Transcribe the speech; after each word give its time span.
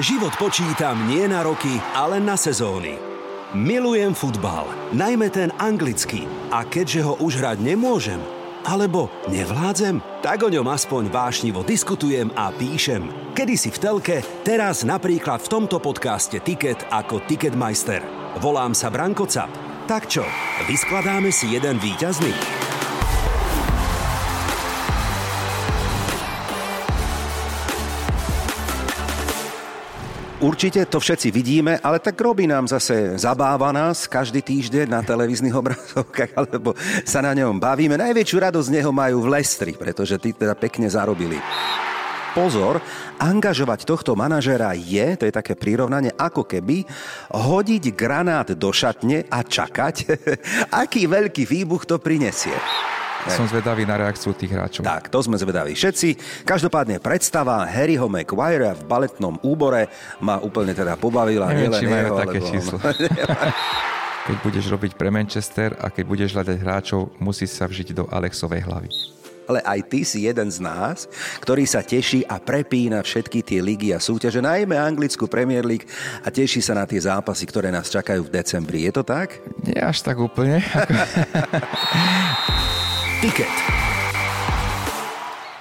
Život 0.00 0.32
počítam 0.40 0.96
nie 1.12 1.28
na 1.28 1.44
roky, 1.44 1.76
ale 1.92 2.24
na 2.24 2.32
sezóny. 2.32 2.96
Milujem 3.52 4.16
futbal, 4.16 4.64
najmä 4.96 5.28
ten 5.28 5.52
anglický. 5.60 6.24
A 6.48 6.64
keďže 6.64 7.04
ho 7.04 7.20
už 7.20 7.36
hrať 7.36 7.60
nemôžem, 7.60 8.16
alebo 8.64 9.12
nevládzem, 9.28 10.00
tak 10.24 10.40
o 10.40 10.48
ňom 10.48 10.64
aspoň 10.72 11.12
vášnivo 11.12 11.60
diskutujem 11.68 12.32
a 12.32 12.48
píšem. 12.48 13.12
Kedy 13.36 13.54
si 13.60 13.68
v 13.68 13.76
telke, 13.76 14.16
teraz 14.40 14.88
napríklad 14.88 15.44
v 15.44 15.52
tomto 15.52 15.76
podcaste 15.84 16.40
Ticket 16.40 16.80
ako 16.88 17.20
Ticketmeister. 17.28 18.00
Volám 18.40 18.72
sa 18.72 18.88
Branko 18.88 19.28
Cap. 19.28 19.52
Tak 19.84 20.08
čo, 20.08 20.24
vyskladáme 20.64 21.28
si 21.28 21.52
jeden 21.52 21.76
výťazný? 21.76 22.59
Určite 30.40 30.88
to 30.88 30.96
všetci 30.96 31.28
vidíme, 31.36 31.76
ale 31.84 32.00
tak 32.00 32.16
robí 32.16 32.48
nám 32.48 32.64
zase, 32.64 33.20
zabáva 33.20 33.76
nás 33.76 34.08
každý 34.08 34.40
týždeň 34.40 34.88
na 34.88 35.04
televíznych 35.04 35.52
obrazovkách, 35.52 36.32
alebo 36.40 36.72
sa 37.04 37.20
na 37.20 37.36
ňom 37.36 37.60
bavíme. 37.60 38.00
Najväčšiu 38.00 38.48
radosť 38.48 38.72
z 38.72 38.74
neho 38.80 38.88
majú 38.88 39.20
v 39.20 39.36
Lestri, 39.36 39.76
pretože 39.76 40.16
tí 40.16 40.32
teda 40.32 40.56
pekne 40.56 40.88
zarobili. 40.88 41.36
Pozor, 42.32 42.80
angažovať 43.20 43.84
tohto 43.84 44.16
manažera 44.16 44.72
je, 44.72 45.12
to 45.20 45.28
je 45.28 45.34
také 45.34 45.52
prirovnanie, 45.60 46.08
ako 46.16 46.48
keby 46.48 46.88
hodiť 47.36 47.92
granát 47.92 48.48
do 48.56 48.72
šatne 48.72 49.28
a 49.28 49.44
čakať, 49.44 49.96
aký 50.88 51.04
veľký 51.04 51.44
výbuch 51.44 51.84
to 51.84 52.00
prinesie. 52.00 52.56
Som 53.28 53.44
zvedavý 53.44 53.84
na 53.84 54.00
reakciu 54.00 54.32
tých 54.32 54.52
hráčov. 54.52 54.86
Tak, 54.86 55.12
to 55.12 55.20
sme 55.20 55.36
zvedaví 55.36 55.76
všetci. 55.76 56.40
Každopádne 56.48 57.04
predstava 57.04 57.68
Harryho 57.68 58.08
Maguire 58.08 58.72
v 58.72 58.82
baletnom 58.88 59.36
úbore 59.44 59.92
ma 60.24 60.40
úplne 60.40 60.72
teda 60.72 60.96
pobavila. 60.96 61.52
Neviem, 61.52 61.72
či 61.76 61.84
jeho, 61.84 62.16
také 62.16 62.40
alebo... 62.40 62.48
číslo. 62.48 62.76
keď 64.30 64.36
budeš 64.40 64.64
robiť 64.72 64.92
pre 64.96 65.12
Manchester 65.12 65.76
a 65.76 65.92
keď 65.92 66.04
budeš 66.08 66.30
hľadať 66.32 66.56
hráčov, 66.60 67.12
musí 67.20 67.44
sa 67.44 67.68
vžiť 67.68 67.92
do 67.92 68.04
Alexovej 68.08 68.64
hlavy 68.64 68.90
ale 69.50 69.66
aj 69.66 69.82
ty 69.90 70.06
si 70.06 70.30
jeden 70.30 70.46
z 70.46 70.62
nás, 70.62 71.10
ktorý 71.42 71.66
sa 71.66 71.82
teší 71.82 72.22
a 72.30 72.38
prepína 72.38 73.02
všetky 73.02 73.42
tie 73.42 73.58
ligy 73.58 73.90
a 73.90 73.98
súťaže, 73.98 74.38
najmä 74.38 74.78
anglickú 74.78 75.26
Premier 75.26 75.66
League 75.66 75.90
a 76.22 76.30
teší 76.30 76.62
sa 76.62 76.78
na 76.78 76.86
tie 76.86 77.02
zápasy, 77.02 77.50
ktoré 77.50 77.74
nás 77.74 77.90
čakajú 77.90 78.30
v 78.30 78.30
decembri. 78.30 78.86
Je 78.86 78.94
to 78.94 79.02
tak? 79.02 79.42
Nie 79.66 79.82
až 79.82 80.06
tak 80.06 80.22
úplne. 80.22 80.62
Ticket. 83.20 83.79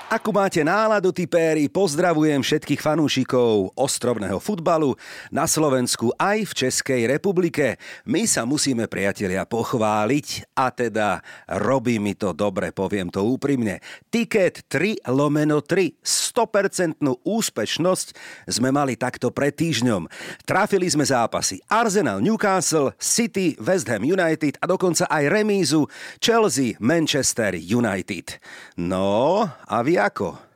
Ako 0.10 0.34
máte 0.34 0.66
náladu, 0.66 1.14
tipéri, 1.14 1.70
pozdravujem 1.70 2.42
všetkých 2.42 2.82
fanúšikov 2.82 3.78
ostrovného 3.78 4.42
futbalu 4.42 4.98
na 5.30 5.46
Slovensku 5.46 6.10
aj 6.18 6.50
v 6.50 6.56
Českej 6.66 7.02
republike. 7.06 7.78
My 8.10 8.26
sa 8.26 8.42
musíme, 8.42 8.90
priatelia, 8.90 9.46
pochváliť 9.46 10.58
a 10.58 10.74
teda 10.74 11.22
robí 11.62 12.02
mi 12.02 12.18
to 12.18 12.34
dobre, 12.34 12.74
poviem 12.74 13.14
to 13.14 13.22
úprimne. 13.22 13.86
Tiket 14.10 14.66
3 14.66 15.14
lomeno 15.14 15.62
3, 15.62 16.02
100% 16.02 16.98
úspešnosť 17.22 18.08
sme 18.50 18.74
mali 18.74 18.98
takto 18.98 19.30
pred 19.30 19.54
týždňom. 19.54 20.10
Trafili 20.42 20.90
sme 20.90 21.06
zápasy 21.06 21.62
Arsenal, 21.70 22.18
Newcastle, 22.18 22.98
City, 22.98 23.54
West 23.62 23.86
Ham 23.94 24.02
United 24.02 24.58
a 24.58 24.66
dokonca 24.66 25.06
aj 25.06 25.30
remízu 25.30 25.86
Chelsea, 26.18 26.74
Manchester 26.82 27.54
United. 27.54 28.42
No, 28.82 29.46
a 29.46 29.78
vy 29.86 29.99
ako? 30.00 30.50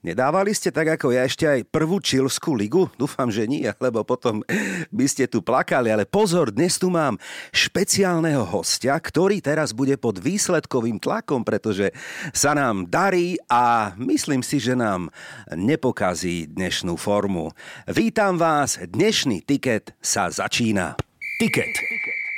Nedávali 0.00 0.56
ste 0.56 0.72
tak 0.72 0.96
ako 0.96 1.12
ja 1.12 1.28
ešte 1.28 1.44
aj 1.44 1.68
prvú 1.68 2.00
čilskú 2.00 2.56
ligu? 2.56 2.88
Dúfam, 2.96 3.28
že 3.28 3.44
nie, 3.44 3.68
lebo 3.68 4.00
potom 4.00 4.40
by 4.88 5.04
ste 5.04 5.28
tu 5.28 5.44
plakali. 5.44 5.92
Ale 5.92 6.08
pozor, 6.08 6.48
dnes 6.48 6.80
tu 6.80 6.88
mám 6.88 7.20
špeciálneho 7.52 8.40
hostia, 8.48 8.96
ktorý 8.96 9.44
teraz 9.44 9.76
bude 9.76 10.00
pod 10.00 10.16
výsledkovým 10.16 10.96
tlakom, 10.96 11.44
pretože 11.44 11.92
sa 12.32 12.56
nám 12.56 12.88
darí 12.88 13.36
a 13.52 13.92
myslím 14.00 14.40
si, 14.40 14.56
že 14.56 14.72
nám 14.72 15.12
nepokazí 15.52 16.48
dnešnú 16.48 16.96
formu. 16.96 17.52
Vítam 17.84 18.40
vás, 18.40 18.80
dnešný 18.80 19.44
tiket 19.44 19.92
sa 20.00 20.32
začína. 20.32 20.96
Tiket. 21.36 21.76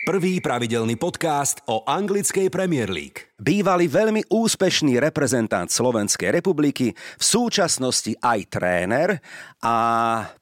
Prvý 0.03 0.43
pravidelný 0.43 0.99
podcast 0.99 1.63
o 1.71 1.87
anglickej 1.87 2.51
Premier 2.51 2.91
League. 2.91 3.31
Bývalý 3.39 3.87
veľmi 3.87 4.35
úspešný 4.35 4.99
reprezentant 4.99 5.71
Slovenskej 5.71 6.35
republiky, 6.35 6.91
v 6.91 7.23
súčasnosti 7.23 8.11
aj 8.19 8.51
tréner 8.51 9.23
a 9.62 9.75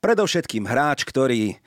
predovšetkým 0.01 0.65
hráč, 0.65 1.05
ktorý 1.05 1.61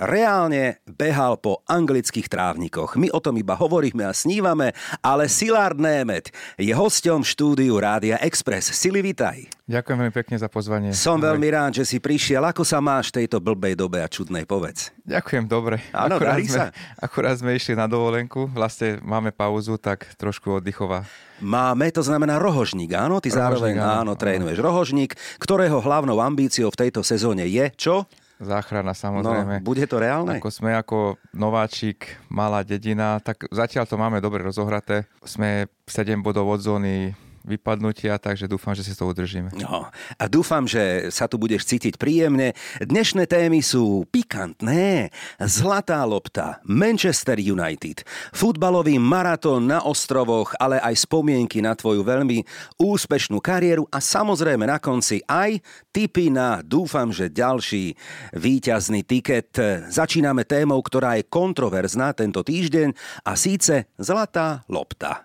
reálne 0.00 0.80
behal 0.88 1.36
po 1.36 1.60
anglických 1.68 2.26
trávnikoch. 2.26 2.96
My 2.96 3.12
o 3.12 3.20
tom 3.20 3.36
iba 3.36 3.54
hovoríme 3.54 4.04
a 4.04 4.16
snívame, 4.16 4.72
ale 5.04 5.28
Silard 5.28 5.76
Német 5.76 6.32
je 6.56 6.72
hosťom 6.72 7.20
štúdiu 7.24 7.76
Rádia 7.76 8.16
Express. 8.24 8.72
Sili, 8.72 9.04
vitaj. 9.04 9.48
Ďakujem 9.68 9.96
veľmi 10.00 10.14
pekne 10.16 10.36
za 10.40 10.48
pozvanie. 10.48 10.96
Som 10.96 11.20
veľmi 11.20 11.44
rád, 11.52 11.84
že 11.84 11.84
si 11.84 12.00
prišiel. 12.00 12.40
Ako 12.40 12.64
sa 12.64 12.80
máš 12.80 13.12
v 13.12 13.20
tejto 13.24 13.36
blbej 13.36 13.76
dobe 13.76 14.00
a 14.00 14.08
čudnej 14.08 14.48
povedz? 14.48 14.88
Ďakujem, 15.04 15.44
dobre. 15.44 15.84
Áno, 15.92 16.16
akurát 16.16 16.40
sme, 16.40 16.48
sa. 16.48 16.64
akurát 16.96 17.36
sme 17.36 17.52
išli 17.52 17.76
na 17.76 17.84
dovolenku, 17.84 18.48
vlastne 18.48 18.96
máme 19.04 19.28
pauzu, 19.28 19.76
tak 19.76 20.08
trošku 20.16 20.64
oddychová. 20.64 21.04
Máme, 21.44 21.92
to 21.92 22.00
znamená 22.00 22.40
rohožník, 22.40 22.96
áno? 22.96 23.20
Ty 23.20 23.28
rohožník, 23.28 23.44
zároveň 23.44 23.74
áno, 23.76 23.92
áno, 23.92 24.12
trénuješ 24.16 24.58
rohožník, 24.64 25.12
ktorého 25.36 25.84
hlavnou 25.84 26.16
ambíciou 26.16 26.72
v 26.72 26.88
tejto 26.88 27.04
sezóne 27.04 27.44
je 27.44 27.68
čo? 27.76 28.08
Záchrana 28.38 28.94
samozrejme. 28.94 29.60
No, 29.60 29.66
bude 29.66 29.84
to 29.90 29.98
reálne? 29.98 30.38
Ako 30.38 30.50
sme 30.50 30.74
ako 30.74 31.18
nováčik, 31.34 32.18
malá 32.30 32.62
dedina, 32.62 33.18
tak 33.18 33.50
zatiaľ 33.50 33.84
to 33.86 33.98
máme 33.98 34.22
dobre 34.22 34.42
rozohraté. 34.42 35.10
Sme 35.26 35.66
7 35.86 36.22
bodov 36.22 36.48
od 36.48 36.60
zóny 36.62 37.12
vypadnutia, 37.48 38.20
takže 38.20 38.44
dúfam, 38.44 38.76
že 38.76 38.84
si 38.84 38.92
to 38.92 39.08
udržíme. 39.08 39.56
No, 39.56 39.88
a 39.90 40.24
dúfam, 40.28 40.68
že 40.68 41.08
sa 41.08 41.24
tu 41.24 41.40
budeš 41.40 41.64
cítiť 41.64 41.96
príjemne. 41.96 42.52
Dnešné 42.84 43.24
témy 43.24 43.64
sú 43.64 44.04
pikantné. 44.12 45.08
Zlatá 45.40 46.04
lopta, 46.04 46.60
Manchester 46.68 47.40
United, 47.40 48.04
futbalový 48.36 49.00
maratón 49.00 49.64
na 49.64 49.80
ostrovoch, 49.80 50.52
ale 50.60 50.76
aj 50.84 51.08
spomienky 51.08 51.64
na 51.64 51.72
tvoju 51.72 52.04
veľmi 52.04 52.44
úspešnú 52.76 53.40
kariéru 53.40 53.88
a 53.88 53.98
samozrejme 53.98 54.68
na 54.68 54.76
konci 54.76 55.24
aj 55.24 55.64
tipy 55.88 56.28
na, 56.28 56.60
dúfam, 56.60 57.08
že 57.08 57.32
ďalší 57.32 57.96
víťazný 58.36 59.02
tiket. 59.08 59.56
Začíname 59.88 60.44
témou, 60.44 60.78
ktorá 60.84 61.16
je 61.16 61.24
kontroverzná 61.24 62.12
tento 62.12 62.44
týždeň 62.44 62.92
a 63.24 63.32
síce 63.34 63.88
Zlatá 63.96 64.68
lopta. 64.68 65.24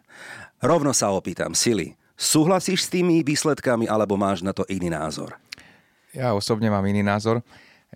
Rovno 0.64 0.96
sa 0.96 1.12
opýtam, 1.12 1.52
Sili, 1.52 1.92
Súhlasíš 2.14 2.86
s 2.86 2.92
tými 2.94 3.26
výsledkami, 3.26 3.90
alebo 3.90 4.16
máš 4.16 4.46
na 4.46 4.54
to 4.54 4.64
iný 4.70 4.94
názor? 4.94 5.36
Ja 6.14 6.38
osobne 6.38 6.70
mám 6.70 6.86
iný 6.86 7.02
názor. 7.02 7.42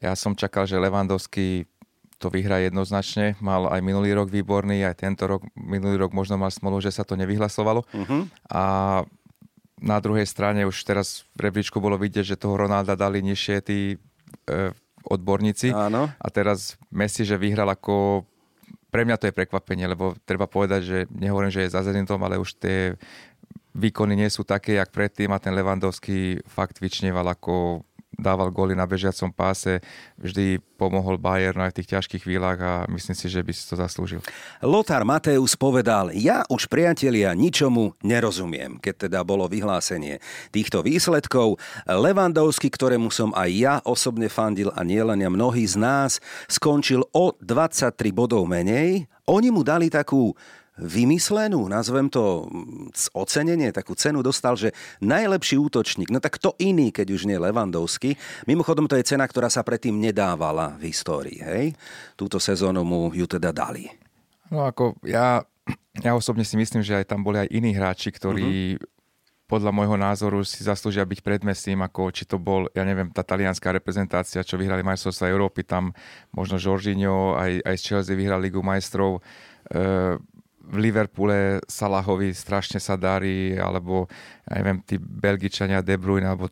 Ja 0.02 0.18
som 0.18 0.34
čakal, 0.34 0.66
že 0.66 0.82
Levandovský 0.82 1.70
to 2.18 2.34
vyhrá 2.34 2.58
jednoznačne. 2.66 3.38
Mal 3.38 3.70
aj 3.70 3.82
minulý 3.86 4.18
rok 4.18 4.34
výborný, 4.34 4.82
aj 4.82 5.06
tento 5.06 5.30
rok. 5.30 5.46
Minulý 5.54 6.02
rok 6.02 6.18
možno 6.18 6.38
mal 6.38 6.50
smolu, 6.50 6.82
že 6.82 6.90
sa 6.90 7.06
to 7.06 7.14
nevyhlasovalo. 7.14 7.86
Uh-huh. 7.94 8.26
A 8.50 8.64
na 9.78 9.98
druhej 10.02 10.26
strane 10.26 10.66
už 10.66 10.82
teraz 10.82 11.30
v 11.38 11.50
rebríčku 11.50 11.78
bolo 11.78 12.02
vidieť, 12.02 12.34
že 12.34 12.42
toho 12.42 12.58
Ronalda 12.58 12.98
dali 12.98 13.22
nižšie 13.22 13.58
tí 13.62 13.80
e, 13.94 13.98
odborníci. 15.06 15.70
Áno. 15.70 16.10
A 16.10 16.28
teraz 16.34 16.74
Messi, 16.90 17.22
že 17.22 17.38
vyhral 17.38 17.70
ako 17.70 18.26
pre 18.90 19.06
mňa 19.06 19.20
to 19.22 19.28
je 19.30 19.38
prekvapenie, 19.38 19.86
lebo 19.86 20.18
treba 20.26 20.50
povedať, 20.50 20.82
že 20.82 20.98
nehovorím, 21.14 21.54
že 21.54 21.70
je 21.70 21.74
za 21.76 21.86
Zenitom, 21.86 22.18
ale 22.26 22.42
už 22.42 22.58
tie 22.58 22.98
výkony 23.78 24.18
nie 24.18 24.30
sú 24.34 24.42
také, 24.42 24.82
jak 24.82 24.90
predtým 24.90 25.30
a 25.30 25.38
ten 25.38 25.54
Levandovský 25.54 26.42
fakt 26.50 26.82
vyčneval 26.82 27.30
ako 27.30 27.86
dával 28.18 28.50
góly 28.50 28.74
na 28.74 28.90
bežiacom 28.90 29.30
páse, 29.30 29.78
vždy 30.18 30.58
pomohol 30.76 31.22
Bayern 31.22 31.62
aj 31.62 31.72
v 31.72 31.78
tých 31.82 31.92
ťažkých 31.94 32.24
chvíľach 32.26 32.60
a 32.60 32.74
myslím 32.90 33.14
si, 33.14 33.30
že 33.30 33.46
by 33.46 33.54
si 33.54 33.64
to 33.70 33.78
zaslúžil. 33.78 34.26
Lothar 34.66 35.06
Mateus 35.06 35.54
povedal, 35.54 36.10
ja 36.18 36.42
už 36.50 36.66
priatelia 36.66 37.38
ničomu 37.38 37.94
nerozumiem, 38.02 38.82
keď 38.82 39.08
teda 39.08 39.20
bolo 39.22 39.46
vyhlásenie 39.46 40.18
týchto 40.50 40.82
výsledkov. 40.82 41.62
Levandovský, 41.86 42.74
ktorému 42.74 43.14
som 43.14 43.30
aj 43.38 43.50
ja 43.54 43.76
osobne 43.86 44.34
fandil 44.34 44.74
a 44.74 44.82
nielen 44.82 45.22
ja 45.22 45.30
mnohí 45.30 45.70
z 45.70 45.78
nás, 45.78 46.18
skončil 46.50 47.06
o 47.14 47.38
23 47.38 47.94
bodov 48.10 48.50
menej. 48.50 49.06
Oni 49.30 49.54
mu 49.54 49.62
dali 49.62 49.94
takú 49.94 50.34
vymyslenú, 50.78 51.66
nazvem 51.66 52.06
to 52.06 52.46
ocenenie, 53.18 53.74
takú 53.74 53.98
cenu 53.98 54.22
dostal, 54.22 54.54
že 54.54 54.72
najlepší 55.02 55.58
útočník, 55.58 56.14
no 56.14 56.22
tak 56.22 56.38
to 56.38 56.54
iný, 56.62 56.94
keď 56.94 57.18
už 57.18 57.26
nie 57.26 57.42
Levandovský. 57.42 58.14
Mimochodom 58.46 58.86
to 58.86 58.94
je 58.94 59.10
cena, 59.10 59.26
ktorá 59.26 59.50
sa 59.50 59.66
predtým 59.66 59.98
nedávala 59.98 60.78
v 60.78 60.94
histórii, 60.94 61.42
hej? 61.42 61.74
Túto 62.14 62.38
sezónu 62.38 62.86
mu 62.86 63.10
ju 63.10 63.26
teda 63.26 63.50
dali. 63.50 63.90
No 64.54 64.70
ako 64.70 65.02
ja, 65.02 65.42
ja 66.00 66.12
osobne 66.14 66.46
si 66.46 66.56
myslím, 66.56 66.86
že 66.86 66.96
aj 67.02 67.10
tam 67.10 67.26
boli 67.26 67.42
aj 67.42 67.50
iní 67.52 67.74
hráči, 67.74 68.14
ktorí 68.14 68.78
uh-huh. 68.78 68.86
podľa 69.50 69.72
môjho 69.74 69.98
názoru 69.98 70.46
si 70.46 70.62
zaslúžia 70.62 71.04
byť 71.04 71.20
predmestím, 71.26 71.82
ako 71.84 72.14
či 72.14 72.24
to 72.30 72.38
bol, 72.38 72.70
ja 72.72 72.86
neviem, 72.86 73.10
tá 73.12 73.26
talianská 73.26 73.74
reprezentácia, 73.74 74.46
čo 74.46 74.62
vyhrali 74.62 74.86
majstrovstvá 74.86 75.28
Európy, 75.28 75.66
tam 75.66 75.92
možno 76.32 76.62
Jorginho, 76.62 77.36
aj, 77.36 77.66
aj 77.66 77.76
z 77.76 77.84
Chelsea 77.84 78.16
vyhrali 78.16 78.48
Ligu 78.48 78.62
majstrov. 78.62 79.20
E, 79.68 80.16
v 80.68 80.76
Liverpoole 80.84 81.64
Salahovi 81.64 82.36
strašne 82.36 82.84
sa 82.84 83.00
darí, 83.00 83.56
alebo 83.56 84.12
ja 84.44 84.60
neviem, 84.60 84.84
tí 84.84 85.00
Belgičania 85.00 85.80
De 85.80 85.96
Bruyne, 85.96 86.28
alebo 86.28 86.52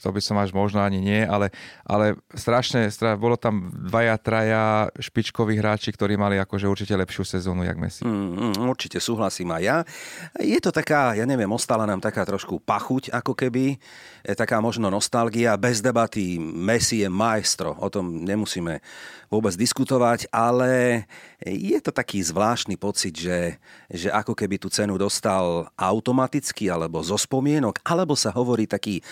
to 0.00 0.08
by 0.08 0.20
som 0.24 0.40
až 0.40 0.56
možno 0.56 0.80
ani 0.80 1.04
nie, 1.04 1.20
ale, 1.24 1.52
ale 1.84 2.16
strašne, 2.32 2.88
strašne, 2.88 3.20
bolo 3.20 3.36
tam 3.36 3.68
dvaja, 3.68 4.16
traja 4.16 4.88
špičkoví 4.96 5.60
hráči, 5.60 5.92
ktorí 5.92 6.16
mali 6.16 6.40
akože 6.40 6.64
určite 6.64 6.96
lepšiu 6.96 7.24
sezónu, 7.28 7.60
jak 7.64 7.76
Messi. 7.76 8.02
Mm, 8.04 8.56
mm, 8.56 8.64
určite 8.64 8.96
súhlasím 8.96 9.52
aj 9.52 9.62
ja. 9.62 9.78
Je 10.40 10.56
to 10.64 10.72
taká, 10.72 11.12
ja 11.12 11.28
neviem, 11.28 11.48
ostala 11.52 11.84
nám 11.84 12.00
taká 12.00 12.24
trošku 12.24 12.56
pachuť, 12.64 13.12
ako 13.12 13.36
keby, 13.36 13.76
je 14.24 14.34
taká 14.34 14.64
možno 14.64 14.88
nostalgia, 14.88 15.60
bez 15.60 15.84
debaty, 15.84 16.40
Messi 16.40 17.04
je 17.04 17.08
maestro, 17.12 17.76
o 17.76 17.88
tom 17.92 18.24
nemusíme 18.24 18.80
vôbec 19.28 19.52
diskutovať, 19.58 20.30
ale 20.30 21.04
je 21.42 21.78
to 21.82 21.90
taký 21.90 22.22
zvláštny 22.22 22.78
pocit, 22.78 23.12
že, 23.12 23.58
že 23.90 24.08
ako 24.08 24.32
keby 24.32 24.56
tú 24.56 24.70
cenu 24.70 24.96
dostal 24.96 25.68
automaticky, 25.74 26.70
alebo 26.70 27.02
zo 27.02 27.18
spomienok, 27.18 27.82
alebo 27.84 28.14
sa 28.14 28.32
hovorí 28.32 28.64
taký 28.64 29.02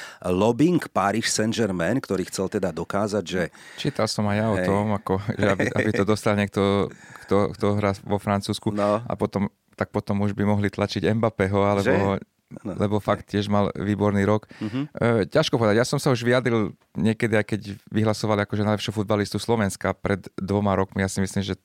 lobbying 0.55 0.79
Paris 0.95 1.35
Saint-Germain, 1.35 1.99
ktorý 1.99 2.31
chcel 2.31 2.47
teda 2.47 2.71
dokázať, 2.71 3.25
že... 3.27 3.43
Čítal 3.75 4.07
som 4.07 4.31
aj 4.31 4.37
ja 4.39 4.47
o 4.55 4.57
tom, 4.63 4.95
ako, 4.95 5.19
že 5.35 5.47
aby, 5.51 5.67
aby 5.75 5.91
to 5.91 6.07
dostal 6.07 6.39
niekto, 6.39 6.87
kto, 7.27 7.51
kto 7.59 7.67
hrá 7.75 7.91
vo 8.07 8.23
Francúzsku 8.23 8.71
no. 8.71 9.03
a 9.03 9.13
potom 9.19 9.51
tak 9.75 9.91
potom 9.91 10.23
už 10.23 10.39
by 10.39 10.47
mohli 10.47 10.71
tlačiť 10.71 11.03
Mbappého, 11.19 11.59
alebo 11.59 11.83
že? 11.83 12.23
No, 12.63 12.79
lebo 12.79 13.03
fakt 13.03 13.35
tiež 13.35 13.51
mal 13.51 13.75
výborný 13.75 14.23
rok. 14.23 14.47
Uh-huh. 14.63 14.87
E, 14.95 15.27
ťažko 15.27 15.59
povedať, 15.59 15.83
ja 15.83 15.87
som 15.89 15.99
sa 15.99 16.15
už 16.15 16.23
vyjadril 16.23 16.71
niekedy, 16.95 17.35
keď 17.43 17.75
vyhlasovali 17.91 18.47
akože 18.47 18.63
najlepšiu 18.63 18.95
futbalistu 18.95 19.43
Slovenska 19.43 19.91
pred 19.91 20.23
dvoma 20.39 20.79
rokmi. 20.79 21.03
Ja 21.03 21.11
si 21.11 21.19
myslím, 21.19 21.43
že 21.43 21.59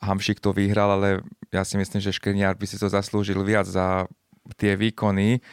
Hamšik 0.00 0.40
to 0.40 0.56
vyhral, 0.56 0.96
ale 0.96 1.20
ja 1.52 1.60
si 1.68 1.76
myslím, 1.76 2.00
že 2.00 2.16
Škriniar 2.16 2.56
by 2.56 2.64
si 2.64 2.80
to 2.80 2.88
zaslúžil 2.88 3.36
viac 3.44 3.68
za 3.68 4.08
tie 4.56 4.72
výkony, 4.80 5.44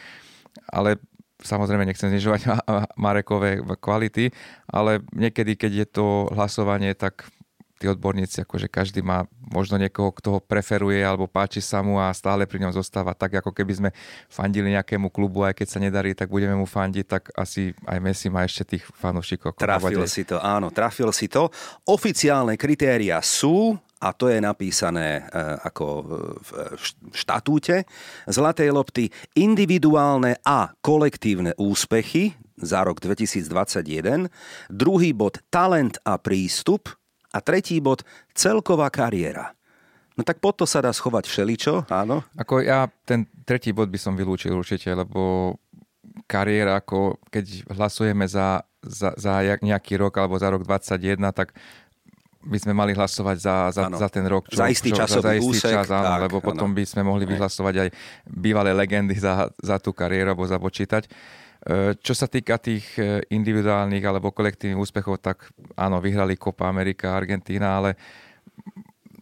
ale 0.72 0.96
samozrejme 1.42 1.84
nechcem 1.84 2.08
znižovať 2.08 2.48
Marekové 3.04 3.60
kvality, 3.60 4.30
ale 4.70 5.02
niekedy, 5.12 5.58
keď 5.58 5.72
je 5.84 5.86
to 5.90 6.06
hlasovanie, 6.32 6.94
tak 6.94 7.26
tí 7.82 7.90
odborníci, 7.90 8.46
akože 8.46 8.70
každý 8.70 9.02
má 9.02 9.26
možno 9.50 9.74
niekoho, 9.74 10.14
kto 10.14 10.38
ho 10.38 10.40
preferuje 10.40 11.02
alebo 11.02 11.26
páči 11.26 11.58
sa 11.58 11.82
mu 11.82 11.98
a 11.98 12.14
stále 12.14 12.46
pri 12.46 12.62
ňom 12.62 12.70
zostáva 12.70 13.10
tak, 13.10 13.42
ako 13.42 13.50
keby 13.50 13.72
sme 13.74 13.90
fandili 14.30 14.70
nejakému 14.70 15.10
klubu, 15.10 15.42
aj 15.42 15.58
keď 15.58 15.66
sa 15.66 15.82
nedarí, 15.82 16.14
tak 16.14 16.30
budeme 16.30 16.54
mu 16.54 16.62
fandiť, 16.62 17.04
tak 17.10 17.34
asi 17.34 17.74
aj 17.82 17.98
Messi 17.98 18.30
má 18.30 18.46
ešte 18.46 18.78
tých 18.78 18.86
fanúšikov. 18.94 19.58
Trafil 19.58 20.06
si 20.06 20.22
to, 20.22 20.38
áno, 20.38 20.70
trafil 20.70 21.10
si 21.10 21.26
to. 21.26 21.50
Oficiálne 21.90 22.54
kritéria 22.54 23.18
sú, 23.18 23.74
a 24.02 24.10
to 24.10 24.26
je 24.26 24.42
napísané 24.42 25.22
e, 25.22 25.40
ako 25.62 25.86
v 26.42 26.48
štatúte 27.14 27.86
Zlatej 28.26 28.74
lopty, 28.74 29.14
individuálne 29.38 30.42
a 30.42 30.74
kolektívne 30.82 31.54
úspechy 31.54 32.34
za 32.58 32.82
rok 32.82 32.98
2021, 32.98 34.26
druhý 34.66 35.14
bod 35.14 35.38
talent 35.54 36.02
a 36.02 36.18
prístup, 36.18 36.90
a 37.32 37.38
tretí 37.40 37.80
bod, 37.80 38.04
celková 38.36 38.92
kariéra. 38.92 39.56
No 40.12 40.22
tak 40.22 40.44
pod 40.44 40.60
to 40.60 40.68
sa 40.68 40.84
dá 40.84 40.92
schovať 40.92 41.24
všeličo, 41.24 41.88
áno? 41.88 42.20
Ako 42.36 42.60
ja 42.60 42.84
ten 43.08 43.24
tretí 43.48 43.72
bod 43.72 43.88
by 43.88 43.96
som 43.96 44.12
vylúčil 44.12 44.52
určite, 44.52 44.92
lebo 44.92 45.56
kariéra, 46.28 46.84
ako 46.84 47.16
keď 47.32 47.72
hlasujeme 47.72 48.28
za, 48.28 48.68
za, 48.84 49.16
za 49.16 49.40
nejaký 49.40 49.96
rok 49.96 50.12
alebo 50.20 50.36
za 50.36 50.52
rok 50.52 50.68
21, 50.68 51.16
tak 51.32 51.56
by 52.42 52.58
sme 52.58 52.72
mali 52.74 52.92
hlasovať 52.92 53.36
za, 53.38 53.56
za, 53.70 53.84
za 53.86 54.08
ten 54.10 54.26
rok. 54.26 54.50
Čo, 54.50 54.58
za 54.58 54.66
istý 54.66 54.90
časový 54.90 55.22
za 55.22 55.32
istý 55.38 55.48
úsek. 55.48 55.74
Čas, 55.78 55.88
áno, 55.94 56.10
tak, 56.10 56.22
lebo 56.26 56.36
potom 56.42 56.74
by 56.74 56.82
sme 56.82 57.06
mohli 57.06 57.24
vyhlasovať 57.24 57.74
aj 57.86 57.88
bývalé 58.26 58.74
legendy 58.74 59.14
za, 59.14 59.50
za 59.62 59.78
tú 59.78 59.94
kariéru 59.94 60.34
alebo 60.34 60.42
započítať. 60.42 61.06
E, 61.06 61.10
čo 62.02 62.12
sa 62.18 62.26
týka 62.26 62.58
tých 62.58 62.98
e, 62.98 63.22
individuálnych 63.30 64.02
alebo 64.02 64.34
kolektívnych 64.34 64.82
úspechov, 64.82 65.22
tak 65.22 65.54
áno, 65.78 66.02
vyhrali 66.02 66.34
Copa 66.34 66.66
Amerika, 66.66 67.14
Argentína, 67.14 67.78
ale 67.78 67.90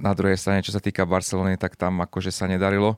na 0.00 0.16
druhej 0.16 0.40
strane, 0.40 0.64
čo 0.64 0.72
sa 0.72 0.80
týka 0.80 1.04
Barcelony, 1.04 1.60
tak 1.60 1.76
tam 1.76 2.00
akože 2.00 2.32
sa 2.32 2.48
nedarilo. 2.48 2.96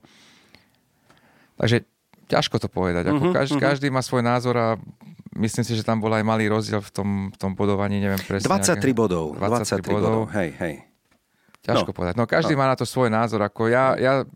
Takže 1.58 1.82
ťažko 2.30 2.56
to 2.62 2.68
povedať. 2.70 3.10
Ako 3.10 3.28
uh-huh, 3.28 3.34
každý, 3.34 3.58
uh-huh. 3.58 3.66
každý 3.66 3.86
má 3.90 4.00
svoj 4.00 4.22
názor 4.22 4.54
a 4.54 4.68
myslím 5.36 5.64
si, 5.64 5.72
že 5.76 5.86
tam 5.86 6.00
bol 6.02 6.12
aj 6.12 6.24
malý 6.24 6.48
rozdiel 6.52 6.80
v 6.84 6.90
tom, 6.92 7.08
v 7.32 7.36
tom 7.36 7.52
bodovaní, 7.56 8.00
neviem 8.00 8.20
presne. 8.20 8.48
23 8.48 8.80
nejaké, 8.80 8.92
bodov. 8.92 9.26
23, 9.36 9.86
23 9.86 9.94
bodov. 9.94 10.02
bodov. 10.02 10.22
Hej, 10.36 10.50
hej. 10.60 10.74
Ťažko 11.62 11.90
no. 11.90 11.96
povedať. 11.96 12.14
No 12.18 12.24
každý 12.26 12.54
no. 12.54 12.60
má 12.60 12.66
na 12.68 12.76
to 12.76 12.84
svoj 12.84 13.08
názor. 13.08 13.40
Ako 13.46 13.70
ja, 13.70 13.94
ja 13.94 14.26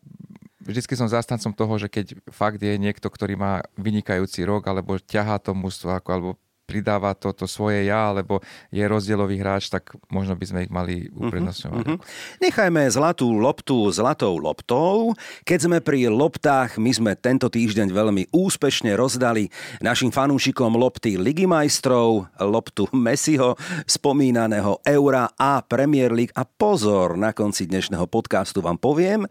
vždycky 0.63 0.95
som 0.95 1.11
zastancom 1.11 1.55
toho, 1.55 1.75
že 1.79 1.89
keď 1.91 2.07
fakt 2.31 2.63
je 2.63 2.75
niekto, 2.79 3.07
ktorý 3.07 3.35
má 3.39 3.63
vynikajúci 3.79 4.47
rok, 4.47 4.67
alebo 4.67 4.99
ťahá 4.99 5.39
to 5.43 5.55
mužstvo, 5.55 5.95
ako, 5.95 6.09
alebo 6.11 6.31
pridáva 6.67 7.15
to, 7.15 7.31
to 7.31 7.47
svoje 7.47 7.87
ja, 7.87 8.11
alebo 8.11 8.43
je 8.75 8.83
rozdielový 8.83 9.39
hráč, 9.39 9.71
tak 9.71 9.95
možno 10.11 10.35
by 10.35 10.45
sme 10.45 10.61
ich 10.67 10.73
mali 10.75 11.07
mhm, 11.07 11.31
uprednostňovať. 11.31 11.85
Uh-huh. 11.87 11.99
Nechajme 12.43 12.83
zlatú 12.91 13.31
loptu 13.31 13.89
zlatou 13.95 14.35
loptou. 14.37 15.15
Keď 15.47 15.59
sme 15.71 15.79
pri 15.79 16.11
loptách, 16.11 16.83
my 16.83 16.91
sme 16.91 17.13
tento 17.15 17.47
týždeň 17.47 17.95
veľmi 17.95 18.35
úspešne 18.35 18.93
rozdali 18.99 19.49
našim 19.79 20.11
fanúšikom 20.11 20.75
lopty 20.75 21.15
Ligy 21.15 21.47
majstrov, 21.47 22.27
loptu 22.43 22.91
Messiho, 22.91 23.55
spomínaného 23.87 24.83
Eura 24.83 25.31
a 25.39 25.63
Premier 25.63 26.11
League. 26.11 26.35
A 26.35 26.43
pozor, 26.43 27.15
na 27.15 27.31
konci 27.31 27.71
dnešného 27.71 28.11
podcastu 28.11 28.59
vám 28.59 28.77
poviem, 28.77 29.31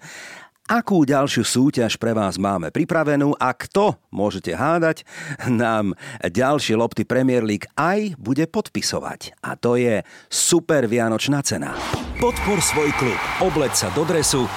Akú 0.65 1.05
ďalšiu 1.05 1.45
súťaž 1.45 1.93
pre 2.01 2.09
vás 2.17 2.41
máme 2.41 2.73
pripravenú 2.73 3.37
a 3.37 3.53
kto, 3.53 4.01
môžete 4.09 4.57
hádať, 4.57 5.05
nám 5.45 5.93
ďalšie 6.25 6.73
lopty 6.73 7.05
Premier 7.05 7.45
League 7.45 7.69
aj 7.77 8.17
bude 8.17 8.49
podpisovať. 8.49 9.37
A 9.45 9.53
to 9.61 9.77
je 9.77 10.01
super 10.25 10.89
vianočná 10.89 11.45
cena. 11.45 11.77
Podpor 12.17 12.57
svoj 12.65 12.89
klub, 12.97 13.21
obleď 13.45 13.77
sa 13.77 13.93
do 13.93 14.09
dresu 14.09 14.49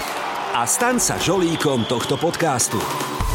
a 0.57 0.65
stan 0.65 0.97
sa 0.97 1.21
žolíkom 1.21 1.85
tohto 1.85 2.17
podcastu. 2.17 2.81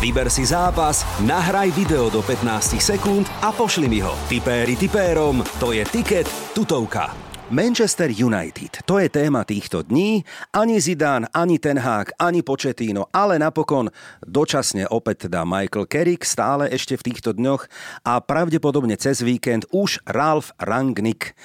Vyber 0.01 0.33
si 0.33 0.41
zápas, 0.41 1.05
nahraj 1.21 1.69
video 1.77 2.09
do 2.09 2.25
15 2.25 2.81
sekúnd 2.81 3.29
a 3.45 3.53
pošli 3.53 3.85
mi 3.85 4.01
ho. 4.01 4.17
Tipéri 4.25 4.73
tipérom, 4.73 5.45
to 5.61 5.77
je 5.77 5.85
tiket 5.85 6.25
tutovka. 6.57 7.32
Manchester 7.53 8.09
United, 8.09 8.81
to 8.81 8.97
je 8.97 9.13
téma 9.13 9.45
týchto 9.45 9.85
dní. 9.85 10.25
Ani 10.57 10.81
Zidane, 10.81 11.29
ani 11.37 11.61
Ten 11.61 11.77
Hag, 11.77 12.09
ani 12.17 12.41
Početíno, 12.41 13.13
ale 13.13 13.37
napokon 13.37 13.93
dočasne 14.25 14.89
opäť 14.89 15.29
teda 15.29 15.45
Michael 15.45 15.85
Carrick 15.85 16.25
stále 16.25 16.73
ešte 16.73 16.97
v 16.97 17.13
týchto 17.13 17.29
dňoch 17.37 17.69
a 18.09 18.17
pravdepodobne 18.25 18.97
cez 18.97 19.21
víkend 19.21 19.69
už 19.69 20.01
Ralf 20.09 20.49
Rangnick. 20.57 21.37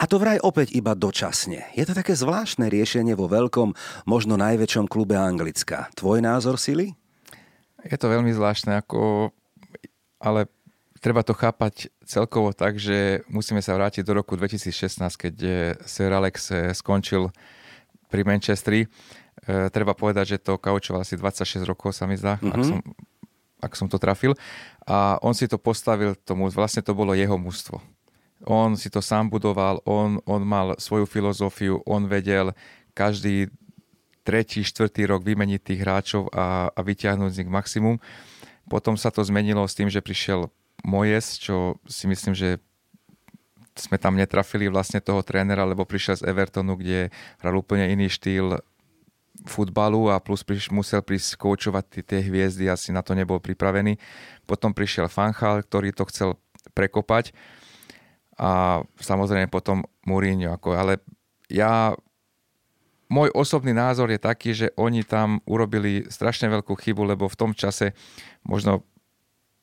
A 0.00 0.08
to 0.08 0.16
vraj 0.16 0.40
opäť 0.40 0.72
iba 0.72 0.96
dočasne. 0.96 1.68
Je 1.76 1.84
to 1.84 1.92
také 1.92 2.16
zvláštne 2.16 2.72
riešenie 2.72 3.12
vo 3.12 3.28
veľkom, 3.28 3.76
možno 4.08 4.40
najväčšom 4.40 4.88
klube 4.88 5.12
Anglicka. 5.12 5.92
Tvoj 5.92 6.24
názor, 6.24 6.56
Sili? 6.56 6.96
Je 7.84 8.00
to 8.00 8.08
veľmi 8.08 8.32
zvláštne, 8.32 8.80
ako, 8.80 9.28
ale 10.24 10.48
treba 11.04 11.20
to 11.20 11.36
chápať 11.36 11.92
celkovo 12.08 12.56
tak, 12.56 12.80
že 12.80 13.20
musíme 13.28 13.60
sa 13.60 13.76
vrátiť 13.76 14.00
do 14.00 14.16
roku 14.16 14.40
2016, 14.40 15.04
keď 15.20 15.34
Sir 15.84 16.08
Alex 16.08 16.48
eh, 16.48 16.72
skončil 16.72 17.28
pri 18.08 18.22
Manchesteri. 18.24 18.86
E, 18.86 19.68
treba 19.74 19.98
povedať, 19.98 20.36
že 20.36 20.38
to 20.38 20.54
kaučoval 20.54 21.02
asi 21.02 21.18
26 21.18 21.66
rokov, 21.66 21.98
sa 21.98 22.06
mi 22.06 22.14
zdá, 22.14 22.38
mm-hmm. 22.38 22.54
ak, 22.54 22.60
mhm. 22.62 22.68
som, 22.70 22.78
ak 23.58 23.72
som 23.74 23.86
to 23.90 23.98
trafil. 23.98 24.38
A 24.86 25.18
on 25.18 25.34
si 25.34 25.50
to 25.50 25.58
postavil 25.58 26.14
tomu, 26.14 26.46
vlastne 26.54 26.80
to 26.86 26.94
bolo 26.94 27.10
jeho 27.12 27.34
mužstvo. 27.34 27.82
On 28.46 28.76
si 28.78 28.92
to 28.92 29.02
sám 29.02 29.32
budoval, 29.32 29.82
on, 29.88 30.20
on 30.28 30.42
mal 30.44 30.78
svoju 30.78 31.08
filozofiu, 31.08 31.80
on 31.88 32.06
vedel 32.06 32.52
každý 32.92 33.48
tretí, 34.22 34.62
štvrtý 34.62 35.08
rok 35.08 35.24
vymeniť 35.24 35.60
tých 35.60 35.80
hráčov 35.80 36.30
a, 36.32 36.68
a 36.70 36.80
vyťahnuť 36.80 37.30
z 37.34 37.38
nich 37.42 37.50
maximum. 37.50 37.96
Potom 38.68 38.96
sa 38.96 39.10
to 39.12 39.20
zmenilo 39.24 39.64
s 39.64 39.76
tým, 39.76 39.88
že 39.88 40.04
prišiel 40.04 40.48
Mojes, 40.84 41.40
čo 41.40 41.80
si 41.88 42.04
myslím, 42.04 42.36
že 42.36 42.60
sme 43.74 43.98
tam 43.98 44.14
netrafili 44.14 44.70
vlastne 44.70 45.02
toho 45.02 45.24
trénera, 45.26 45.66
lebo 45.66 45.82
prišiel 45.82 46.22
z 46.22 46.26
Evertonu, 46.30 46.78
kde 46.78 47.10
hral 47.42 47.58
úplne 47.58 47.90
iný 47.90 48.06
štýl 48.06 48.62
futbalu 49.42 50.14
a 50.14 50.22
plus 50.22 50.46
priš, 50.46 50.70
musel 50.70 51.02
prísť 51.02 51.34
koučovať 51.34 52.06
tie, 52.06 52.22
hviezdy, 52.22 52.70
asi 52.70 52.94
na 52.94 53.02
to 53.02 53.18
nebol 53.18 53.42
pripravený. 53.42 53.98
Potom 54.46 54.70
prišiel 54.70 55.10
Fanchal, 55.10 55.66
ktorý 55.66 55.90
to 55.90 56.06
chcel 56.06 56.38
prekopať 56.70 57.34
a 58.38 58.82
samozrejme 59.02 59.50
potom 59.50 59.82
Mourinho. 60.06 60.54
Ako, 60.54 60.78
ale 60.78 61.02
ja 61.50 61.98
môj 63.10 63.34
osobný 63.34 63.74
názor 63.74 64.10
je 64.14 64.22
taký, 64.22 64.50
že 64.54 64.70
oni 64.78 65.02
tam 65.02 65.42
urobili 65.50 66.06
strašne 66.06 66.46
veľkú 66.46 66.78
chybu, 66.78 67.02
lebo 67.14 67.26
v 67.26 67.38
tom 67.38 67.50
čase 67.54 67.90
možno 68.46 68.86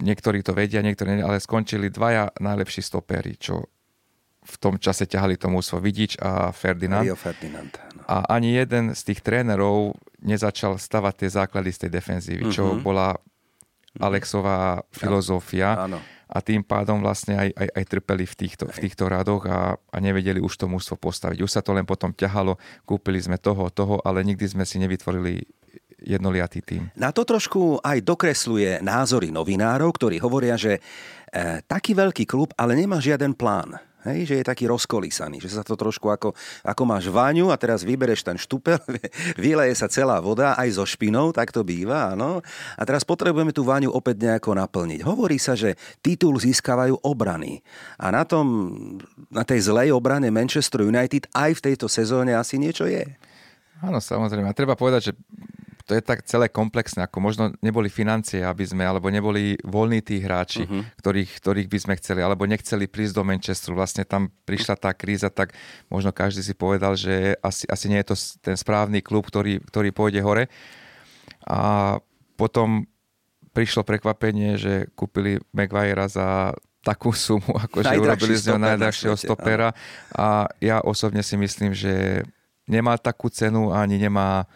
niektorí 0.02 0.42
to 0.42 0.52
vedia, 0.52 0.82
niektorí 0.82 1.22
nie, 1.22 1.26
ale 1.26 1.40
skončili 1.40 1.94
dvaja 1.94 2.34
najlepší 2.42 2.82
stopery, 2.82 3.38
čo 3.38 3.70
v 4.42 4.56
tom 4.58 4.82
čase 4.82 5.06
ťahali 5.06 5.38
tomu 5.38 5.62
svoj 5.62 5.86
Vidič 5.86 6.18
a 6.18 6.50
Ferdinand. 6.50 7.06
Rio 7.06 7.14
Ferdinand. 7.14 7.70
No. 7.94 8.02
A 8.10 8.16
ani 8.34 8.58
jeden 8.58 8.98
z 8.98 9.02
tých 9.14 9.22
trénerov 9.22 9.94
nezačal 10.26 10.82
stavať 10.82 11.14
tie 11.26 11.30
základy 11.30 11.70
z 11.70 11.80
tej 11.86 11.92
defenzívy, 11.94 12.44
uh-huh. 12.50 12.56
čo 12.56 12.64
mhm. 12.74 12.82
bola 12.82 13.14
Alexová 14.02 14.82
filozofia. 14.90 15.86
Áno. 15.86 16.02
A 16.32 16.40
tým 16.40 16.64
pádom 16.64 17.04
vlastne 17.04 17.36
aj, 17.36 17.50
aj, 17.60 17.70
aj 17.76 17.84
trpeli 17.92 18.24
v 18.24 18.36
týchto, 18.40 18.64
v 18.72 18.78
týchto 18.88 19.12
radoch 19.12 19.44
a, 19.52 19.76
a 19.76 19.98
nevedeli 20.00 20.40
už 20.40 20.56
to 20.56 20.66
mústvo 20.72 20.96
postaviť. 20.96 21.44
Už 21.44 21.52
sa 21.52 21.60
to 21.60 21.76
len 21.76 21.84
potom 21.84 22.16
ťahalo, 22.16 22.56
kúpili 22.88 23.20
sme 23.20 23.36
toho, 23.36 23.68
toho, 23.68 24.00
ale 24.00 24.24
nikdy 24.24 24.48
sme 24.48 24.64
si 24.64 24.80
nevytvorili 24.80 25.44
jednoliatý 26.02 26.60
tým. 26.66 26.90
Na 26.98 27.14
to 27.14 27.22
trošku 27.24 27.80
aj 27.80 28.02
dokresluje 28.02 28.82
názory 28.82 29.30
novinárov, 29.30 29.94
ktorí 29.94 30.18
hovoria, 30.18 30.58
že 30.58 30.78
e, 30.78 30.82
taký 31.64 31.94
veľký 31.94 32.26
klub, 32.26 32.52
ale 32.58 32.74
nemá 32.74 32.98
žiaden 32.98 33.38
plán. 33.38 33.78
Hej, 34.02 34.34
že 34.34 34.36
je 34.42 34.50
taký 34.50 34.66
rozkolísaný, 34.66 35.38
že 35.46 35.54
sa 35.54 35.62
to 35.62 35.78
trošku 35.78 36.10
ako, 36.10 36.34
ako 36.66 36.84
máš 36.90 37.06
váňu 37.14 37.54
a 37.54 37.58
teraz 37.62 37.86
vybereš 37.86 38.26
ten 38.26 38.34
štupel, 38.34 38.82
vyleje 39.38 39.78
sa 39.78 39.86
celá 39.86 40.18
voda 40.18 40.58
aj 40.58 40.82
so 40.82 40.86
špinou, 40.90 41.30
tak 41.30 41.54
to 41.54 41.62
býva, 41.62 42.18
áno. 42.18 42.42
A 42.74 42.82
teraz 42.82 43.06
potrebujeme 43.06 43.54
tú 43.54 43.62
váňu 43.62 43.94
opäť 43.94 44.26
nejako 44.26 44.58
naplniť. 44.58 45.06
Hovorí 45.06 45.38
sa, 45.38 45.54
že 45.54 45.78
titul 46.02 46.42
získavajú 46.42 46.98
obrany. 47.06 47.62
A 48.02 48.10
na 48.10 48.26
tom, 48.26 48.74
na 49.30 49.46
tej 49.46 49.70
zlej 49.70 49.94
obrane 49.94 50.34
Manchester 50.34 50.82
United 50.82 51.30
aj 51.38 51.62
v 51.62 51.64
tejto 51.70 51.86
sezóne 51.86 52.34
asi 52.34 52.58
niečo 52.58 52.90
je. 52.90 53.06
Áno, 53.86 54.02
samozrejme. 54.02 54.50
A 54.50 54.58
treba 54.58 54.74
povedať, 54.74 55.10
že 55.10 55.14
to 55.92 56.00
je 56.00 56.08
tak 56.08 56.24
celé 56.24 56.48
komplexné, 56.48 57.04
ako 57.04 57.20
možno 57.20 57.44
neboli 57.60 57.92
financie, 57.92 58.40
aby 58.48 58.64
sme, 58.64 58.88
alebo 58.88 59.12
neboli 59.12 59.60
voľní 59.60 60.00
tí 60.00 60.24
hráči, 60.24 60.64
uh-huh. 60.64 60.88
ktorých, 60.96 61.44
ktorých 61.44 61.68
by 61.68 61.78
sme 61.84 61.94
chceli, 62.00 62.24
alebo 62.24 62.48
nechceli 62.48 62.88
prísť 62.88 63.20
do 63.20 63.28
Manchesteru. 63.28 63.76
Vlastne 63.76 64.08
tam 64.08 64.32
prišla 64.48 64.80
tá 64.80 64.96
kríza, 64.96 65.28
tak 65.28 65.52
možno 65.92 66.16
každý 66.16 66.48
si 66.48 66.56
povedal, 66.56 66.96
že 66.96 67.36
asi, 67.44 67.68
asi 67.68 67.92
nie 67.92 68.00
je 68.00 68.08
to 68.08 68.16
ten 68.40 68.56
správny 68.56 69.04
klub, 69.04 69.28
ktorý, 69.28 69.60
ktorý 69.68 69.92
pôjde 69.92 70.24
hore. 70.24 70.48
A 71.44 72.00
potom 72.40 72.88
prišlo 73.52 73.84
prekvapenie, 73.84 74.56
že 74.56 74.88
kúpili 74.96 75.44
Maguirea 75.52 76.08
za 76.08 76.56
takú 76.88 77.12
sumu, 77.12 77.52
ako 77.68 77.84
že 77.84 78.00
urobili 78.00 78.40
z 78.40 78.48
neho 78.48 78.64
najdrahšieho 78.64 79.20
stopera. 79.20 79.76
A 80.16 80.48
ja 80.64 80.80
osobne 80.80 81.20
si 81.20 81.36
myslím, 81.36 81.76
že 81.76 82.24
nemá 82.64 82.96
takú 82.96 83.28
cenu 83.28 83.76
ani 83.76 84.00
nemá 84.00 84.48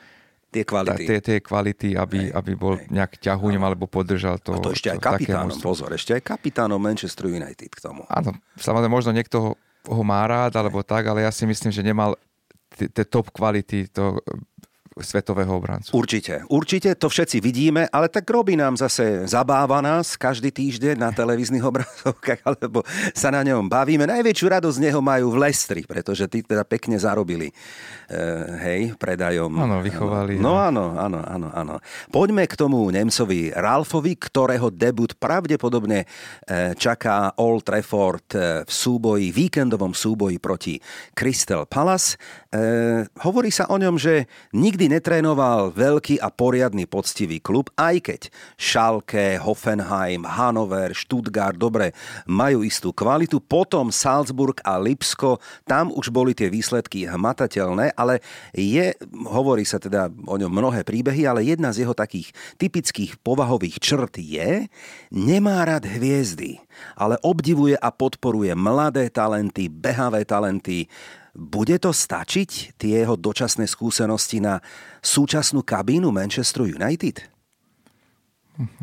tie 0.55 0.63
kvality. 0.63 1.03
tie, 1.03 1.19
tie 1.19 1.37
kvality, 1.43 1.89
aby, 1.99 2.31
hej, 2.31 2.31
aby 2.31 2.51
bol 2.55 2.79
hej. 2.79 2.87
nejak 2.87 3.19
ťahuňom 3.19 3.63
alebo 3.63 3.91
podržal 3.91 4.39
to. 4.39 4.55
A 4.55 4.63
to 4.63 4.71
ešte 4.71 4.95
aj 4.95 4.99
kapitánom, 5.03 5.59
pozor, 5.59 5.91
ešte 5.91 6.15
aj 6.15 6.23
kapitánom 6.23 6.79
Manchester 6.79 7.27
United 7.27 7.67
k 7.67 7.79
tomu. 7.83 8.07
Áno, 8.07 8.31
samozrejme, 8.55 8.91
možno 8.91 9.11
niekto 9.11 9.59
ho 9.85 10.03
má 10.07 10.23
rád, 10.23 10.55
alebo 10.55 10.79
tak, 10.81 11.05
ale 11.11 11.27
ja 11.27 11.31
si 11.35 11.43
myslím, 11.43 11.75
že 11.75 11.83
nemal 11.83 12.15
tie 12.75 13.05
top 13.07 13.31
kvality 13.31 13.87
to 13.91 14.19
svetového 15.03 15.59
obrancu. 15.59 15.91
Určite, 15.91 16.47
určite, 16.47 16.95
to 16.95 17.11
všetci 17.11 17.43
vidíme, 17.43 17.83
ale 17.91 18.07
tak 18.07 18.23
robí 18.31 18.55
nám 18.55 18.79
zase, 18.79 19.27
zabáva 19.27 19.83
nás 19.83 20.15
každý 20.15 20.55
týždeň 20.55 20.95
na 20.95 21.11
televíznych 21.11 21.67
obrazovkách, 21.67 22.39
alebo 22.47 22.79
sa 23.11 23.27
na 23.27 23.43
ňom 23.43 23.67
bavíme. 23.67 24.07
Najväčšiu 24.07 24.47
radosť 24.55 24.77
z 24.79 24.83
neho 24.87 25.03
majú 25.03 25.35
v 25.35 25.41
Lestri, 25.43 25.83
pretože 25.83 26.31
tí 26.31 26.47
teda 26.47 26.63
pekne 26.63 26.95
zarobili, 26.95 27.51
e, 27.51 27.53
hej, 28.63 28.81
predajom. 28.95 29.51
Áno, 29.51 29.83
vychovali. 29.83 30.39
No 30.39 30.55
áno, 30.55 30.95
áno, 30.95 31.19
áno, 31.27 31.51
áno. 31.51 31.75
Poďme 32.07 32.47
k 32.47 32.55
tomu 32.55 32.87
Nemcovi 32.87 33.51
Ralfovi, 33.51 34.15
ktorého 34.15 34.71
debut 34.71 35.11
pravdepodobne 35.19 36.07
e, 36.47 36.71
čaká 36.79 37.35
Old 37.35 37.67
Trafford 37.67 38.31
e, 38.31 38.63
v 38.63 38.71
súboji, 38.71 39.35
víkendovom 39.35 39.91
súboji 39.91 40.39
proti 40.39 40.79
Crystal 41.11 41.67
Palace. 41.67 42.15
E, 42.47 43.03
hovorí 43.27 43.51
sa 43.51 43.67
o 43.67 43.75
ňom, 43.75 43.99
že 43.99 44.31
nikdy 44.55 44.84
nikdy 44.85 45.01
netrénoval 45.01 45.73
veľký 45.73 46.21
a 46.21 46.29
poriadny 46.29 46.85
poctivý 46.85 47.41
klub, 47.41 47.73
aj 47.73 48.05
keď 48.05 48.21
Schalke, 48.53 49.41
Hoffenheim, 49.41 50.21
Hannover, 50.21 50.93
Stuttgart, 50.93 51.57
dobre, 51.57 51.89
majú 52.29 52.61
istú 52.61 52.93
kvalitu. 52.93 53.41
Potom 53.41 53.89
Salzburg 53.89 54.61
a 54.61 54.77
Lipsko, 54.77 55.41
tam 55.65 55.89
už 55.89 56.13
boli 56.13 56.37
tie 56.37 56.53
výsledky 56.53 57.09
hmatateľné, 57.09 57.97
ale 57.97 58.21
je, 58.53 58.93
hovorí 59.25 59.65
sa 59.65 59.81
teda 59.81 60.13
o 60.29 60.37
ňom 60.37 60.53
mnohé 60.53 60.85
príbehy, 60.85 61.25
ale 61.25 61.41
jedna 61.41 61.73
z 61.73 61.81
jeho 61.81 61.97
takých 61.97 62.29
typických 62.61 63.17
povahových 63.25 63.81
črt 63.81 64.21
je, 64.21 64.69
nemá 65.09 65.65
rád 65.65 65.89
hviezdy, 65.89 66.61
ale 66.93 67.17
obdivuje 67.25 67.73
a 67.73 67.89
podporuje 67.89 68.53
mladé 68.53 69.09
talenty, 69.09 69.65
behavé 69.65 70.29
talenty, 70.29 70.85
bude 71.35 71.75
to 71.77 71.91
stačiť, 71.91 72.79
tie 72.79 73.03
jeho 73.03 73.19
dočasné 73.19 73.67
skúsenosti 73.67 74.39
na 74.39 74.63
súčasnú 75.03 75.61
kabínu 75.61 76.09
Manchester 76.09 76.63
United? 76.71 77.27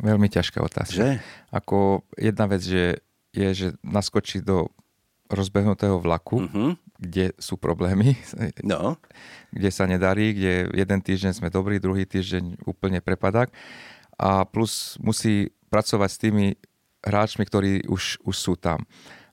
Veľmi 0.05 0.29
ťažká 0.29 0.61
otázka. 0.61 1.01
Že? 1.01 1.11
Ako 1.49 2.05
jedna 2.21 2.45
vec 2.45 2.61
že 2.61 3.01
je, 3.33 3.49
že 3.57 3.69
naskočí 3.81 4.45
do 4.45 4.69
rozbehnutého 5.33 5.97
vlaku, 5.97 6.45
uh-huh. 6.45 6.77
kde 7.01 7.33
sú 7.41 7.57
problémy, 7.57 8.21
no. 8.61 9.01
kde 9.49 9.71
sa 9.73 9.89
nedarí, 9.89 10.37
kde 10.37 10.69
jeden 10.77 11.01
týždeň 11.01 11.33
sme 11.33 11.49
dobrí, 11.49 11.81
druhý 11.81 12.05
týždeň 12.05 12.69
úplne 12.69 13.01
prepadák 13.01 13.49
a 14.21 14.45
plus 14.45 15.01
musí 15.01 15.49
pracovať 15.73 16.11
s 16.13 16.21
tými 16.21 16.47
hráčmi, 17.01 17.49
ktorí 17.49 17.89
už, 17.89 18.21
už 18.29 18.37
sú 18.37 18.55
tam. 18.61 18.85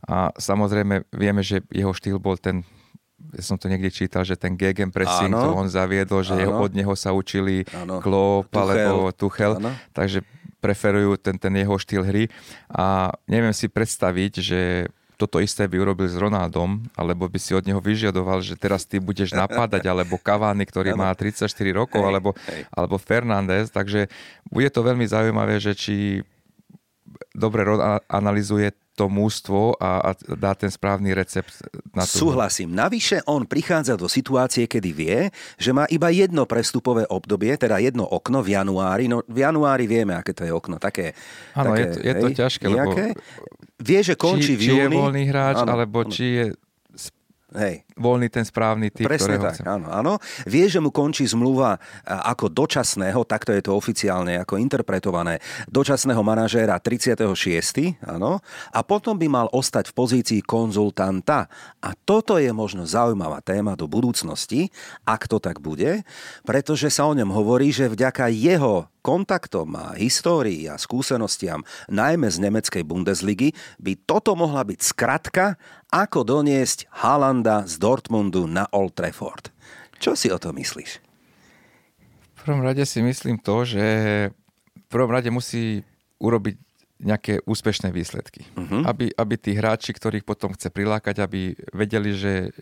A 0.08 0.32
samozrejme 0.40 1.04
vieme, 1.12 1.44
že 1.44 1.60
jeho 1.68 1.92
štýl 1.92 2.16
bol 2.16 2.40
ten 2.40 2.64
ja 3.36 3.44
som 3.46 3.58
to 3.62 3.70
niekde 3.70 3.94
čítal, 3.94 4.26
že 4.26 4.34
ten 4.34 4.58
gegenpressing, 4.58 5.30
to 5.30 5.54
on 5.54 5.70
zaviedol, 5.70 6.26
že 6.26 6.34
jeho, 6.34 6.58
od 6.58 6.74
neho 6.74 6.94
sa 6.98 7.14
učili 7.14 7.68
Áno. 7.72 8.02
Klopp 8.02 8.50
Tuchel. 8.50 8.66
alebo 8.66 9.14
Tuchel, 9.14 9.54
Áno. 9.62 9.72
takže 9.94 10.26
preferujú 10.60 11.16
ten, 11.16 11.40
ten 11.40 11.54
jeho 11.56 11.76
štýl 11.80 12.04
hry 12.04 12.28
a 12.68 13.16
neviem 13.30 13.56
si 13.56 13.72
predstaviť, 13.72 14.34
že 14.44 14.60
toto 15.20 15.44
isté 15.44 15.68
by 15.68 15.76
urobil 15.84 16.08
s 16.08 16.16
Ronaldom, 16.16 16.88
alebo 16.96 17.28
by 17.28 17.36
si 17.36 17.52
od 17.52 17.68
neho 17.68 17.84
vyžiadoval, 17.84 18.40
že 18.40 18.56
teraz 18.56 18.88
ty 18.88 19.04
budeš 19.04 19.36
napadať, 19.36 19.84
alebo 19.84 20.16
Cavani, 20.16 20.64
ktorý 20.64 20.96
má 20.96 21.12
34 21.12 21.52
rokov, 21.76 22.00
alebo, 22.00 22.32
alebo 22.72 22.96
Fernández, 22.96 23.68
takže 23.68 24.08
bude 24.48 24.72
to 24.72 24.80
veľmi 24.80 25.04
zaujímavé, 25.04 25.60
že 25.60 25.76
či 25.76 26.24
dobre 27.36 27.68
analizuje 28.08 28.72
to 29.00 29.08
mústvo 29.08 29.80
a, 29.80 30.12
a 30.12 30.36
dá 30.36 30.52
ten 30.52 30.68
správny 30.68 31.16
recept 31.16 31.64
na 31.96 32.04
to. 32.04 32.20
Súhlasím. 32.20 32.76
Navyše 32.76 33.24
on 33.32 33.48
prichádza 33.48 33.96
do 33.96 34.12
situácie, 34.12 34.68
kedy 34.68 34.90
vie, 34.92 35.32
že 35.56 35.72
má 35.72 35.88
iba 35.88 36.12
jedno 36.12 36.44
prestupové 36.44 37.08
obdobie, 37.08 37.56
teda 37.56 37.80
jedno 37.80 38.04
okno 38.04 38.44
v 38.44 38.60
januári. 38.60 39.08
No 39.08 39.24
v 39.24 39.48
januári 39.48 39.88
vieme, 39.88 40.20
aké 40.20 40.36
to 40.36 40.44
je 40.44 40.52
okno. 40.52 40.76
Také, 40.76 41.16
Áno, 41.56 41.72
také, 41.72 41.80
je, 41.80 41.88
to, 41.88 42.00
je 42.04 42.14
to 42.20 42.28
ťažké, 42.44 42.66
nejaké? 42.68 43.04
lebo 43.16 43.24
vie, 43.80 44.00
že 44.04 44.16
končí 44.20 44.54
či, 44.54 44.60
v 44.60 44.62
júni. 44.68 44.76
Či 44.76 44.84
je 44.84 45.00
voľný 45.00 45.24
hráč, 45.32 45.56
ano, 45.64 45.72
alebo 45.72 46.04
ano. 46.04 46.12
či 46.12 46.26
je 46.36 46.46
Hej. 47.50 47.82
Voľný 48.00 48.32
ten 48.32 48.48
správny 48.48 48.90
typ, 48.90 49.06
Presne 49.06 49.38
tak, 49.38 49.60
chce. 49.60 49.68
áno, 49.68 49.92
áno. 49.92 50.18
Vie, 50.48 50.66
že 50.72 50.80
mu 50.80 50.90
končí 50.90 51.28
zmluva 51.28 51.76
ako 52.08 52.48
dočasného, 52.48 53.28
takto 53.28 53.52
je 53.52 53.62
to 53.62 53.76
oficiálne 53.76 54.40
ako 54.40 54.56
interpretované, 54.56 55.44
dočasného 55.68 56.24
manažéra 56.24 56.80
36. 56.80 57.28
Áno, 58.08 58.40
a 58.72 58.80
potom 58.82 59.20
by 59.20 59.28
mal 59.28 59.48
ostať 59.52 59.92
v 59.92 59.94
pozícii 59.94 60.42
konzultanta. 60.42 61.52
A 61.84 61.92
toto 61.94 62.40
je 62.40 62.50
možno 62.56 62.88
zaujímavá 62.88 63.44
téma 63.44 63.76
do 63.76 63.86
budúcnosti, 63.86 64.72
ak 65.04 65.28
to 65.28 65.44
tak 65.44 65.60
bude, 65.60 66.08
pretože 66.48 66.88
sa 66.88 67.06
o 67.06 67.14
ňom 67.14 67.30
hovorí, 67.36 67.76
že 67.76 67.92
vďaka 67.92 68.32
jeho 68.32 68.88
kontaktom 69.00 69.74
a 69.80 69.86
histórii 69.96 70.68
a 70.68 70.76
skúsenostiam, 70.76 71.64
najmä 71.88 72.28
z 72.28 72.38
nemeckej 72.44 72.84
Bundesligy, 72.84 73.56
by 73.80 73.96
toto 74.04 74.36
mohla 74.36 74.68
byť 74.68 74.80
skratka, 74.84 75.56
ako 75.90 76.22
doniesť 76.22 76.86
Halanda 76.94 77.66
z 77.66 77.82
Dortmundu 77.90 78.46
na 78.46 78.70
Old 78.70 78.94
Trafford. 78.94 79.50
Čo 79.98 80.14
si 80.14 80.30
o 80.30 80.38
to 80.38 80.54
myslíš? 80.54 81.02
V 82.38 82.42
prvom 82.46 82.62
rade 82.62 82.86
si 82.86 83.02
myslím 83.02 83.42
to, 83.42 83.66
že 83.66 83.86
v 84.78 84.86
prvom 84.94 85.10
rade 85.10 85.34
musí 85.34 85.82
urobiť 86.22 86.56
nejaké 87.02 87.42
úspešné 87.50 87.90
výsledky. 87.90 88.46
Uh-huh. 88.54 88.86
Aby, 88.86 89.10
aby 89.18 89.36
tí 89.42 89.58
hráči, 89.58 89.98
ktorých 89.98 90.22
potom 90.22 90.54
chce 90.54 90.70
prilákať, 90.70 91.18
aby 91.18 91.58
vedeli, 91.74 92.14
že 92.14 92.54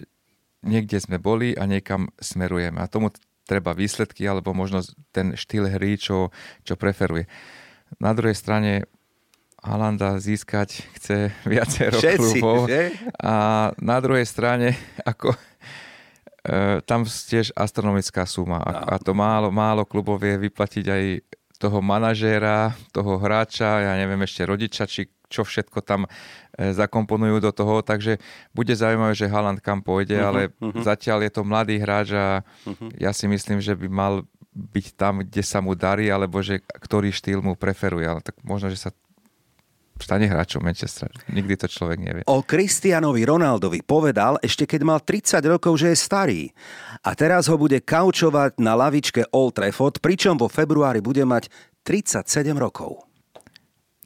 niekde 0.64 0.96
sme 1.04 1.20
boli 1.20 1.60
a 1.60 1.68
niekam 1.68 2.08
smerujeme. 2.22 2.80
A 2.80 2.88
tomu 2.88 3.12
treba 3.44 3.76
výsledky 3.76 4.24
alebo 4.24 4.56
možno 4.56 4.80
ten 5.12 5.36
štýl 5.36 5.68
hry, 5.68 6.00
čo, 6.00 6.32
čo 6.64 6.80
preferuje. 6.80 7.28
Na 8.00 8.16
druhej 8.16 8.38
strane 8.38 8.88
Halanda 9.68 10.16
získať 10.16 10.88
chce 10.96 11.36
viacero 11.44 12.00
Všetci, 12.00 12.40
klubov 12.40 12.72
že? 12.72 12.96
a 13.20 13.70
na 13.76 13.98
druhej 14.00 14.24
strane 14.24 14.80
ako 15.04 15.36
e, 15.36 15.40
tam 16.88 17.04
tiež 17.04 17.52
astronomická 17.52 18.24
suma 18.24 18.64
a, 18.64 18.96
a 18.96 18.96
to 18.96 19.12
málo, 19.12 19.52
málo 19.52 19.84
klubov 19.84 20.24
vie 20.24 20.40
vyplatiť 20.40 20.86
aj 20.88 21.04
toho 21.58 21.82
manažéra, 21.82 22.72
toho 22.94 23.18
hráča, 23.18 23.82
ja 23.82 23.94
neviem 23.98 24.22
ešte 24.24 24.46
rodiča, 24.46 24.86
či 24.86 25.10
čo 25.28 25.44
všetko 25.44 25.84
tam 25.84 26.08
e, 26.08 26.10
zakomponujú 26.72 27.44
do 27.44 27.52
toho, 27.52 27.84
takže 27.84 28.24
bude 28.56 28.72
zaujímavé, 28.72 29.12
že 29.12 29.28
Haaland 29.28 29.60
kam 29.60 29.84
pôjde, 29.84 30.16
uh-huh, 30.16 30.30
ale 30.32 30.42
uh-huh. 30.56 30.82
zatiaľ 30.88 31.28
je 31.28 31.32
to 31.36 31.44
mladý 31.44 31.76
hráč 31.84 32.16
a 32.16 32.42
uh-huh. 32.64 32.96
ja 32.96 33.12
si 33.12 33.28
myslím, 33.28 33.60
že 33.60 33.76
by 33.76 33.88
mal 33.92 34.24
byť 34.56 34.88
tam, 34.98 35.22
kde 35.22 35.44
sa 35.44 35.60
mu 35.60 35.78
darí, 35.78 36.10
alebo 36.10 36.42
že 36.42 36.64
ktorý 36.64 37.12
štýl 37.14 37.44
mu 37.44 37.54
preferuje, 37.54 38.08
ale 38.08 38.22
tak 38.24 38.40
možno, 38.42 38.72
že 38.72 38.80
sa 38.80 38.90
stane 40.04 40.26
hráčom 40.30 40.62
Manchester. 40.62 41.10
Nikdy 41.32 41.54
to 41.60 41.68
človek 41.70 41.98
nevie. 42.02 42.22
O 42.28 42.44
Kristianovi 42.44 43.24
Ronaldovi 43.24 43.82
povedal 43.82 44.38
ešte 44.44 44.70
keď 44.70 44.82
mal 44.84 45.00
30 45.02 45.42
rokov, 45.48 45.80
že 45.82 45.94
je 45.94 45.98
starý. 45.98 46.42
A 47.06 47.14
teraz 47.14 47.48
ho 47.48 47.56
bude 47.56 47.82
kaučovať 47.82 48.60
na 48.62 48.74
lavičke 48.76 49.30
Old 49.32 49.58
Trafford, 49.58 50.02
pričom 50.02 50.38
vo 50.38 50.52
februári 50.52 51.00
bude 51.02 51.24
mať 51.24 51.50
37 51.86 52.52
rokov. 52.58 53.08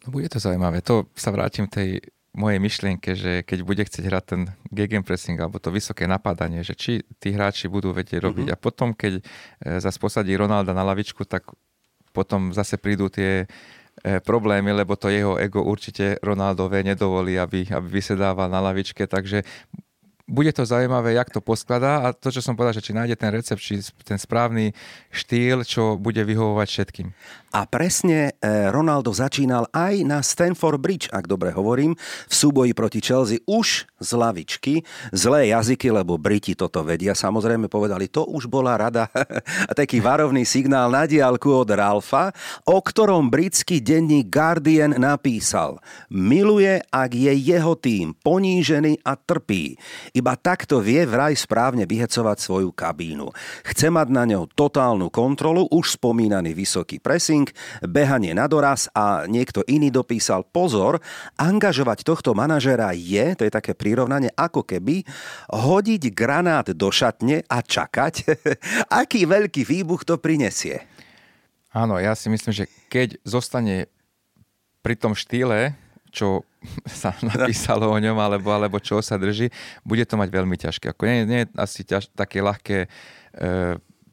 No 0.05 0.07
bude 0.09 0.29
to 0.29 0.41
zaujímavé. 0.41 0.81
To 0.85 1.09
sa 1.13 1.29
vrátim 1.29 1.69
tej 1.69 2.01
mojej 2.31 2.59
myšlienke, 2.63 3.11
že 3.11 3.31
keď 3.43 3.59
bude 3.67 3.83
chcieť 3.83 4.03
hrať 4.07 4.23
ten 4.23 4.41
gegenpressing 4.71 5.35
alebo 5.35 5.59
to 5.59 5.67
vysoké 5.67 6.07
napadanie, 6.07 6.63
že 6.63 6.79
či 6.79 7.03
tí 7.19 7.35
hráči 7.35 7.67
budú 7.67 7.91
vedieť 7.91 8.23
robiť. 8.23 8.47
Uh-huh. 8.47 8.55
A 8.55 8.61
potom, 8.61 8.95
keď 8.95 9.19
e, 9.19 9.21
zase 9.83 9.99
posadí 9.99 10.31
Ronalda 10.31 10.71
na 10.71 10.87
lavičku, 10.87 11.27
tak 11.27 11.51
potom 12.15 12.55
zase 12.55 12.79
prídu 12.79 13.11
tie 13.11 13.47
problémy, 14.01 14.73
lebo 14.73 14.97
to 14.97 15.09
jeho 15.09 15.37
ego 15.37 15.61
určite 15.63 16.17
Ronaldové 16.25 16.83
nedovolí, 16.83 17.37
aby, 17.37 17.69
aby 17.69 17.87
vysedával 17.87 18.49
na 18.49 18.59
lavičke, 18.59 19.05
takže 19.07 19.45
bude 20.31 20.55
to 20.55 20.63
zaujímavé, 20.63 21.19
jak 21.19 21.27
to 21.27 21.43
poskladá 21.43 22.07
a 22.07 22.15
to, 22.15 22.31
čo 22.31 22.39
som 22.39 22.55
povedal, 22.55 22.79
že 22.79 22.87
či 22.87 22.95
nájde 22.95 23.19
ten 23.19 23.35
recept, 23.35 23.59
či 23.59 23.83
ten 24.07 24.15
správny 24.15 24.71
štýl, 25.11 25.67
čo 25.67 25.99
bude 25.99 26.23
vyhovovať 26.23 26.67
všetkým. 26.71 27.07
A 27.51 27.67
presne 27.67 28.31
e, 28.39 28.71
Ronaldo 28.71 29.11
začínal 29.11 29.67
aj 29.75 30.07
na 30.07 30.23
Stanford 30.23 30.79
Bridge, 30.79 31.11
ak 31.11 31.27
dobre 31.27 31.51
hovorím, 31.51 31.99
v 32.31 32.33
súboji 32.33 32.71
proti 32.71 33.03
Chelsea 33.03 33.43
už 33.43 33.91
z 33.99 34.09
lavičky. 34.15 34.87
Zlé 35.11 35.51
jazyky, 35.51 35.91
lebo 35.91 36.15
Briti 36.15 36.55
toto 36.55 36.79
vedia. 36.87 37.11
Samozrejme 37.11 37.67
povedali, 37.67 38.07
to 38.07 38.23
už 38.23 38.47
bola 38.47 38.79
rada 38.79 39.11
a 39.69 39.71
taký 39.75 39.99
varovný 39.99 40.47
signál 40.47 40.87
na 40.87 41.03
diálku 41.03 41.51
od 41.51 41.67
Ralfa, 41.67 42.31
o 42.71 42.79
ktorom 42.79 43.27
britský 43.27 43.83
denník 43.83 44.31
Guardian 44.31 44.95
napísal. 44.95 45.83
Miluje, 46.07 46.79
ak 46.87 47.11
je 47.11 47.35
jeho 47.35 47.75
tým 47.75 48.15
ponížený 48.15 49.03
a 49.03 49.19
trpí. 49.19 49.75
Iba 50.21 50.37
takto 50.37 50.77
vie 50.77 51.01
vraj 51.09 51.33
správne 51.33 51.89
vyhecovať 51.89 52.37
svoju 52.37 52.69
kabínu. 52.77 53.33
Chce 53.65 53.89
mať 53.89 54.07
na 54.13 54.29
ňou 54.29 54.45
totálnu 54.53 55.09
kontrolu, 55.09 55.65
už 55.73 55.97
spomínaný 55.97 56.53
vysoký 56.53 57.01
pressing, 57.01 57.49
behanie 57.81 58.37
na 58.37 58.45
doraz 58.45 58.85
a 58.93 59.25
niekto 59.25 59.65
iný 59.65 59.89
dopísal 59.89 60.45
pozor, 60.45 61.01
angažovať 61.41 62.05
tohto 62.05 62.37
manažera 62.37 62.93
je, 62.93 63.33
to 63.33 63.49
je 63.49 63.49
také 63.49 63.73
prirovnanie, 63.73 64.29
ako 64.37 64.61
keby 64.61 65.01
hodiť 65.49 66.13
granát 66.13 66.69
do 66.69 66.93
šatne 66.93 67.41
a 67.49 67.57
čakať, 67.65 68.13
aký 69.01 69.25
veľký 69.25 69.65
výbuch 69.65 70.05
to 70.05 70.21
prinesie. 70.21 70.85
Áno, 71.73 71.97
ja 71.97 72.13
si 72.13 72.29
myslím, 72.29 72.53
že 72.53 72.69
keď 72.93 73.17
zostane 73.25 73.89
pri 74.85 74.93
tom 74.93 75.17
štýle, 75.17 75.73
čo 76.11 76.43
sa 77.01 77.15
napísalo 77.23 77.89
o 77.89 77.97
ňom, 77.97 78.17
alebo, 78.19 78.51
alebo 78.51 78.77
čo 78.77 78.99
sa 78.99 79.17
drží, 79.17 79.49
bude 79.81 80.03
to 80.05 80.19
mať 80.19 80.29
veľmi 80.29 80.55
ťažké. 80.59 80.91
Ako 80.91 81.03
nie, 81.07 81.25
nie 81.25 81.39
je 81.43 81.47
asi 81.57 81.81
ťaž, 81.87 82.11
také 82.13 82.43
ľahké 82.43 82.85
e, 82.85 82.89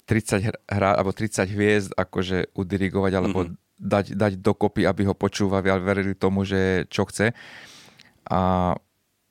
30 0.08 0.56
hra, 0.64 0.90
alebo 0.96 1.12
30 1.12 1.44
hviezd 1.52 1.90
akože 1.92 2.56
udirigovať 2.56 3.12
alebo 3.12 3.44
mm-hmm. 3.44 3.76
dať, 3.76 4.06
dať 4.16 4.32
dokopy, 4.40 4.88
aby 4.88 5.04
ho 5.04 5.12
počúvali 5.12 5.68
a 5.68 5.76
verili 5.76 6.16
tomu, 6.16 6.48
že 6.48 6.88
čo 6.88 7.04
chce. 7.04 7.36
A 8.32 8.72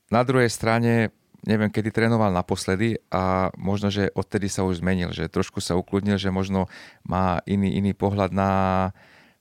na 0.08 0.22
druhej 0.22 0.54
strane 0.54 1.10
neviem, 1.48 1.72
kedy 1.72 1.96
trénoval 1.96 2.34
naposledy 2.36 3.00
a 3.08 3.54
možno, 3.56 3.88
že 3.88 4.12
odtedy 4.12 4.52
sa 4.52 4.68
už 4.68 4.84
zmenil, 4.84 5.16
že 5.16 5.32
trošku 5.32 5.64
sa 5.64 5.80
ukludnil, 5.80 6.20
že 6.20 6.28
možno 6.28 6.68
má 7.08 7.40
iný, 7.48 7.78
iný 7.80 7.96
pohľad 7.96 8.36
na, 8.36 8.52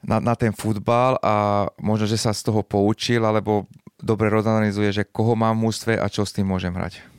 na, 0.05 0.21
na 0.21 0.35
ten 0.37 0.53
futbal 0.53 1.17
a 1.25 1.67
možno, 1.81 2.05
že 2.11 2.21
sa 2.21 2.35
z 2.37 2.45
toho 2.45 2.61
poučil, 2.61 3.25
alebo 3.25 3.71
dobre 3.97 4.29
rozanalizuje, 4.29 4.93
že 4.93 5.09
koho 5.09 5.33
mám 5.33 5.57
v 5.57 5.71
mústve 5.71 5.93
a 5.97 6.07
čo 6.13 6.27
s 6.27 6.37
tým 6.37 6.49
môžem 6.49 6.75
hrať. 6.75 7.16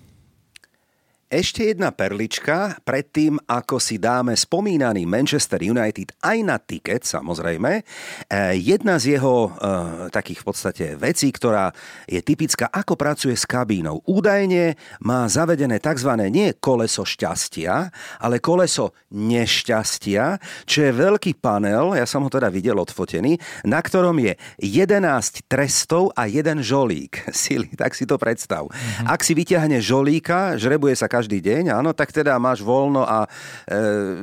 Ešte 1.28 1.76
jedna 1.76 1.92
perlička, 1.92 2.80
predtým 2.88 3.36
ako 3.52 3.84
si 3.84 4.00
dáme 4.00 4.32
spomínaný 4.32 5.04
Manchester 5.04 5.60
United 5.60 6.16
aj 6.24 6.38
na 6.40 6.56
tiket, 6.56 7.04
samozrejme. 7.04 7.84
E, 7.84 8.56
jedna 8.56 8.96
z 8.96 9.20
jeho 9.20 9.52
e, 9.52 10.08
takých 10.08 10.40
v 10.40 10.46
podstate 10.48 10.86
vecí, 10.96 11.28
ktorá 11.36 11.76
je 12.08 12.24
typická, 12.24 12.72
ako 12.72 12.96
pracuje 12.96 13.36
s 13.36 13.44
kabínou. 13.44 14.00
Údajne 14.08 14.80
má 15.04 15.28
zavedené 15.28 15.84
tzv. 15.84 16.16
nie 16.32 16.56
koleso 16.64 17.04
šťastia, 17.04 17.92
ale 18.24 18.40
koleso 18.40 18.96
nešťastia, 19.12 20.40
čo 20.64 20.80
je 20.88 20.96
veľký 20.96 21.44
panel, 21.44 21.92
ja 22.00 22.08
som 22.08 22.24
ho 22.24 22.32
teda 22.32 22.48
videl 22.48 22.80
odfotený, 22.80 23.36
na 23.68 23.84
ktorom 23.84 24.16
je 24.24 24.40
11 24.64 25.44
trestov 25.52 26.16
a 26.16 26.32
jeden 26.32 26.64
žolík. 26.64 27.28
Sily, 27.36 27.76
tak 27.76 28.00
si 28.00 28.08
to 28.08 28.16
predstav. 28.16 28.72
Mm-hmm. 28.72 29.12
Ak 29.12 29.28
si 29.28 29.36
vyťahne 29.36 29.84
žolíka, 29.84 30.56
žrebuje 30.56 30.96
sa 30.96 31.17
každý 31.18 31.42
deň, 31.42 31.74
áno, 31.74 31.98
tak 31.98 32.14
teda 32.14 32.38
máš 32.38 32.62
voľno 32.62 33.02
a 33.02 33.26
e, 33.26 33.30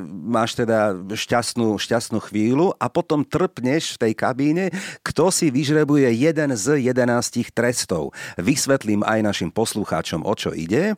máš 0.07 0.55
teda 0.55 0.95
šťastnú, 1.11 1.75
šťastnú 1.75 2.23
chvíľu 2.23 2.71
a 2.79 2.87
potom 2.87 3.27
trpneš 3.27 3.99
v 3.99 4.07
tej 4.07 4.13
kabíne, 4.15 4.65
kto 5.03 5.27
si 5.27 5.51
vyžrebuje 5.51 6.07
jeden 6.15 6.55
z 6.55 6.79
jedenástich 6.79 7.51
trestov. 7.51 8.15
Vysvetlím 8.39 9.03
aj 9.03 9.19
našim 9.27 9.51
poslucháčom, 9.51 10.23
o 10.23 10.33
čo 10.39 10.55
ide. 10.55 10.95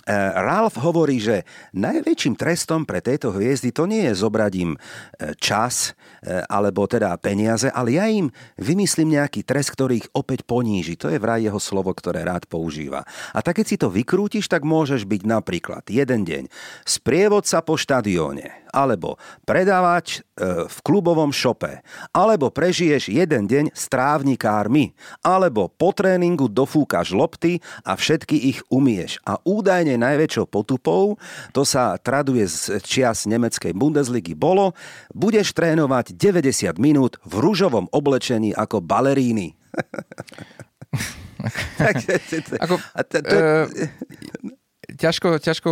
E, 0.00 0.16
Ralf 0.16 0.80
hovorí, 0.80 1.20
že 1.20 1.44
najväčším 1.76 2.34
trestom 2.40 2.88
pre 2.88 3.04
tejto 3.04 3.36
hviezdy 3.36 3.68
to 3.68 3.84
nie 3.84 4.08
je 4.08 4.14
zobrať 4.16 4.52
im 4.56 4.72
e, 4.72 4.78
čas 5.36 5.92
e, 6.24 6.40
alebo 6.48 6.88
teda 6.88 7.12
peniaze, 7.20 7.68
ale 7.68 8.00
ja 8.00 8.08
im 8.08 8.32
vymyslím 8.56 9.20
nejaký 9.20 9.44
trest, 9.44 9.76
ktorý 9.76 10.00
ich 10.00 10.08
opäť 10.16 10.48
poníži. 10.48 10.96
To 11.04 11.12
je 11.12 11.20
vraj 11.20 11.44
jeho 11.44 11.60
slovo, 11.60 11.92
ktoré 11.92 12.24
rád 12.24 12.48
používa. 12.48 13.04
A 13.36 13.44
tak 13.44 13.60
keď 13.60 13.66
si 13.68 13.76
to 13.76 13.92
vykrútiš, 13.92 14.48
tak 14.48 14.64
môžeš 14.64 15.04
byť 15.04 15.22
napríklad 15.28 15.84
jeden 15.92 16.24
deň 16.24 16.48
sprievodca 16.88 17.60
po 17.60 17.76
štadióne, 17.76 18.69
alebo 18.70 19.18
predávač 19.44 20.22
v 20.40 20.78
klubovom 20.80 21.34
šope, 21.34 21.84
alebo 22.16 22.48
prežiješ 22.48 23.12
jeden 23.12 23.44
deň 23.44 23.76
s 23.76 23.92
trávnikármi, 23.92 24.96
alebo 25.20 25.68
po 25.68 25.92
tréningu 25.92 26.48
dofúkaš 26.48 27.12
lopty 27.12 27.60
a 27.84 27.92
všetky 27.98 28.36
ich 28.48 28.64
umieš. 28.72 29.20
A 29.28 29.36
údajne 29.44 30.00
najväčšou 30.00 30.48
potupou, 30.48 31.20
to 31.52 31.62
sa 31.68 32.00
traduje 32.00 32.48
z 32.48 32.80
čias 32.80 33.28
nemeckej 33.28 33.76
Bundesligy 33.76 34.32
bolo, 34.32 34.72
budeš 35.12 35.52
trénovať 35.52 36.16
90 36.16 36.80
minút 36.80 37.20
v 37.28 37.34
rúžovom 37.42 37.92
oblečení 37.92 38.56
ako 38.56 38.80
baleríny. 38.80 39.52
ako, 42.64 42.74
uh, 42.76 43.66
ťažko, 44.96 45.38
ťažko 45.40 45.70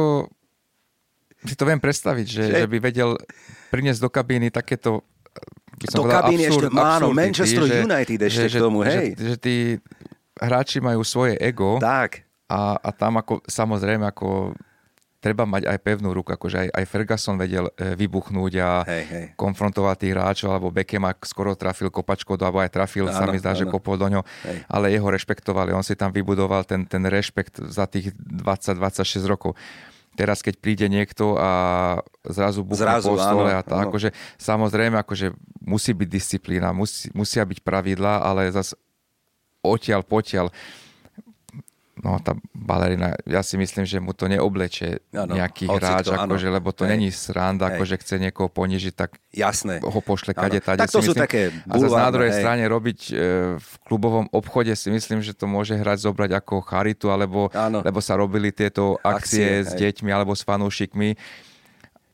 si 1.45 1.55
to 1.55 1.65
viem 1.67 1.79
predstaviť, 1.79 2.27
že, 2.27 2.45
že 2.65 2.67
by 2.67 2.79
vedel 2.83 3.15
priniesť 3.71 4.01
do 4.03 4.11
kabíny 4.11 4.51
takéto 4.51 5.07
do 5.79 6.11
kabíny 6.11 6.51
absurd, 6.51 6.75
ešte, 6.75 6.83
áno, 6.83 7.07
Manchester 7.15 7.65
že, 7.71 7.77
United 7.87 8.19
ešte 8.27 8.47
že, 8.51 8.59
k 8.59 8.63
tomu, 8.63 8.83
hej. 8.83 9.15
Že, 9.15 9.23
že 9.23 9.35
tí 9.39 9.57
hráči 10.35 10.83
majú 10.83 11.07
svoje 11.07 11.39
ego. 11.39 11.79
Tak 11.79 12.27
a, 12.49 12.81
a 12.81 12.91
tam 12.97 13.21
ako, 13.21 13.45
samozrejme, 13.45 14.09
ako 14.09 14.57
treba 15.19 15.45
mať 15.45 15.67
aj 15.67 15.79
pevnú 15.83 16.15
ruku, 16.15 16.31
akože 16.31 16.57
aj, 16.57 16.69
aj 16.79 16.85
Ferguson 16.87 17.37
vedel 17.37 17.67
e, 17.75 17.93
vybuchnúť 17.99 18.53
a 18.63 18.71
hej, 18.87 19.05
hej. 19.05 19.25
konfrontovať 19.35 19.97
tých 19.99 20.13
hráčov, 20.15 20.49
alebo 20.55 20.71
Beckham 20.71 21.05
ak 21.05 21.27
skoro 21.27 21.59
trafil 21.59 21.91
kopačko, 21.91 22.39
alebo 22.39 22.63
aj 22.63 22.71
trafil, 22.71 23.11
áno, 23.11 23.19
sa 23.19 23.27
mi 23.27 23.37
zdá, 23.37 23.53
áno. 23.53 23.61
že 23.61 23.65
kopol 23.67 23.99
do 23.99 24.07
ňo, 24.09 24.23
hej. 24.23 24.63
ale 24.71 24.95
jeho 24.95 25.09
rešpektovali, 25.11 25.75
on 25.75 25.83
si 25.83 25.99
tam 25.99 26.15
vybudoval 26.15 26.63
ten, 26.65 26.87
ten 26.87 27.03
rešpekt 27.03 27.61
za 27.67 27.91
tých 27.91 28.15
20-26 28.15 29.27
rokov. 29.27 29.59
Teraz, 30.19 30.43
keď 30.43 30.59
príde 30.59 30.87
niekto 30.91 31.39
a 31.39 31.51
zrazu 32.27 32.67
buchne 32.67 32.99
zrazu, 32.99 33.15
po 33.15 33.23
stole 33.23 33.55
áno, 33.55 33.63
a 33.63 33.63
tak, 33.63 33.87
akože 33.87 34.11
samozrejme, 34.35 34.99
akože 34.99 35.31
musí 35.63 35.95
byť 35.95 36.09
disciplína, 36.11 36.75
musí, 36.75 37.07
musia 37.15 37.47
byť 37.47 37.63
pravidlá, 37.63 38.27
ale 38.27 38.51
zase 38.51 38.75
odtiaľ 39.63 40.03
potiaľ 40.03 40.51
no 42.03 42.19
tá 42.23 42.39
balerina, 42.55 43.15
ja 43.27 43.43
si 43.43 43.59
myslím, 43.59 43.85
že 43.85 43.99
mu 43.99 44.15
to 44.15 44.31
neobleče 44.31 45.03
ano, 45.15 45.35
nejaký 45.35 45.67
hráč, 45.67 46.11
akože, 46.11 46.49
lebo 46.49 46.71
to 46.71 46.87
hej, 46.87 46.91
není 46.95 47.09
sranda, 47.11 47.69
hej. 47.69 47.79
akože 47.79 47.95
chce 48.01 48.15
niekoho 48.23 48.49
ponižiť, 48.51 48.95
tak 48.95 49.19
Jasné. 49.35 49.83
ho 49.83 50.01
pošle 50.03 50.35
kade 50.35 50.63
tade. 50.63 50.81
Tak 50.81 50.93
to 50.93 51.03
sú 51.03 51.13
myslím. 51.13 51.25
také 51.25 51.41
bulvárne, 51.67 51.99
A 51.99 52.07
na 52.07 52.15
druhej 52.15 52.33
hej. 52.35 52.41
strane 52.43 52.65
robiť 52.67 53.01
e, 53.09 53.13
v 53.59 53.73
klubovom 53.87 54.27
obchode 54.31 54.73
si 54.79 54.89
myslím, 54.91 55.21
že 55.21 55.35
to 55.35 55.51
môže 55.51 55.75
hrať 55.75 55.99
zobrať 56.07 56.31
ako 56.39 56.63
charitu, 56.63 57.11
alebo 57.11 57.51
lebo 57.57 58.01
sa 58.03 58.15
robili 58.15 58.55
tieto 58.55 58.97
akcie, 59.03 59.63
akcie 59.63 59.67
s 59.67 59.71
hej. 59.75 59.81
deťmi 59.91 60.11
alebo 60.15 60.33
s 60.35 60.43
fanúšikmi 60.47 61.19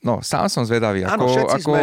No, 0.05 0.21
sám 0.21 0.53
som 0.53 0.69
zvedavý. 0.69 1.01
Ako, 1.09 1.13
Áno, 1.17 1.25
ako, 1.49 1.73
sme... 1.73 1.81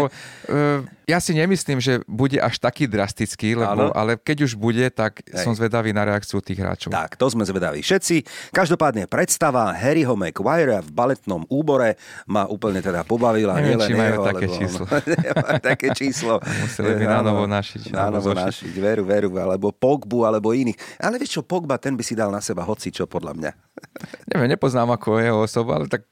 uh, 0.54 0.80
ja 1.10 1.18
si 1.18 1.34
nemyslím, 1.34 1.82
že 1.82 2.06
bude 2.06 2.38
až 2.38 2.62
taký 2.62 2.86
drastický, 2.86 3.58
lebo, 3.58 3.90
ale 3.98 4.14
keď 4.14 4.46
už 4.46 4.54
bude, 4.54 4.86
tak 4.94 5.26
Hej. 5.26 5.42
som 5.42 5.58
zvedavý 5.58 5.90
na 5.90 6.06
reakciu 6.06 6.38
tých 6.38 6.62
hráčov. 6.62 6.94
Tak, 6.94 7.18
to 7.18 7.26
sme 7.34 7.42
zvedaví 7.44 7.82
všetci. 7.82 8.22
Každopádne 8.54 9.10
predstava 9.10 9.74
Harryho 9.74 10.14
Maguire 10.14 10.86
v 10.86 10.90
baletnom 10.94 11.50
úbore 11.50 11.98
ma 12.30 12.46
úplne 12.46 12.78
teda 12.86 13.02
pobavila. 13.02 13.58
Neviem, 13.58 13.82
či 13.90 13.94
majú 13.98 14.14
jeho, 14.14 14.26
také 14.30 14.46
alebo, 14.46 14.58
číslo. 14.62 14.84
také 15.74 15.88
číslo. 15.98 16.34
Museli 16.62 16.94
by 17.02 17.06
na 17.10 17.20
novo 17.26 17.44
našiť. 17.50 17.82
Na 17.90 18.14
novo 18.14 18.32
našiť, 18.38 18.74
veru, 18.78 19.02
veru, 19.02 19.30
alebo 19.42 19.74
Pogbu, 19.74 20.30
alebo 20.30 20.54
iných. 20.54 21.02
Ale 21.02 21.18
vieš 21.18 21.36
čo, 21.36 21.44
Pogba, 21.44 21.82
ten 21.82 21.98
by 21.98 22.04
si 22.06 22.14
dal 22.14 22.30
na 22.30 22.40
seba 22.40 22.62
hoci 22.62 22.94
čo, 22.94 23.10
podľa 23.10 23.34
mňa. 23.34 23.52
Neviem, 24.30 24.54
nepoznám 24.54 24.94
ako 24.94 25.18
jeho 25.18 25.42
osobu, 25.42 25.74
ale 25.74 25.90
tak 25.90 26.06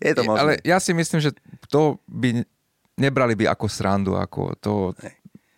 je 0.00 0.12
to 0.16 0.22
možné. 0.24 0.40
Ale 0.40 0.52
ja 0.64 0.80
si 0.80 0.96
myslím, 0.96 1.20
že 1.20 1.30
to 1.68 2.00
by 2.08 2.42
nebrali 3.00 3.36
by 3.36 3.52
ako 3.52 3.66
srandu, 3.68 4.12
ako 4.16 4.56
to 4.60 4.72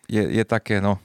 je, 0.07 0.23
je 0.23 0.43
také, 0.43 0.83
no, 0.83 0.99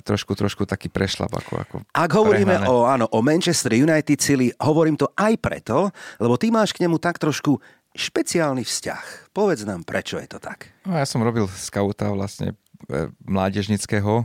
trošku, 0.00 0.32
trošku 0.32 0.64
taký 0.64 0.88
prešlap. 0.88 1.32
Ako, 1.32 1.52
ako 1.60 1.74
Ak 1.92 2.10
hovoríme 2.12 2.64
o, 2.64 2.88
áno, 2.88 3.04
o 3.12 3.20
Manchester 3.20 3.76
United 3.76 4.16
cíli, 4.16 4.48
hovorím 4.60 4.96
to 4.96 5.12
aj 5.12 5.36
preto, 5.36 5.92
lebo 6.16 6.40
ty 6.40 6.48
máš 6.48 6.72
k 6.72 6.88
nemu 6.88 6.96
tak 6.96 7.20
trošku 7.20 7.60
špeciálny 7.92 8.64
vzťah. 8.64 9.36
Povedz 9.36 9.68
nám, 9.68 9.84
prečo 9.84 10.16
je 10.16 10.28
to 10.28 10.40
tak. 10.40 10.72
No, 10.88 10.96
ja 10.96 11.04
som 11.04 11.20
robil 11.20 11.44
skauta 11.52 12.08
vlastne 12.08 12.56
e, 12.88 13.12
mládežnického 13.28 14.24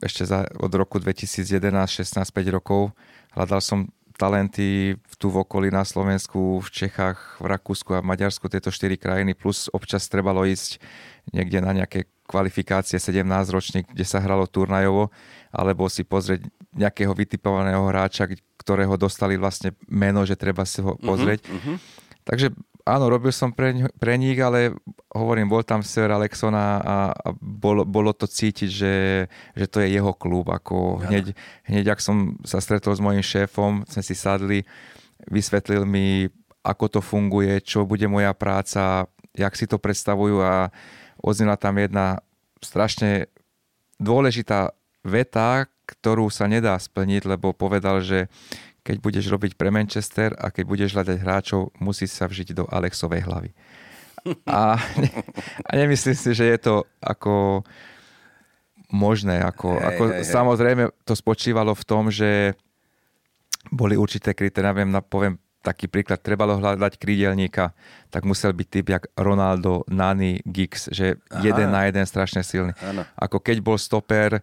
ešte 0.00 0.24
za, 0.24 0.48
od 0.56 0.72
roku 0.72 0.96
2011, 0.96 1.44
16, 1.60 2.16
5 2.16 2.56
rokov. 2.56 2.96
Hľadal 3.36 3.60
som 3.60 3.92
talenty 4.20 5.00
tu 5.16 5.32
v 5.32 5.40
okolí 5.40 5.72
na 5.72 5.80
Slovensku, 5.88 6.60
v 6.60 6.68
Čechách, 6.68 7.40
v 7.40 7.46
Rakúsku 7.48 7.96
a 7.96 8.04
v 8.04 8.12
Maďarsku, 8.12 8.52
tieto 8.52 8.68
štyri 8.68 9.00
krajiny, 9.00 9.32
plus 9.32 9.72
občas 9.72 10.04
trebalo 10.12 10.44
ísť 10.44 10.76
niekde 11.32 11.64
na 11.64 11.72
nejaké 11.72 12.04
kvalifikácie 12.28 13.00
17 13.00 13.24
ročník, 13.48 13.88
kde 13.88 14.04
sa 14.04 14.20
hralo 14.20 14.44
turnajovo, 14.44 15.08
alebo 15.48 15.88
si 15.88 16.04
pozrieť 16.04 16.44
nejakého 16.76 17.16
vytipovaného 17.16 17.88
hráča, 17.88 18.28
ktorého 18.60 18.94
dostali 19.00 19.40
vlastne 19.40 19.72
meno, 19.88 20.22
že 20.28 20.36
treba 20.36 20.68
si 20.68 20.84
ho 20.84 20.94
mhm, 20.94 21.00
pozrieť. 21.00 21.40
Uh-huh. 21.48 21.76
Takže 22.28 22.52
áno, 22.84 23.08
robil 23.08 23.32
som 23.32 23.50
pre, 23.50 23.88
pre 23.96 24.20
nich, 24.20 24.36
ale 24.38 24.76
hovorím, 25.10 25.50
bol 25.50 25.66
tam 25.66 25.82
Sir 25.82 26.06
Alexon 26.10 26.54
a, 26.54 26.78
a 26.80 26.96
bolo, 27.38 27.82
bolo 27.82 28.14
to 28.14 28.30
cítiť, 28.30 28.70
že, 28.70 28.94
že 29.58 29.66
to 29.66 29.82
je 29.82 29.90
jeho 29.98 30.14
klub. 30.14 30.46
Ako 30.50 31.02
hneď, 31.02 31.34
hneď, 31.66 31.94
ak 31.94 32.00
som 32.00 32.38
sa 32.46 32.62
stretol 32.62 32.94
s 32.94 33.02
mojim 33.02 33.22
šéfom, 33.22 33.82
sme 33.90 34.02
si 34.06 34.14
sadli, 34.14 34.62
vysvetlil 35.26 35.82
mi, 35.82 36.30
ako 36.62 36.98
to 36.98 37.00
funguje, 37.02 37.58
čo 37.60 37.82
bude 37.82 38.06
moja 38.06 38.30
práca, 38.36 39.10
jak 39.34 39.54
si 39.58 39.66
to 39.66 39.82
predstavujú 39.82 40.42
a 40.42 40.70
oznila 41.18 41.58
tam 41.58 41.78
jedna 41.82 42.22
strašne 42.62 43.26
dôležitá 43.98 44.72
veta, 45.02 45.66
ktorú 45.90 46.30
sa 46.30 46.46
nedá 46.46 46.78
splniť, 46.78 47.26
lebo 47.26 47.50
povedal, 47.50 47.98
že 47.98 48.30
keď 48.86 48.96
budeš 49.02 49.26
robiť 49.28 49.58
pre 49.58 49.68
Manchester 49.68 50.32
a 50.38 50.48
keď 50.48 50.64
budeš 50.64 50.90
hľadať 50.96 51.16
hráčov, 51.20 51.74
musí 51.82 52.08
sa 52.08 52.30
vžiť 52.30 52.56
do 52.56 52.64
Alexovej 52.70 53.26
hlavy. 53.26 53.50
A, 54.46 54.76
a 55.68 55.70
nemyslím 55.76 56.16
si, 56.16 56.30
že 56.34 56.44
je 56.46 56.58
to 56.60 56.74
ako 57.00 57.64
možné. 58.90 59.40
Ako, 59.40 59.78
hey, 59.78 59.86
ako, 59.94 60.02
hey, 60.10 60.26
samozrejme, 60.26 60.82
to 61.06 61.14
spočívalo 61.14 61.72
v 61.72 61.84
tom, 61.86 62.10
že 62.10 62.54
boli 63.70 63.94
určité 63.94 64.34
kritéria, 64.34 64.72
neviem, 64.72 64.90
poviem 65.04 65.36
taký 65.60 65.92
príklad, 65.92 66.24
trebalo 66.24 66.56
hľadať 66.56 66.96
krídelníka, 66.96 67.76
tak 68.08 68.24
musel 68.24 68.56
byť 68.56 68.68
typ 68.72 68.86
jak 68.88 69.04
Ronaldo, 69.12 69.84
Nani, 69.92 70.40
Giggs, 70.48 70.88
že 70.88 71.20
Aha. 71.28 71.44
jeden 71.44 71.68
na 71.68 71.84
jeden 71.84 72.04
strašne 72.08 72.40
silný. 72.40 72.72
Ano. 72.80 73.04
Ako 73.20 73.44
keď 73.44 73.60
bol 73.60 73.76
stoper, 73.76 74.40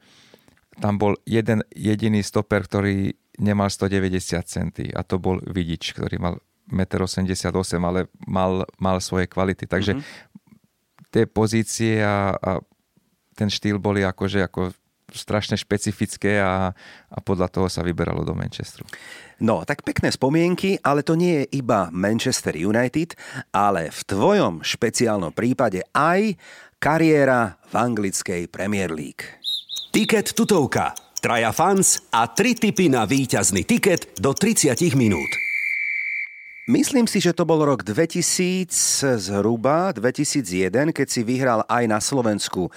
tam 0.78 1.02
bol 1.02 1.18
jeden 1.26 1.66
jediný 1.74 2.22
stoper, 2.22 2.70
ktorý 2.70 3.18
nemal 3.42 3.70
190 3.70 4.46
centy 4.46 4.86
a 4.94 5.02
to 5.02 5.18
bol 5.18 5.42
Vidič, 5.42 5.98
ktorý 5.98 6.22
mal 6.22 6.38
1,88 6.68 7.52
m, 7.80 7.84
ale 7.88 8.00
mal, 8.28 8.68
mal 8.80 8.98
svoje 9.00 9.28
kvality. 9.28 9.68
Takže 9.68 9.96
mm-hmm. 9.96 11.12
tie 11.12 11.24
pozície 11.28 12.04
a, 12.04 12.36
a 12.36 12.52
ten 13.38 13.48
štýl 13.48 13.80
boli 13.80 14.04
akože 14.04 14.44
ako 14.44 14.76
strašne 15.08 15.56
špecifické 15.56 16.44
a, 16.44 16.76
a 17.08 17.18
podľa 17.24 17.48
toho 17.48 17.68
sa 17.72 17.80
vyberalo 17.80 18.28
do 18.28 18.36
Manchesteru. 18.36 18.84
No, 19.40 19.64
tak 19.64 19.88
pekné 19.88 20.12
spomienky, 20.12 20.76
ale 20.84 21.06
to 21.06 21.16
nie 21.16 21.46
je 21.46 21.64
iba 21.64 21.88
Manchester 21.96 22.58
United, 22.60 23.16
ale 23.56 23.88
v 23.88 24.02
tvojom 24.04 24.66
špeciálnom 24.66 25.32
prípade 25.32 25.86
aj 25.96 26.36
kariéra 26.82 27.56
v 27.72 27.74
anglickej 27.78 28.52
Premier 28.52 28.92
League. 28.92 29.24
Tiket 29.96 30.36
tutovka 30.36 30.92
traja 31.24 31.50
fans 31.56 32.04
a 32.14 32.30
tri 32.30 32.54
tipy 32.54 32.92
na 32.92 33.08
víťazný 33.08 33.66
tiket 33.66 34.20
do 34.20 34.36
30 34.36 34.76
minút. 34.94 35.47
Myslím 36.68 37.08
si, 37.08 37.24
že 37.24 37.32
to 37.32 37.48
bol 37.48 37.64
rok 37.64 37.80
2000 37.80 38.68
zhruba, 39.16 39.96
2001, 39.96 40.92
keď 40.92 41.08
si 41.08 41.24
vyhral 41.24 41.64
aj 41.64 41.84
na 41.88 42.04
Slovensku 42.04 42.68
e, 42.68 42.72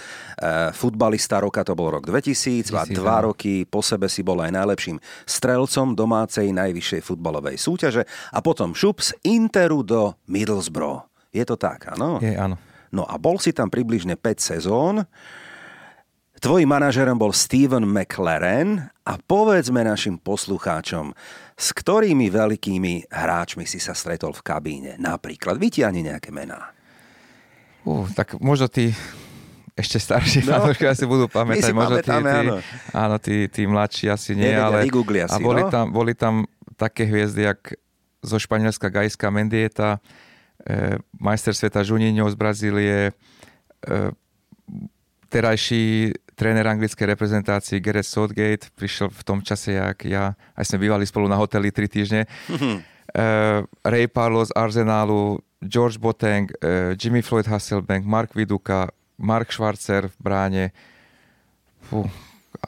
futbalista 0.70 1.42
roka, 1.42 1.66
to 1.66 1.74
bol 1.74 1.98
rok 1.98 2.06
2000 2.06 2.70
a 2.70 2.86
dva 2.86 3.26
roky 3.26 3.66
po 3.66 3.82
sebe 3.82 4.06
si 4.06 4.22
bol 4.22 4.38
aj 4.46 4.54
najlepším 4.54 5.02
strelcom 5.26 5.98
domácej 5.98 6.54
najvyššej 6.54 7.02
futbalovej 7.02 7.58
súťaže 7.58 8.06
a 8.30 8.38
potom 8.38 8.78
šup 8.78 9.02
z 9.02 9.10
Interu 9.26 9.82
do 9.82 10.14
Middlesbrough. 10.30 11.10
Je 11.34 11.42
to 11.42 11.58
tak, 11.58 11.90
áno? 11.90 12.22
Je, 12.22 12.38
áno. 12.38 12.62
No 12.94 13.02
a 13.10 13.18
bol 13.18 13.42
si 13.42 13.50
tam 13.50 13.74
približne 13.74 14.14
5 14.14 14.38
sezón. 14.38 15.02
Tvojím 16.40 16.72
manažerom 16.72 17.20
bol 17.20 17.36
Steven 17.36 17.84
McLaren 17.84 18.88
a 19.04 19.12
povedzme 19.20 19.84
našim 19.84 20.16
poslucháčom, 20.16 21.12
s 21.52 21.68
ktorými 21.76 22.32
veľkými 22.32 23.12
hráčmi 23.12 23.68
si 23.68 23.76
sa 23.76 23.92
stretol 23.92 24.32
v 24.32 24.40
kabíne. 24.40 24.92
Napríklad, 24.96 25.60
vytiahni 25.60 26.00
nejaké 26.00 26.32
mená. 26.32 26.72
Uh, 27.84 28.08
tak 28.16 28.40
možno 28.40 28.72
tí 28.72 28.88
ešte 29.76 30.00
starší 30.00 30.48
no. 30.48 30.56
fanúšky 30.56 30.88
asi 30.88 31.04
budú 31.04 31.28
pamätať. 31.28 31.76
možno 31.76 32.00
tí, 32.00 32.08
tí, 32.08 32.16
áno. 32.16 32.56
áno, 32.96 33.16
tí, 33.20 33.36
tí 33.52 33.62
mladší 33.68 34.08
asi 34.08 34.32
nie, 34.32 34.56
Nevedia, 34.56 34.64
ale 34.64 35.28
a 35.28 35.36
boli, 35.36 35.60
no? 35.60 35.68
tam, 35.68 35.84
boli 35.92 36.12
tam 36.16 36.48
také 36.80 37.04
hviezdy, 37.04 37.52
jak 37.52 37.76
zo 38.24 38.40
Španielska 38.40 38.88
Gajska 38.88 39.28
Mendieta, 39.28 40.00
e, 40.64 40.96
majster 41.20 41.52
sveta 41.52 41.84
Juninho 41.84 42.24
z 42.32 42.36
Brazílie, 42.36 43.12
e, 43.12 43.92
terajší 45.30 46.12
tréner 46.40 46.64
anglickej 46.64 47.04
reprezentácie 47.04 47.84
Gareth 47.84 48.08
Southgate 48.08 48.72
prišiel 48.72 49.12
v 49.12 49.22
tom 49.28 49.44
čase, 49.44 49.76
jak 49.76 50.08
ja, 50.08 50.32
aj 50.56 50.64
sme 50.64 50.88
bývali 50.88 51.04
spolu 51.04 51.28
na 51.28 51.36
hoteli 51.36 51.68
tri 51.68 51.84
týždne. 51.84 52.24
Uh, 53.10 53.66
Ray 53.84 54.08
Parlo 54.08 54.40
z 54.40 54.54
Arsenalu, 54.56 55.44
George 55.60 56.00
Boateng, 56.00 56.48
uh, 56.64 56.96
Jimmy 56.96 57.20
Floyd 57.20 57.44
Hasselbank, 57.44 58.08
Mark 58.08 58.32
Viduka, 58.32 58.88
Mark 59.20 59.52
Schwarzer 59.52 60.08
v 60.08 60.16
bráne. 60.16 60.64
Fú, 61.84 62.08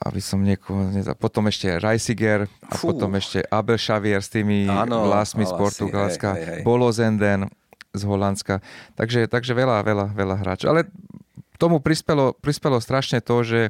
aby 0.05 0.21
som 0.21 0.45
niekoho... 0.45 0.93
Nezal... 0.93 1.17
Potom 1.17 1.49
ešte 1.49 1.81
Reisiger 1.81 2.51
a 2.69 2.77
Fú. 2.77 2.93
potom 2.93 3.17
ešte 3.17 3.41
Abel 3.49 3.81
Xavier 3.81 4.21
s 4.21 4.29
tými 4.29 4.69
ano, 4.69 5.09
vlasmi 5.09 5.49
z 5.49 5.53
Portugalska, 5.57 6.37
hej, 6.37 6.61
hej, 6.61 7.49
z 7.93 8.03
Holandska. 8.09 8.65
Takže, 8.97 9.29
takže 9.29 9.53
veľa, 9.53 9.85
veľa, 9.85 10.07
veľa 10.17 10.37
hráčov. 10.41 10.69
Ale 10.73 10.89
tomu 11.63 11.79
prispelo, 11.79 12.35
prispelo 12.35 12.83
strašne 12.83 13.23
to, 13.23 13.47
že 13.47 13.61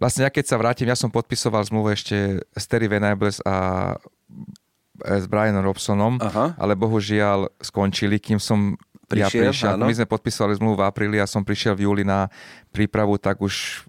vlastne 0.00 0.24
ja 0.24 0.32
keď 0.32 0.44
sa 0.48 0.56
vrátim, 0.56 0.88
ja 0.88 0.96
som 0.96 1.12
podpisoval 1.12 1.60
zmluvu 1.68 1.92
ešte 1.92 2.40
s 2.56 2.64
Terry 2.64 2.88
Venables 2.88 3.44
a 3.44 3.92
s 5.04 5.28
Brianom 5.28 5.60
Robsonom, 5.60 6.16
Aha. 6.16 6.56
ale 6.56 6.72
bohužiaľ 6.72 7.52
skončili, 7.60 8.16
kým 8.16 8.40
som 8.40 8.80
prišiel, 9.12 9.44
ja 9.44 9.52
prišiel. 9.52 9.70
Áno. 9.76 9.84
My 9.84 9.92
sme 9.92 10.08
podpisovali 10.08 10.56
zmluvu 10.56 10.80
v 10.80 10.84
apríli 10.88 11.18
a 11.20 11.28
som 11.28 11.44
prišiel 11.44 11.76
v 11.76 11.84
júli 11.84 12.04
na 12.08 12.32
prípravu, 12.72 13.20
tak 13.20 13.44
už 13.44 13.84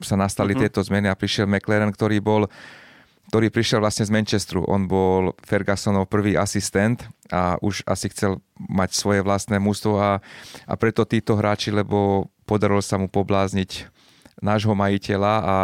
sa 0.00 0.16
nastali 0.16 0.52
uh-huh. 0.52 0.64
tieto 0.64 0.80
zmeny 0.80 1.08
a 1.08 1.16
prišiel 1.16 1.48
McLaren, 1.48 1.92
ktorý 1.92 2.20
bol 2.24 2.48
ktorý 3.26 3.50
prišiel 3.50 3.82
vlastne 3.82 4.06
z 4.06 4.14
Manchesteru. 4.14 4.62
On 4.70 4.86
bol 4.86 5.34
Fergusonov 5.42 6.06
prvý 6.06 6.38
asistent 6.38 7.10
a 7.26 7.58
už 7.58 7.82
asi 7.82 8.06
chcel 8.14 8.38
mať 8.54 8.94
svoje 8.94 9.20
vlastné 9.26 9.58
mústvo 9.58 9.98
a, 9.98 10.22
a 10.62 10.74
preto 10.78 11.02
títo 11.02 11.34
hráči, 11.34 11.74
lebo 11.74 12.30
podarilo 12.46 12.80
sa 12.80 12.96
mu 12.96 13.10
poblázniť 13.10 13.90
nášho 14.40 14.72
majiteľa 14.72 15.34
a 15.42 15.56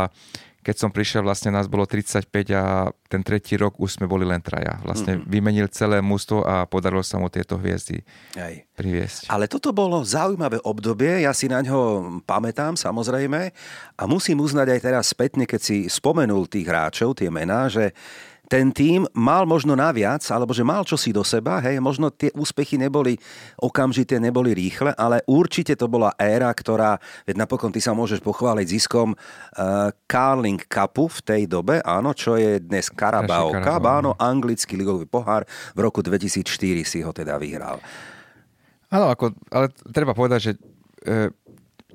keď 0.63 0.77
som 0.79 0.95
prišiel, 0.95 1.27
vlastne 1.27 1.51
nás 1.51 1.67
bolo 1.67 1.91
35 1.91 2.31
a 2.55 2.95
ten 3.11 3.19
tretí 3.27 3.59
rok 3.59 3.83
už 3.83 3.99
sme 3.99 4.07
boli 4.07 4.23
len 4.23 4.39
traja. 4.39 4.79
Vlastne 4.87 5.19
mm-hmm. 5.19 5.27
vymenil 5.27 5.67
celé 5.75 5.99
mústvo 5.99 6.47
a 6.47 6.71
podarilo 6.71 7.03
sa 7.03 7.19
mu 7.19 7.27
tieto 7.27 7.59
hviezdy 7.59 7.99
Aj. 8.39 8.63
priviesť. 8.79 9.27
Ale 9.27 9.51
toto 9.51 9.75
bolo 9.75 10.07
zaujímavé 10.07 10.63
obdobie, 10.63 11.27
ja 11.27 11.35
si 11.35 11.51
na 11.51 11.67
ňo 11.67 12.23
pamätám 12.23 12.79
samozrejme 12.79 13.51
a 13.99 14.03
musím 14.07 14.39
uznať 14.39 14.79
aj 14.79 14.81
teraz 14.87 15.11
spätne, 15.11 15.51
keď 15.51 15.61
si 15.61 15.77
spomenul 15.91 16.47
tých 16.47 16.71
hráčov, 16.71 17.19
tie 17.19 17.27
mená, 17.27 17.67
že 17.67 17.91
ten 18.53 18.69
tým 18.69 19.09
mal 19.17 19.49
možno 19.49 19.73
naviac, 19.73 20.21
alebo 20.29 20.53
že 20.53 20.61
mal 20.61 20.85
čosi 20.85 21.09
do 21.09 21.25
seba, 21.25 21.57
hej, 21.65 21.81
možno 21.81 22.13
tie 22.13 22.29
úspechy 22.37 22.77
neboli 22.77 23.17
okamžité, 23.57 24.21
neboli 24.21 24.53
rýchle, 24.53 24.93
ale 24.93 25.25
určite 25.25 25.73
to 25.73 25.89
bola 25.89 26.13
éra, 26.21 26.53
ktorá, 26.53 27.01
veď 27.25 27.49
napokon 27.49 27.73
ty 27.73 27.81
sa 27.81 27.97
môžeš 27.97 28.21
pochváliť 28.21 28.67
ziskom 28.69 29.17
uh, 29.17 29.89
Carling 30.05 30.61
Cupu 30.69 31.09
v 31.09 31.21
tej 31.25 31.43
dobe, 31.49 31.81
áno, 31.81 32.13
čo 32.13 32.37
je 32.37 32.61
dnes 32.61 32.93
Carabao 32.93 33.57
Cup, 33.57 33.89
áno, 33.89 34.13
anglický 34.21 34.77
ligový 34.77 35.09
pohár, 35.09 35.49
v 35.73 35.81
roku 35.81 36.05
2004 36.05 36.45
si 36.85 37.01
ho 37.01 37.09
teda 37.09 37.41
vyhral. 37.41 37.81
Áno, 38.93 39.09
ako, 39.09 39.33
ale 39.49 39.73
treba 39.97 40.13
povedať, 40.13 40.41
že 40.45 40.53
e, 41.09 41.33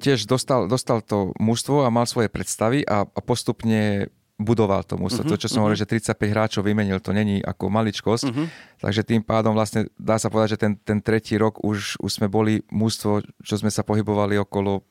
tiež 0.01 0.25
dostal, 0.25 0.65
dostal 0.65 1.05
to 1.05 1.37
mužstvo 1.37 1.85
a 1.85 1.93
mal 1.93 2.09
svoje 2.09 2.33
predstavy 2.33 2.81
a, 2.81 3.05
a 3.05 3.19
postupne 3.21 4.09
budoval 4.37 4.85
to 4.85 5.01
mužstvo. 5.01 5.25
Uh-huh, 5.25 5.33
to, 5.33 5.41
čo 5.41 5.49
som 5.49 5.65
uh-huh. 5.65 5.73
hovoril, 5.73 5.81
že 5.81 5.89
35 5.89 6.13
hráčov 6.29 6.61
vymenil, 6.61 7.01
to 7.01 7.09
není 7.09 7.41
ako 7.41 7.73
maličkosť. 7.73 8.25
Uh-huh. 8.29 8.45
Takže 8.77 9.01
tým 9.01 9.25
pádom 9.25 9.57
vlastne 9.57 9.89
dá 9.97 10.21
sa 10.21 10.29
povedať, 10.29 10.55
že 10.55 10.61
ten, 10.61 10.73
ten 10.77 11.01
tretí 11.01 11.35
rok 11.41 11.57
už, 11.65 11.97
už 11.97 12.11
sme 12.21 12.29
boli 12.29 12.61
mužstvo, 12.69 13.25
čo 13.41 13.55
sme 13.57 13.73
sa 13.73 13.81
pohybovali 13.81 14.37
okolo 14.37 14.85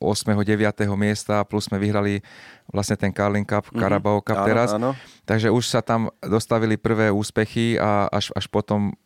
8. 0.00 0.32
9. 0.32 0.56
miesta 0.96 1.44
plus 1.44 1.68
sme 1.68 1.76
vyhrali 1.76 2.24
vlastne 2.72 2.96
ten 2.96 3.12
Carling 3.12 3.44
Cup, 3.44 3.68
mm-hmm. 3.68 3.80
Carabao 3.80 4.20
Cup 4.24 4.44
áno, 4.44 4.48
teraz. 4.48 4.68
Áno. 4.72 4.90
Takže 5.28 5.52
už 5.52 5.64
sa 5.64 5.80
tam 5.84 6.08
dostavili 6.24 6.80
prvé 6.80 7.12
úspechy 7.12 7.76
a 7.76 8.08
až, 8.08 8.32
až 8.32 8.48
potom 8.48 8.96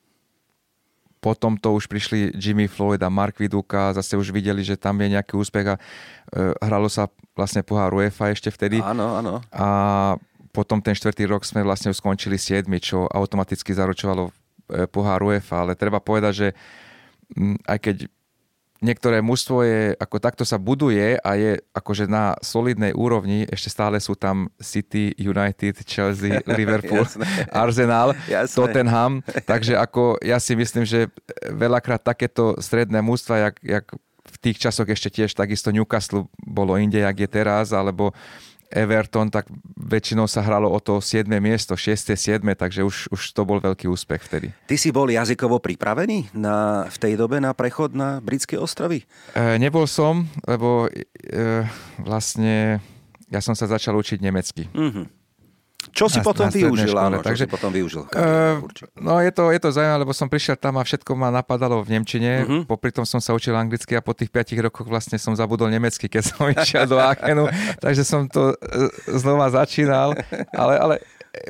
potom 1.24 1.56
to 1.56 1.72
už 1.72 1.88
prišli 1.88 2.36
Jimmy 2.36 2.68
Floyd 2.68 3.00
a 3.00 3.08
Mark 3.08 3.40
Viduka, 3.40 3.96
zase 3.96 4.20
už 4.20 4.28
videli, 4.28 4.60
že 4.60 4.76
tam 4.76 5.00
je 5.00 5.16
nejaký 5.16 5.40
úspech 5.40 5.72
a 5.72 5.80
e, 5.80 5.80
hralo 6.60 6.92
sa 6.92 7.08
vlastne 7.32 7.64
pohár 7.64 7.96
UEFA 7.96 8.28
ešte 8.28 8.52
vtedy. 8.52 8.84
Áno, 8.84 9.16
áno. 9.16 9.40
A 9.48 9.68
potom 10.52 10.84
ten 10.84 10.92
štvrtý 10.92 11.24
rok 11.24 11.48
sme 11.48 11.64
vlastne 11.64 11.96
skončili 11.96 12.36
siedmi, 12.36 12.76
čo 12.76 13.08
automaticky 13.08 13.72
zaručovalo 13.72 14.28
e, 14.28 14.84
pohár 14.84 15.24
UEFA, 15.24 15.64
ale 15.64 15.72
treba 15.72 16.04
povedať, 16.04 16.32
že 16.36 16.48
aj 17.64 17.78
keď 17.80 17.96
niektoré 18.84 19.24
mužstvo 19.24 19.64
je, 19.64 19.82
ako 19.96 20.20
takto 20.20 20.44
sa 20.44 20.60
buduje 20.60 21.16
a 21.16 21.30
je 21.40 21.56
akože 21.72 22.04
na 22.04 22.36
solidnej 22.44 22.92
úrovni, 22.92 23.48
ešte 23.48 23.72
stále 23.72 23.96
sú 23.96 24.12
tam 24.12 24.52
City, 24.60 25.16
United, 25.16 25.80
Chelsea, 25.88 26.44
Liverpool, 26.60 27.08
Arsenal, 27.48 28.12
Jasné. 28.28 28.52
Tottenham, 28.52 29.24
takže 29.50 29.80
ako 29.80 30.20
ja 30.20 30.36
si 30.36 30.52
myslím, 30.52 30.84
že 30.84 31.08
veľakrát 31.48 32.04
takéto 32.04 32.60
stredné 32.60 33.00
mužstva, 33.00 33.50
jak, 33.50 33.56
jak 33.64 33.86
v 34.24 34.36
tých 34.40 34.60
časoch 34.60 34.88
ešte 34.88 35.08
tiež 35.08 35.32
takisto 35.32 35.72
Newcastle 35.72 36.28
bolo 36.44 36.76
inde, 36.76 37.00
jak 37.00 37.16
je 37.16 37.28
teraz, 37.28 37.72
alebo 37.72 38.12
Everton, 38.70 39.28
tak 39.28 39.48
väčšinou 39.76 40.28
sa 40.28 40.40
hralo 40.40 40.70
o 40.70 40.78
to 40.80 41.00
7. 41.00 41.26
miesto, 41.40 41.76
6. 41.76 42.14
7. 42.14 42.40
takže 42.56 42.84
už, 42.84 43.12
už 43.12 43.20
to 43.32 43.42
bol 43.44 43.58
veľký 43.60 43.88
úspech 43.88 44.24
vtedy. 44.24 44.48
Ty 44.66 44.76
si 44.76 44.90
bol 44.94 45.08
jazykovo 45.08 45.60
pripravený 45.60 46.32
na, 46.36 46.88
v 46.88 46.96
tej 46.96 47.14
dobe 47.18 47.40
na 47.40 47.52
prechod 47.52 47.92
na 47.92 48.18
britské 48.24 48.56
ostrovy? 48.56 49.04
E, 49.34 49.60
nebol 49.60 49.84
som, 49.88 50.24
lebo 50.46 50.88
e, 50.92 51.64
vlastne 52.00 52.80
ja 53.32 53.40
som 53.42 53.58
sa 53.58 53.66
začal 53.66 53.98
učiť 53.98 54.22
nemecky. 54.22 54.70
Mm-hmm. 54.70 55.23
Čo 55.94 56.10
si 56.10 56.18
na, 56.18 56.26
potom 56.26 56.50
na 56.50 56.52
využil, 56.52 56.90
škole, 56.90 57.06
áno, 57.06 57.16
takže, 57.22 57.46
si 57.46 57.50
potom 57.50 57.70
využil? 57.70 58.02
Uh, 58.10 58.66
no 58.98 59.22
je 59.22 59.30
to, 59.30 59.54
je 59.54 59.60
to 59.62 59.70
zaujímavé, 59.70 60.02
lebo 60.02 60.10
som 60.10 60.26
prišiel 60.26 60.58
tam 60.58 60.74
a 60.76 60.82
všetko 60.82 61.14
ma 61.14 61.30
napadalo 61.30 61.78
v 61.86 61.94
Nemčine, 61.94 62.32
uh-huh. 62.42 62.62
popri 62.66 62.90
tom 62.90 63.06
som 63.06 63.22
sa 63.22 63.30
učil 63.30 63.54
anglicky 63.54 63.94
a 63.94 64.02
po 64.02 64.10
tých 64.10 64.34
5 64.34 64.58
rokoch 64.66 64.90
vlastne 64.90 65.22
som 65.22 65.38
zabudol 65.38 65.70
nemecky, 65.70 66.10
keď 66.10 66.22
som 66.34 66.50
išiel 66.50 66.90
do 66.90 66.98
Aachenu, 66.98 67.46
takže 67.78 68.02
som 68.02 68.26
to 68.26 68.58
e, 68.58 68.90
znova 69.14 69.54
začínal, 69.54 70.18
ale, 70.50 70.74
ale 70.82 70.94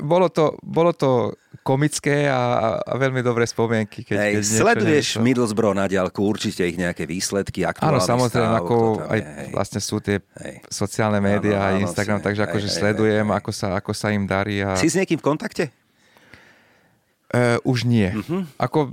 bolo 0.04 0.28
to, 0.28 0.56
bolo 0.60 0.92
to 0.92 1.32
komické 1.64 2.28
a, 2.28 2.76
a 2.76 2.92
veľmi 3.00 3.24
dobré 3.24 3.48
spomienky. 3.48 4.04
Keď, 4.04 4.18
Hej, 4.20 4.32
keď 4.36 4.44
sleduješ 4.44 5.06
niečo... 5.16 5.24
Middlesbrough 5.24 5.72
na 5.72 5.88
diálku, 5.88 6.20
určite 6.20 6.60
ich 6.68 6.76
nejaké 6.76 7.08
výsledky, 7.08 7.64
aktuálny 7.64 8.04
Áno, 8.04 8.04
samozrejme, 8.04 8.52
stav, 8.52 8.60
ako 8.60 8.76
aj 9.08 9.18
je, 9.18 9.44
vlastne 9.56 9.80
sú 9.80 9.96
tie 10.04 10.20
hej. 10.44 10.60
sociálne 10.68 11.24
médiá 11.24 11.72
a 11.72 11.80
Instagram, 11.80 12.20
si, 12.20 12.24
takže 12.28 12.44
hej, 12.44 12.48
akože 12.52 12.68
hej, 12.68 12.76
sledujem, 12.76 13.26
hej, 13.32 13.38
Ako, 13.40 13.50
sa, 13.56 13.68
ako 13.80 13.90
sa 13.96 14.12
im 14.12 14.28
darí. 14.28 14.60
A... 14.60 14.76
Si 14.76 14.92
s 14.92 14.94
niekým 15.00 15.16
v 15.16 15.24
kontakte? 15.24 15.64
Uh, 17.32 17.56
už 17.64 17.88
nie. 17.88 18.12
Uh-huh. 18.12 18.44
Ako 18.60 18.92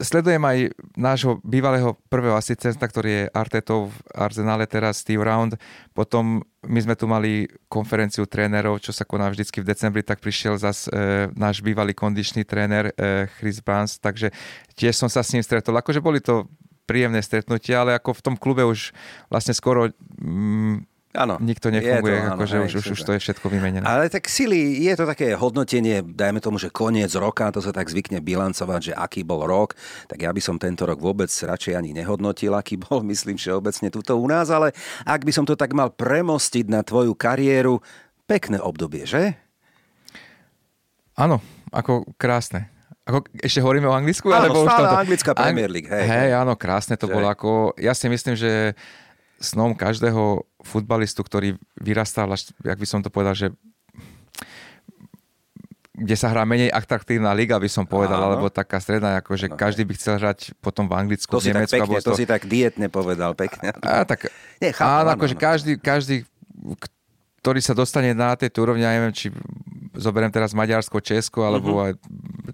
sledujem 0.00 0.40
aj 0.40 0.58
nášho 0.96 1.38
bývalého 1.44 1.94
prvého 2.08 2.34
asistenta, 2.34 2.88
ktorý 2.88 3.08
je 3.08 3.24
Artetov 3.36 3.92
v 3.92 3.96
Arsenale 4.16 4.64
teraz, 4.64 5.04
Steve 5.04 5.22
Round. 5.22 5.60
Potom 5.92 6.40
my 6.64 6.80
sme 6.80 6.96
tu 6.96 7.04
mali 7.04 7.46
konferenciu 7.68 8.24
trénerov, 8.24 8.80
čo 8.80 8.90
sa 8.90 9.04
koná 9.04 9.28
vždycky 9.28 9.60
v 9.60 9.68
decembri, 9.68 10.00
tak 10.00 10.24
prišiel 10.24 10.56
zas 10.56 10.88
e, 10.88 11.28
náš 11.36 11.60
bývalý 11.60 11.92
kondičný 11.92 12.48
tréner 12.48 12.90
e, 12.96 13.28
Chris 13.38 13.60
Barnes, 13.60 14.00
takže 14.00 14.32
tiež 14.74 14.96
som 14.96 15.12
sa 15.12 15.20
s 15.20 15.32
ním 15.36 15.44
stretol. 15.44 15.76
Akože 15.76 16.00
boli 16.00 16.24
to 16.24 16.48
príjemné 16.88 17.22
stretnutia, 17.22 17.86
ale 17.86 17.94
ako 17.94 18.18
v 18.18 18.24
tom 18.26 18.34
klube 18.34 18.66
už 18.66 18.90
vlastne 19.30 19.54
skoro 19.54 19.94
mm, 20.18 20.89
Áno. 21.10 21.42
Nikto 21.42 21.74
nefunguje, 21.74 22.22
to, 22.22 22.30
akože 22.38 22.56
už, 22.70 22.72
už, 22.78 22.86
už 22.94 23.00
to 23.02 23.12
je 23.18 23.20
všetko 23.26 23.50
vymenené. 23.50 23.82
Ale 23.82 24.06
tak 24.06 24.30
sily, 24.30 24.78
je 24.86 24.94
to 24.94 25.10
také 25.10 25.34
hodnotenie, 25.34 26.06
dajme 26.06 26.38
tomu, 26.38 26.54
že 26.54 26.70
koniec 26.70 27.10
roka, 27.18 27.50
to 27.50 27.58
sa 27.58 27.74
tak 27.74 27.90
zvykne 27.90 28.22
bilancovať, 28.22 28.80
že 28.80 28.92
aký 28.94 29.26
bol 29.26 29.42
rok, 29.42 29.74
tak 30.06 30.22
ja 30.22 30.30
by 30.30 30.38
som 30.38 30.54
tento 30.54 30.86
rok 30.86 31.02
vôbec 31.02 31.26
radšej 31.26 31.74
ani 31.74 31.90
nehodnotil, 31.98 32.54
aký 32.54 32.78
bol, 32.86 33.02
myslím, 33.10 33.34
že 33.34 33.50
obecne 33.50 33.90
tuto 33.90 34.14
u 34.14 34.26
nás, 34.30 34.54
ale 34.54 34.70
ak 35.02 35.26
by 35.26 35.34
som 35.34 35.42
to 35.42 35.58
tak 35.58 35.74
mal 35.74 35.90
premostiť 35.90 36.70
na 36.70 36.86
tvoju 36.86 37.18
kariéru, 37.18 37.82
pekné 38.30 38.62
obdobie, 38.62 39.02
že? 39.02 39.34
Áno, 41.18 41.42
ako 41.74 42.06
krásne. 42.14 42.70
Ako, 43.02 43.26
ešte 43.42 43.58
hovoríme 43.58 43.90
o 43.90 43.94
Anglicku? 43.98 44.30
Áno, 44.30 44.46
alebo 44.46 44.62
stále 44.62 44.86
to... 44.86 45.02
anglická 45.02 45.30
Premier 45.34 45.66
League. 45.66 45.90
Hej, 45.90 46.06
hej, 46.06 46.30
áno, 46.38 46.54
krásne 46.54 46.94
to 46.94 47.10
že? 47.10 47.14
bolo. 47.18 47.26
Ako, 47.26 47.74
ja 47.74 47.90
si 47.98 48.06
myslím, 48.06 48.38
že 48.38 48.78
snom 49.40 49.72
každého 49.72 50.44
futbalistu, 50.60 51.24
ktorý 51.24 51.56
vyrastal, 51.80 52.28
jak 52.60 52.78
by 52.78 52.86
som 52.86 53.00
to 53.00 53.08
povedal, 53.08 53.32
že 53.32 53.48
kde 56.00 56.16
sa 56.16 56.32
hrá 56.32 56.48
menej 56.48 56.72
atraktívna 56.72 57.36
liga, 57.36 57.60
by 57.60 57.68
som 57.68 57.84
povedal, 57.84 58.16
Áno. 58.16 58.26
alebo 58.32 58.46
taká 58.48 58.80
stredná, 58.80 59.20
ako 59.20 59.36
že 59.36 59.52
každý 59.52 59.84
by 59.84 59.92
chcel 60.00 60.16
hrať 60.16 60.56
potom 60.64 60.88
v 60.88 60.96
Anglicku, 60.96 61.28
to 61.28 61.44
v 61.44 61.52
Nemecku. 61.52 61.76
Pekne, 61.76 62.00
to... 62.00 62.16
to 62.16 62.20
si 62.20 62.24
tak 62.24 62.48
dietne 62.48 62.88
povedal, 62.88 63.36
pekne. 63.36 63.76
A, 63.84 64.00
a 64.00 64.08
tak, 64.08 64.32
Nie, 64.64 64.72
chápu, 64.72 64.88
áno, 64.88 65.08
akože 65.12 65.36
každý, 65.36 65.72
každý, 65.76 66.24
ktorý 67.44 67.60
sa 67.60 67.76
dostane 67.76 68.16
na 68.16 68.32
tejto 68.32 68.64
úrovni, 68.64 68.80
ja 68.80 68.96
neviem, 68.96 69.12
či 69.12 69.28
zoberiem 69.94 70.30
teraz 70.30 70.54
Maďarsko, 70.54 71.02
Česko, 71.02 71.42
alebo, 71.42 71.82
uh-huh. 71.82 71.96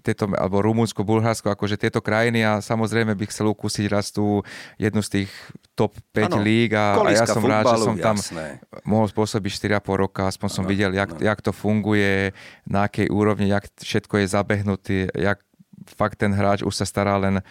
tieto, 0.01 0.25
alebo 0.33 0.61
Rumunsko, 0.61 1.05
Bulharsko, 1.05 1.53
akože 1.53 1.77
tieto 1.77 2.01
krajiny 2.01 2.41
a 2.41 2.59
samozrejme 2.63 3.13
by 3.13 3.25
chcel 3.29 3.53
ukúsiť 3.53 3.85
raz 3.89 4.09
tú 4.09 4.41
jednu 4.81 5.01
z 5.05 5.21
tých 5.21 5.31
top 5.77 5.93
5 6.13 6.33
ano, 6.33 6.37
líg 6.41 6.73
a, 6.73 6.97
a 6.97 7.13
ja 7.13 7.29
som 7.29 7.45
futbalu, 7.45 7.53
rád, 7.53 7.65
že 7.69 7.77
som 7.85 7.95
tam 8.01 8.17
jasné. 8.17 8.47
mohol 8.81 9.05
spôsobiť 9.05 9.77
4,5 9.77 10.03
roka, 10.03 10.21
aspoň 10.25 10.47
ano, 10.49 10.55
som 10.57 10.63
videl, 10.65 10.91
jak, 10.97 11.09
jak 11.21 11.39
to 11.45 11.53
funguje, 11.53 12.33
na 12.65 12.89
akej 12.89 13.13
úrovni, 13.13 13.53
jak 13.53 13.69
všetko 13.77 14.25
je 14.25 14.27
zabehnuté, 14.27 14.97
jak 15.13 15.41
fakt 15.85 16.17
ten 16.19 16.33
hráč 16.33 16.65
už 16.65 16.73
sa 16.73 16.85
stará 16.89 17.15
len 17.21 17.45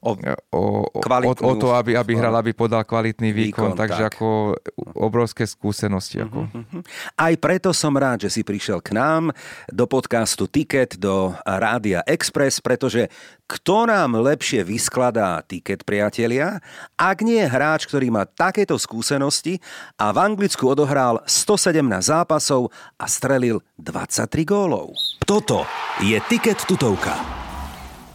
o, 0.00 0.16
o, 0.52 0.62
o, 0.88 1.32
o 1.36 1.52
to, 1.60 1.76
aby, 1.76 1.92
aby 1.92 2.12
hral, 2.16 2.32
aby 2.40 2.56
podal 2.56 2.88
kvalitný 2.88 3.36
výkon, 3.36 3.76
výkon 3.76 3.78
takže 3.78 4.02
tak. 4.08 4.16
ako 4.16 4.56
obrovské 4.96 5.44
skúsenosti. 5.44 6.24
Ako. 6.24 6.48
Uh-huh. 6.48 6.82
Aj 7.20 7.34
preto 7.36 7.76
som 7.76 7.92
rád, 7.92 8.24
že 8.24 8.40
si 8.40 8.42
prišiel 8.42 8.80
k 8.80 8.96
nám 8.96 9.36
do 9.68 9.84
podcastu 9.84 10.48
Ticket, 10.48 10.96
do 10.96 11.36
Rádia 11.44 12.00
Express, 12.08 12.64
pretože 12.64 13.12
kto 13.44 13.90
nám 13.90 14.16
lepšie 14.16 14.62
vyskladá 14.64 15.42
tiket, 15.44 15.82
priatelia, 15.82 16.62
ak 16.94 17.20
nie 17.26 17.42
je 17.42 17.50
hráč, 17.50 17.84
ktorý 17.90 18.08
má 18.08 18.24
takéto 18.24 18.78
skúsenosti 18.78 19.58
a 19.98 20.14
v 20.14 20.32
Anglicku 20.32 20.64
odohral 20.70 21.20
117 21.26 21.82
zápasov 22.00 22.70
a 22.96 23.04
strelil 23.10 23.60
23 23.76 24.30
gólov. 24.46 24.94
Toto 25.26 25.66
je 26.00 26.16
Ticket 26.30 26.62
tutovka. 26.62 27.49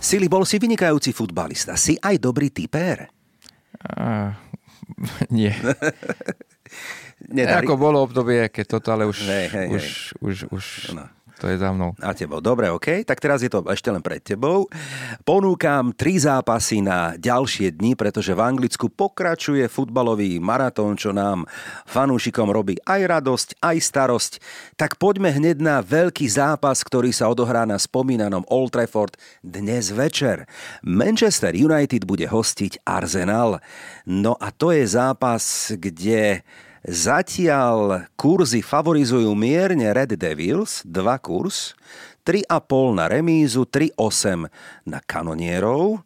Sili, 0.05 0.29
bol 0.29 0.45
si 0.45 0.61
vynikajúci 0.61 1.17
futbalista. 1.17 1.73
Si 1.73 1.97
aj 1.97 2.21
dobrý 2.21 2.53
typer? 2.53 3.09
Uh, 3.81 4.29
nie. 5.33 5.49
Nedali... 7.25 7.65
Ako 7.65 7.73
bolo 7.73 8.05
obdobie, 8.05 8.53
keď 8.53 8.65
toto, 8.77 8.93
ale 8.93 9.09
už, 9.09 9.25
hej, 9.25 9.45
hej, 9.49 9.67
už, 9.73 9.81
hej. 9.81 9.89
už, 10.21 10.35
už, 10.53 10.53
už 10.53 10.65
no. 10.93 11.09
To 11.43 11.51
je 11.51 11.59
za 11.59 11.75
mnou. 11.75 11.91
A 11.99 12.15
tebou. 12.15 12.39
Dobre, 12.39 12.71
OK. 12.71 13.03
Tak 13.03 13.19
teraz 13.19 13.43
je 13.43 13.51
to 13.51 13.59
ešte 13.67 13.91
len 13.91 13.99
pred 13.99 14.23
tebou. 14.23 14.71
Ponúkam 15.27 15.91
tri 15.91 16.15
zápasy 16.15 16.79
na 16.79 17.19
ďalšie 17.19 17.75
dni, 17.75 17.99
pretože 17.99 18.31
v 18.31 18.39
Anglicku 18.39 18.87
pokračuje 18.87 19.67
futbalový 19.67 20.39
maratón, 20.39 20.95
čo 20.95 21.11
nám 21.11 21.43
fanúšikom 21.91 22.47
robí 22.47 22.79
aj 22.87 23.01
radosť, 23.19 23.49
aj 23.59 23.77
starosť. 23.83 24.33
Tak 24.79 24.95
poďme 24.95 25.35
hneď 25.35 25.59
na 25.59 25.83
veľký 25.83 26.23
zápas, 26.31 26.79
ktorý 26.87 27.11
sa 27.11 27.27
odohrá 27.27 27.67
na 27.67 27.75
spomínanom 27.75 28.47
Old 28.47 28.71
Trafford 28.71 29.19
dnes 29.43 29.91
večer. 29.91 30.47
Manchester 30.87 31.51
United 31.51 32.07
bude 32.07 32.31
hostiť 32.31 32.87
Arsenal. 32.87 33.59
No 34.07 34.39
a 34.39 34.55
to 34.55 34.71
je 34.71 34.87
zápas, 34.87 35.75
kde 35.75 36.47
Zatiaľ 36.85 38.05
kurzy 38.13 38.61
favorizujú 38.61 39.33
mierne 39.33 39.89
Red 39.89 40.21
Devils, 40.21 40.85
2 40.85 41.01
kurz, 41.17 41.73
3,5 42.21 42.93
na 42.93 43.09
remízu, 43.09 43.65
3,8 43.65 44.45
na 44.85 45.01
kanonierov. 45.01 46.05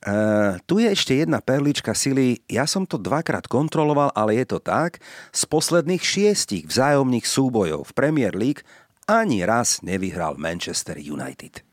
Uh, 0.00 0.56
tu 0.64 0.80
je 0.80 0.92
ešte 0.92 1.16
jedna 1.16 1.40
perlička 1.40 1.96
sily. 1.96 2.40
Ja 2.48 2.68
som 2.68 2.84
to 2.84 3.00
dvakrát 3.00 3.48
kontroloval, 3.48 4.12
ale 4.12 4.36
je 4.40 4.56
to 4.56 4.58
tak. 4.60 5.00
Z 5.32 5.48
posledných 5.48 6.04
šiestich 6.04 6.68
vzájomných 6.68 7.24
súbojov 7.24 7.88
v 7.88 7.96
Premier 7.96 8.32
League 8.36 8.64
ani 9.08 9.44
raz 9.48 9.80
nevyhral 9.80 10.36
Manchester 10.36 11.00
United. 11.00 11.64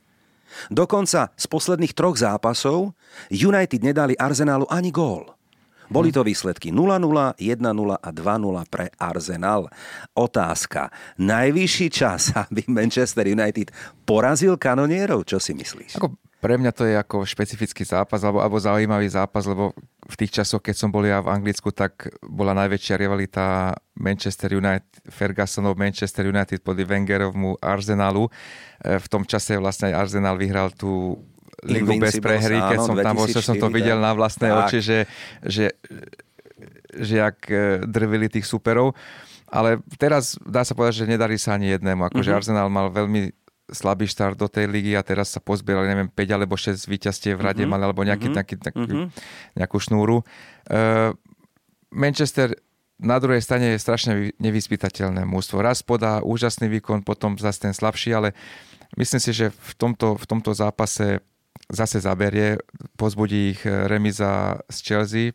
Dokonca 0.72 1.36
z 1.36 1.46
posledných 1.52 1.92
troch 1.92 2.16
zápasov 2.16 2.96
United 3.28 3.84
nedali 3.84 4.16
Arsenalu 4.16 4.68
ani 4.72 4.92
gól. 4.92 5.37
Boli 5.88 6.12
to 6.12 6.24
výsledky 6.24 6.70
0-0, 6.70 7.40
1-0 7.40 7.40
a 7.96 8.10
2-0 8.12 8.72
pre 8.72 8.92
Arsenal. 9.00 9.72
Otázka. 10.14 10.92
Najvyšší 11.20 11.88
čas, 11.90 12.32
aby 12.48 12.68
Manchester 12.68 13.28
United 13.28 13.72
porazil 14.04 14.60
kanonierov? 14.60 15.24
Čo 15.24 15.40
si 15.40 15.56
myslíš? 15.56 16.00
Ako 16.00 16.16
pre 16.38 16.54
mňa 16.54 16.72
to 16.72 16.86
je 16.86 16.94
ako 16.94 17.26
špecifický 17.26 17.82
zápas 17.82 18.22
alebo, 18.22 18.46
alebo 18.46 18.62
zaujímavý 18.62 19.10
zápas, 19.10 19.50
lebo 19.50 19.74
v 20.06 20.16
tých 20.16 20.38
časoch, 20.38 20.62
keď 20.62 20.76
som 20.78 20.94
bol 20.94 21.02
ja 21.02 21.18
v 21.18 21.34
Anglicku, 21.34 21.74
tak 21.74 22.14
bola 22.22 22.54
najväčšia 22.54 22.96
rivalita 22.96 23.74
Manchester 23.98 24.54
United, 24.54 25.10
Fergusonov 25.10 25.74
Manchester 25.76 26.30
United 26.30 26.62
pod 26.62 26.78
Wengerovmu 26.78 27.58
Arsenalu. 27.58 28.30
E, 28.30 29.02
v 29.02 29.08
tom 29.10 29.26
čase 29.26 29.58
vlastne 29.58 29.92
Arsenal 29.98 30.38
vyhral 30.38 30.70
tú 30.78 31.18
ligu 31.68 31.94
bez 32.00 32.18
prehry, 32.18 32.58
keď 32.58 32.80
som 32.80 32.96
tam 32.96 33.16
bol, 33.20 33.28
som 33.28 33.56
to 33.60 33.68
videl 33.70 34.00
na 34.00 34.16
vlastné 34.16 34.50
tak. 34.50 34.58
oči, 34.66 34.80
že, 34.80 35.00
že, 35.44 35.66
že 36.96 37.14
jak 37.22 37.38
e, 37.52 37.84
drvili 37.86 38.32
tých 38.32 38.48
superov. 38.48 38.96
Ale 39.48 39.80
teraz 39.96 40.36
dá 40.44 40.68
sa 40.68 40.76
povedať, 40.76 41.04
že 41.04 41.12
nedarí 41.12 41.40
sa 41.40 41.56
ani 41.56 41.72
jednému. 41.72 42.04
Akože 42.12 42.32
mm-hmm. 42.32 42.40
Arsenal 42.44 42.68
mal 42.68 42.92
veľmi 42.92 43.32
slabý 43.68 44.08
štart 44.08 44.40
do 44.40 44.48
tej 44.48 44.68
ligy 44.68 44.96
a 44.96 45.04
teraz 45.04 45.32
sa 45.32 45.44
pozbierali, 45.44 45.92
neviem, 45.92 46.08
5 46.12 46.36
alebo 46.36 46.56
6 46.56 46.88
víťazstiev 46.88 47.36
v 47.36 47.44
rade 47.44 47.64
mm-hmm. 47.64 47.72
mali, 47.72 47.84
alebo 47.84 48.04
nejaký, 48.04 48.32
mm-hmm. 48.32 48.38
nejaký, 48.40 48.56
nejaký, 48.60 48.84
mm-hmm. 48.88 49.08
nejakú 49.60 49.78
šnúru. 49.80 50.18
Uh, 50.68 51.12
Manchester 51.92 52.56
na 52.98 53.22
druhej 53.22 53.46
strane 53.46 53.78
je 53.78 53.84
strašne 53.84 54.34
nevyspytateľné 54.42 55.22
mústvo. 55.28 55.62
Raz 55.62 55.86
podá 55.86 56.24
úžasný 56.26 56.66
výkon, 56.80 57.06
potom 57.06 57.38
zase 57.38 57.70
ten 57.70 57.74
slabší, 57.76 58.16
ale 58.18 58.34
myslím 58.98 59.22
si, 59.22 59.32
že 59.32 59.54
v 59.54 59.74
tomto, 59.78 60.18
v 60.18 60.26
tomto 60.26 60.52
zápase 60.58 61.22
zase 61.70 62.00
zaberie, 62.00 62.62
pozbudí 62.96 63.58
ich 63.58 63.62
remiza 63.66 64.62
z 64.70 64.78
Chelsea, 64.82 65.26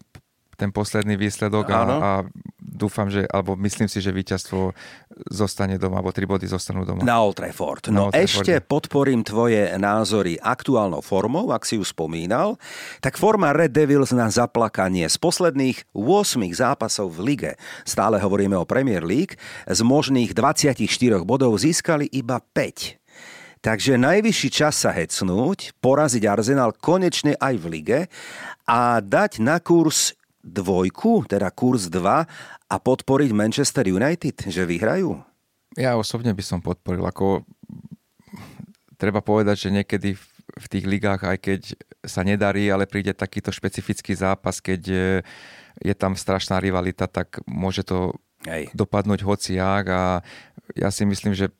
ten 0.63 0.71
posledný 0.71 1.19
výsledok 1.19 1.67
a, 1.75 1.81
a 1.83 2.11
dúfam, 2.63 3.11
že, 3.11 3.27
alebo 3.27 3.59
myslím 3.59 3.91
si, 3.91 3.99
že 3.99 4.15
víťazstvo 4.15 4.71
zostane 5.27 5.75
doma, 5.75 5.99
alebo 5.99 6.15
tri 6.15 6.23
body 6.23 6.47
zostanú 6.47 6.87
doma. 6.87 7.03
Na 7.03 7.19
Old 7.19 7.43
Trafford. 7.43 7.91
No 7.91 8.09
Old 8.09 8.15
ešte 8.15 8.63
podporím 8.63 9.27
tvoje 9.27 9.75
názory 9.75 10.39
aktuálnou 10.39 11.03
formou, 11.03 11.51
ak 11.51 11.67
si 11.67 11.83
ju 11.83 11.85
spomínal. 11.85 12.63
Tak 13.03 13.19
forma 13.19 13.51
Red 13.51 13.75
Devils 13.75 14.15
na 14.15 14.31
zaplakanie 14.31 15.11
z 15.11 15.19
posledných 15.19 15.91
8 15.91 16.47
zápasov 16.55 17.11
v 17.19 17.35
lige, 17.35 17.53
stále 17.83 18.23
hovoríme 18.23 18.55
o 18.55 18.63
Premier 18.63 19.03
League, 19.03 19.35
z 19.67 19.81
možných 19.83 20.31
24 20.31 20.79
bodov 21.27 21.59
získali 21.59 22.07
iba 22.07 22.39
5. 22.39 23.02
Takže 23.63 23.95
najvyšší 23.95 24.49
čas 24.51 24.75
sa 24.83 24.91
hecnúť, 24.91 25.71
poraziť 25.79 26.27
Arsenal 26.27 26.75
konečne 26.75 27.39
aj 27.39 27.55
v 27.63 27.67
lige 27.71 28.01
a 28.67 28.99
dať 28.99 29.39
na 29.39 29.63
kurz 29.63 30.19
dvojku, 30.43 31.31
teda 31.31 31.47
kurz 31.55 31.87
2 31.87 32.03
a 32.67 32.77
podporiť 32.83 33.31
Manchester 33.31 33.87
United, 33.87 34.51
že 34.51 34.67
vyhrajú? 34.67 35.15
Ja 35.79 35.95
osobne 35.95 36.35
by 36.35 36.43
som 36.43 36.59
podporil. 36.59 37.07
Ako 37.07 37.47
treba 38.99 39.23
povedať, 39.23 39.71
že 39.71 39.75
niekedy 39.75 40.19
v 40.53 40.67
tých 40.67 40.85
ligách, 40.85 41.23
aj 41.23 41.39
keď 41.39 41.61
sa 42.03 42.27
nedarí, 42.27 42.67
ale 42.67 42.91
príde 42.91 43.15
takýto 43.15 43.55
špecifický 43.55 44.13
zápas, 44.19 44.59
keď 44.59 44.83
e, 44.91 44.97
je 45.81 45.95
tam 45.95 46.19
strašná 46.19 46.59
rivalita, 46.59 47.07
tak 47.07 47.39
môže 47.47 47.87
to 47.87 48.19
Hej. 48.43 48.75
dopadnúť 48.75 49.23
hociak 49.23 49.85
a 49.87 50.03
ja 50.75 50.91
si 50.91 51.07
myslím, 51.07 51.33
že 51.33 51.55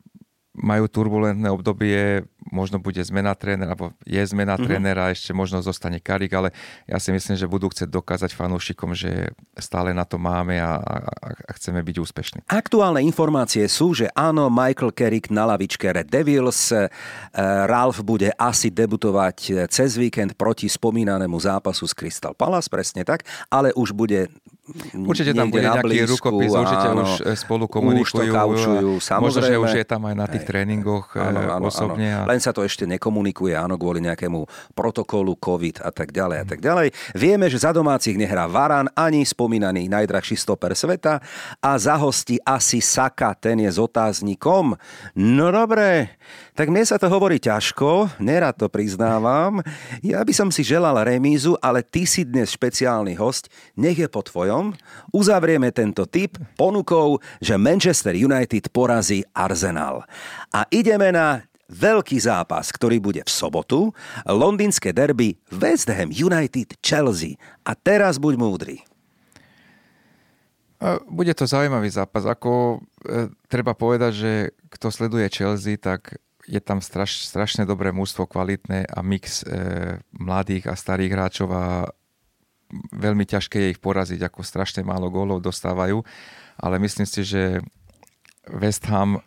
majú 0.53 0.85
turbulentné 0.85 1.49
obdobie, 1.49 2.29
možno 2.53 2.77
bude 2.77 3.01
zmena 3.01 3.33
trénera, 3.33 3.73
alebo 3.73 3.97
je 4.05 4.21
zmena 4.21 4.61
mm-hmm. 4.61 4.69
trénera, 4.69 5.09
ešte 5.09 5.33
možno 5.33 5.65
zostane 5.65 5.97
Karik, 5.97 6.37
ale 6.37 6.53
ja 6.85 7.01
si 7.01 7.09
myslím, 7.09 7.41
že 7.41 7.49
budú 7.49 7.73
chcieť 7.73 7.89
dokázať 7.89 8.37
fanúšikom, 8.37 8.93
že 8.93 9.33
stále 9.57 9.97
na 9.97 10.05
to 10.05 10.21
máme 10.21 10.61
a, 10.61 10.77
a, 10.77 10.97
a 11.25 11.51
chceme 11.57 11.81
byť 11.81 11.97
úspešní. 12.05 12.39
Aktuálne 12.53 13.01
informácie 13.01 13.65
sú, 13.65 13.97
že 13.97 14.13
áno, 14.13 14.53
Michael 14.53 14.93
Carrick 14.93 15.33
na 15.33 15.49
lavičke 15.49 15.89
Red 15.89 16.13
Devils, 16.13 16.69
e, 16.69 16.85
Ralph 17.65 18.05
bude 18.05 18.29
asi 18.37 18.69
debutovať 18.69 19.69
cez 19.73 19.97
víkend 19.97 20.37
proti 20.37 20.69
spomínanému 20.69 21.41
zápasu 21.41 21.89
s 21.89 21.97
Crystal 21.97 22.37
Palace, 22.37 22.69
presne 22.69 23.09
tak, 23.09 23.25
ale 23.49 23.73
už 23.73 23.97
bude 23.97 24.29
Určite 24.95 25.35
tam 25.35 25.51
bude 25.51 25.67
nejaký 25.67 26.07
blízku, 26.07 26.23
rukopis, 26.23 26.55
určite 26.55 26.87
áno, 26.87 27.03
už 27.03 27.11
e, 27.27 27.35
spolu 27.35 27.67
komunikujú. 27.67 28.07
Už 28.07 28.11
to 28.15 28.23
kaučujú, 28.31 28.91
samozrejme. 29.03 29.27
Možno, 29.27 29.41
že 29.43 29.55
už 29.59 29.73
je 29.75 29.87
tam 29.91 30.07
aj 30.07 30.15
na 30.15 30.27
tých 30.31 30.47
tréningoch 30.47 31.19
áno, 31.19 31.41
e, 31.43 31.51
áno, 31.51 31.67
osobne. 31.67 32.07
Áno. 32.15 32.23
A... 32.23 32.31
Len 32.31 32.39
sa 32.39 32.55
to 32.55 32.63
ešte 32.63 32.87
nekomunikuje, 32.87 33.59
áno, 33.59 33.75
kvôli 33.75 33.99
nejakému 34.07 34.47
protokolu 34.71 35.35
COVID 35.35 35.83
a 35.83 35.91
tak 35.91 36.15
ďalej 36.15 36.37
a 36.39 36.47
tak 36.47 36.63
ďalej. 36.63 36.95
Vieme, 37.11 37.51
že 37.51 37.59
za 37.59 37.75
domácich 37.75 38.15
nehrá 38.15 38.47
Varan 38.47 38.87
ani 38.95 39.27
spomínaný 39.27 39.91
najdrahší 39.91 40.39
stoper 40.39 40.79
sveta 40.79 41.19
a 41.59 41.71
za 41.75 41.99
hosti 41.99 42.39
asi 42.47 42.79
Saka, 42.79 43.35
ten 43.35 43.67
je 43.67 43.71
s 43.75 43.83
otáznikom. 43.83 44.79
No 45.19 45.47
dobre, 45.51 46.23
tak 46.53 46.69
mne 46.69 46.85
sa 46.85 47.01
to 47.01 47.09
hovorí 47.09 47.41
ťažko, 47.41 48.21
nerad 48.21 48.53
to 48.61 48.69
priznávam. 48.69 49.65
Ja 50.05 50.21
by 50.21 50.33
som 50.37 50.53
si 50.53 50.61
želal 50.61 51.01
remízu, 51.01 51.57
ale 51.65 51.81
ty 51.81 52.05
si 52.05 52.29
dnes 52.29 52.53
špeciálny 52.53 53.17
host, 53.17 53.49
nech 53.73 53.97
je 53.97 54.05
po 54.05 54.21
tvojom. 54.21 54.77
Uzavrieme 55.17 55.73
tento 55.73 56.05
tip 56.05 56.37
ponukou, 56.61 57.25
že 57.41 57.57
Manchester 57.57 58.13
United 58.13 58.69
porazí 58.69 59.25
Arsenal. 59.33 60.05
A 60.53 60.69
ideme 60.69 61.09
na 61.09 61.41
veľký 61.73 62.21
zápas, 62.21 62.69
ktorý 62.69 63.01
bude 63.01 63.25
v 63.25 63.33
sobotu, 63.33 63.97
londýnske 64.29 64.93
derby 64.93 65.41
West 65.49 65.89
Ham 65.89 66.13
United 66.13 66.77
Chelsea. 66.85 67.41
A 67.65 67.73
teraz 67.73 68.21
buď 68.21 68.37
múdry. 68.37 68.77
Bude 71.09 71.33
to 71.33 71.47
zaujímavý 71.47 71.89
zápas. 71.95 72.27
Ako 72.27 72.83
e, 73.07 73.31
treba 73.47 73.71
povedať, 73.71 74.13
že 74.13 74.33
kto 74.67 74.91
sleduje 74.91 75.31
Chelsea, 75.31 75.79
tak 75.79 76.19
je 76.47 76.61
tam 76.61 76.83
straš, 76.83 77.27
strašne 77.27 77.63
dobré 77.63 77.95
mústvo, 77.95 78.27
kvalitné 78.27 78.87
a 78.91 78.99
mix 79.03 79.47
e, 79.47 79.99
mladých 80.15 80.71
a 80.71 80.75
starých 80.75 81.13
hráčov 81.15 81.49
a 81.55 81.87
veľmi 82.91 83.29
ťažké 83.29 83.57
je 83.59 83.73
ich 83.77 83.81
poraziť, 83.83 84.21
ako 84.25 84.43
strašne 84.43 84.83
málo 84.83 85.13
gólov 85.13 85.45
dostávajú, 85.45 86.03
ale 86.59 86.77
myslím 86.83 87.07
si, 87.07 87.23
že 87.23 87.61
West 88.49 88.89
Ham 88.91 89.21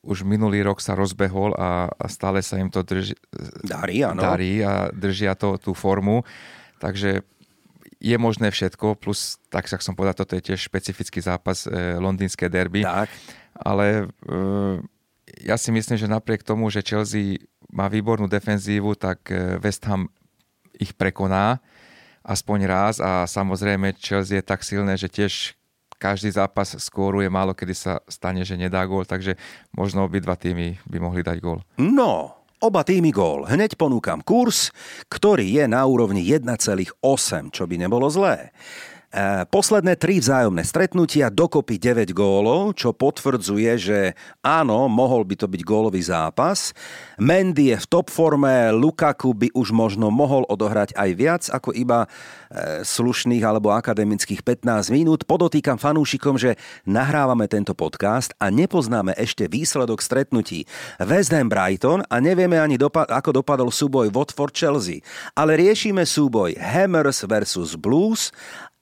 už 0.00 0.24
minulý 0.24 0.64
rok 0.64 0.80
sa 0.80 0.96
rozbehol 0.96 1.52
a, 1.60 1.92
a 1.92 2.06
stále 2.08 2.40
sa 2.40 2.56
im 2.56 2.72
to 2.72 2.80
drži, 2.80 3.12
darí, 3.60 4.00
áno. 4.00 4.24
darí 4.24 4.64
a 4.64 4.88
držia 4.88 5.36
to, 5.36 5.60
tú 5.60 5.76
formu, 5.76 6.24
takže 6.80 7.20
je 8.00 8.16
možné 8.16 8.48
všetko, 8.48 8.96
plus, 8.96 9.36
tak 9.52 9.68
sa 9.68 9.76
som 9.76 9.92
povedal, 9.92 10.16
toto 10.16 10.32
je 10.32 10.52
tiež 10.52 10.72
špecifický 10.72 11.20
zápas 11.20 11.68
e, 11.68 12.00
londýnske 12.00 12.48
derby, 12.48 12.80
tak. 12.80 13.12
ale 13.60 14.08
e, 14.08 14.34
ja 15.44 15.56
si 15.56 15.72
myslím, 15.72 15.96
že 15.96 16.10
napriek 16.10 16.44
tomu, 16.44 16.68
že 16.68 16.84
Chelsea 16.84 17.40
má 17.72 17.88
výbornú 17.88 18.28
defenzívu, 18.28 18.96
tak 18.98 19.30
e, 19.30 19.56
West 19.60 19.84
Ham 19.88 20.08
ich 20.76 20.92
prekoná 20.96 21.60
aspoň 22.24 22.58
raz 22.68 22.94
a 23.00 23.24
samozrejme 23.24 23.96
Chelsea 23.96 24.40
je 24.40 24.44
tak 24.44 24.60
silné, 24.60 24.96
že 24.96 25.08
tiež 25.08 25.56
každý 26.00 26.32
zápas 26.32 26.72
skóruje, 26.80 27.28
málo 27.28 27.52
kedy 27.52 27.74
sa 27.76 27.92
stane, 28.08 28.40
že 28.40 28.56
nedá 28.56 28.80
gól, 28.88 29.04
takže 29.04 29.36
možno 29.76 30.08
obidva 30.08 30.32
týmy 30.32 30.80
by 30.88 30.98
mohli 31.00 31.20
dať 31.20 31.36
gól. 31.44 31.60
No, 31.76 32.40
oba 32.64 32.80
týmy 32.80 33.12
gól. 33.12 33.44
Hneď 33.44 33.76
ponúkam 33.76 34.24
kurz, 34.24 34.72
ktorý 35.12 35.44
je 35.44 35.64
na 35.68 35.84
úrovni 35.84 36.24
1,8, 36.24 36.96
čo 37.52 37.68
by 37.68 37.76
nebolo 37.76 38.08
zlé. 38.08 38.52
E, 39.10 39.42
posledné 39.50 39.98
tri 39.98 40.22
vzájomné 40.22 40.62
stretnutia, 40.62 41.34
dokopy 41.34 41.82
9 41.82 42.14
gólov, 42.14 42.78
čo 42.78 42.94
potvrdzuje, 42.94 43.70
že 43.74 43.98
áno, 44.38 44.86
mohol 44.86 45.26
by 45.26 45.34
to 45.34 45.46
byť 45.50 45.62
gólový 45.66 45.98
zápas. 45.98 46.70
Mendy 47.18 47.74
je 47.74 47.76
v 47.82 47.86
top 47.90 48.06
forme, 48.06 48.70
Lukaku 48.70 49.34
by 49.34 49.50
už 49.50 49.74
možno 49.74 50.14
mohol 50.14 50.46
odohrať 50.46 50.94
aj 50.94 51.10
viac 51.18 51.42
ako 51.50 51.74
iba 51.74 52.06
e, 52.06 52.86
slušných 52.86 53.42
alebo 53.42 53.74
akademických 53.74 54.46
15 54.46 54.94
minút. 54.94 55.26
Podotýkam 55.26 55.74
fanúšikom, 55.74 56.38
že 56.38 56.54
nahrávame 56.86 57.50
tento 57.50 57.74
podcast 57.74 58.30
a 58.38 58.46
nepoznáme 58.46 59.18
ešte 59.18 59.50
výsledok 59.50 60.06
stretnutí 60.06 60.70
West 61.02 61.34
Ham 61.34 61.50
Brighton 61.50 62.06
a 62.06 62.22
nevieme 62.22 62.62
ani 62.62 62.78
dopa- 62.78 63.10
ako 63.10 63.42
dopadol 63.42 63.74
súboj 63.74 64.14
Watford 64.14 64.54
Chelsea. 64.54 65.02
Ale 65.34 65.58
riešime 65.58 66.06
súboj 66.06 66.54
Hammers 66.62 67.26
versus 67.26 67.74
Blues 67.74 68.30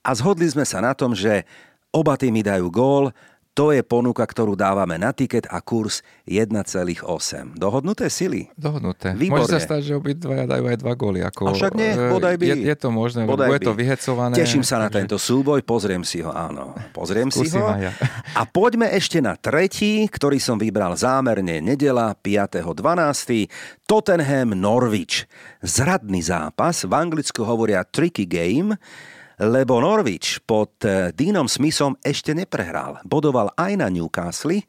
a 0.01 0.11
zhodli 0.12 0.46
sme 0.46 0.64
sa 0.64 0.78
na 0.78 0.92
tom, 0.92 1.12
že 1.12 1.44
oba 1.90 2.14
týmy 2.14 2.42
dajú 2.42 2.68
gól, 2.68 3.05
to 3.53 3.74
je 3.74 3.82
ponuka, 3.82 4.22
ktorú 4.22 4.55
dávame 4.55 5.03
na 5.03 5.11
tiket 5.11 5.51
a 5.51 5.59
kurz 5.59 6.07
1,8. 6.30 7.03
Dohodnuté 7.59 8.07
sily? 8.07 8.46
Dohodnuté. 8.55 9.18
Výborne. 9.18 9.51
Môže 9.51 9.59
sa 9.59 9.74
stať, 9.74 9.80
že 9.82 9.92
obidvaja 9.99 10.46
dajú 10.46 10.70
aj 10.70 10.76
dva 10.78 10.94
góly. 10.94 11.26
Ako, 11.26 11.51
A 11.51 11.59
však 11.59 11.74
nie, 11.74 11.90
e, 11.90 12.07
bodaj 12.07 12.38
by. 12.38 12.46
Je, 12.55 12.70
je 12.70 12.76
to 12.78 12.88
možné, 12.94 13.26
Bodaj 13.26 13.51
bude 13.51 13.59
by. 13.59 13.66
to 13.66 13.74
vyhecované. 13.74 14.34
Teším 14.38 14.62
sa 14.62 14.78
na 14.78 14.86
takže- 14.86 14.99
tento 15.03 15.16
súboj, 15.18 15.66
pozriem 15.66 16.07
si 16.07 16.22
ho, 16.22 16.30
áno. 16.30 16.70
Pozriem 16.94 17.34
si 17.34 17.51
Skúsim 17.51 17.59
ho. 17.59 17.66
aj 17.66 17.82
ja. 17.82 17.92
A 18.38 18.46
poďme 18.46 18.94
ešte 18.94 19.18
na 19.18 19.34
tretí, 19.34 20.07
ktorý 20.07 20.38
som 20.38 20.55
vybral 20.55 20.94
zámerne 20.94 21.59
nedela 21.59 22.14
5.12. 22.14 23.51
Tottenham 23.90 24.55
Norwich. 24.55 25.26
Zradný 25.66 26.22
zápas, 26.22 26.86
v 26.86 26.94
Anglicku 26.94 27.42
hovoria 27.42 27.82
tricky 27.82 28.22
game, 28.22 28.78
lebo 29.39 29.78
Norwich 29.78 30.43
pod 30.43 30.74
eh, 30.82 31.14
Deanom 31.14 31.47
Smithom 31.47 31.95
ešte 32.03 32.34
neprehral. 32.34 32.99
Bodoval 33.07 33.55
aj 33.55 33.72
na 33.78 33.86
Newcastle. 33.86 34.66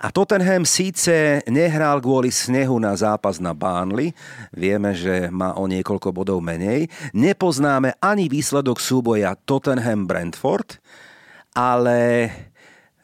A 0.00 0.08
Tottenham 0.08 0.64
síce 0.64 1.44
nehral 1.44 2.00
kvôli 2.00 2.32
snehu 2.32 2.80
na 2.80 2.96
zápas 2.96 3.36
na 3.36 3.52
Burnley, 3.52 4.16
vieme, 4.48 4.96
že 4.96 5.28
má 5.28 5.52
o 5.60 5.68
niekoľko 5.68 6.08
bodov 6.08 6.40
menej, 6.40 6.88
nepoznáme 7.12 8.00
ani 8.00 8.32
výsledok 8.32 8.80
súboja 8.80 9.36
Tottenham-Brentford, 9.44 10.80
ale 11.52 12.32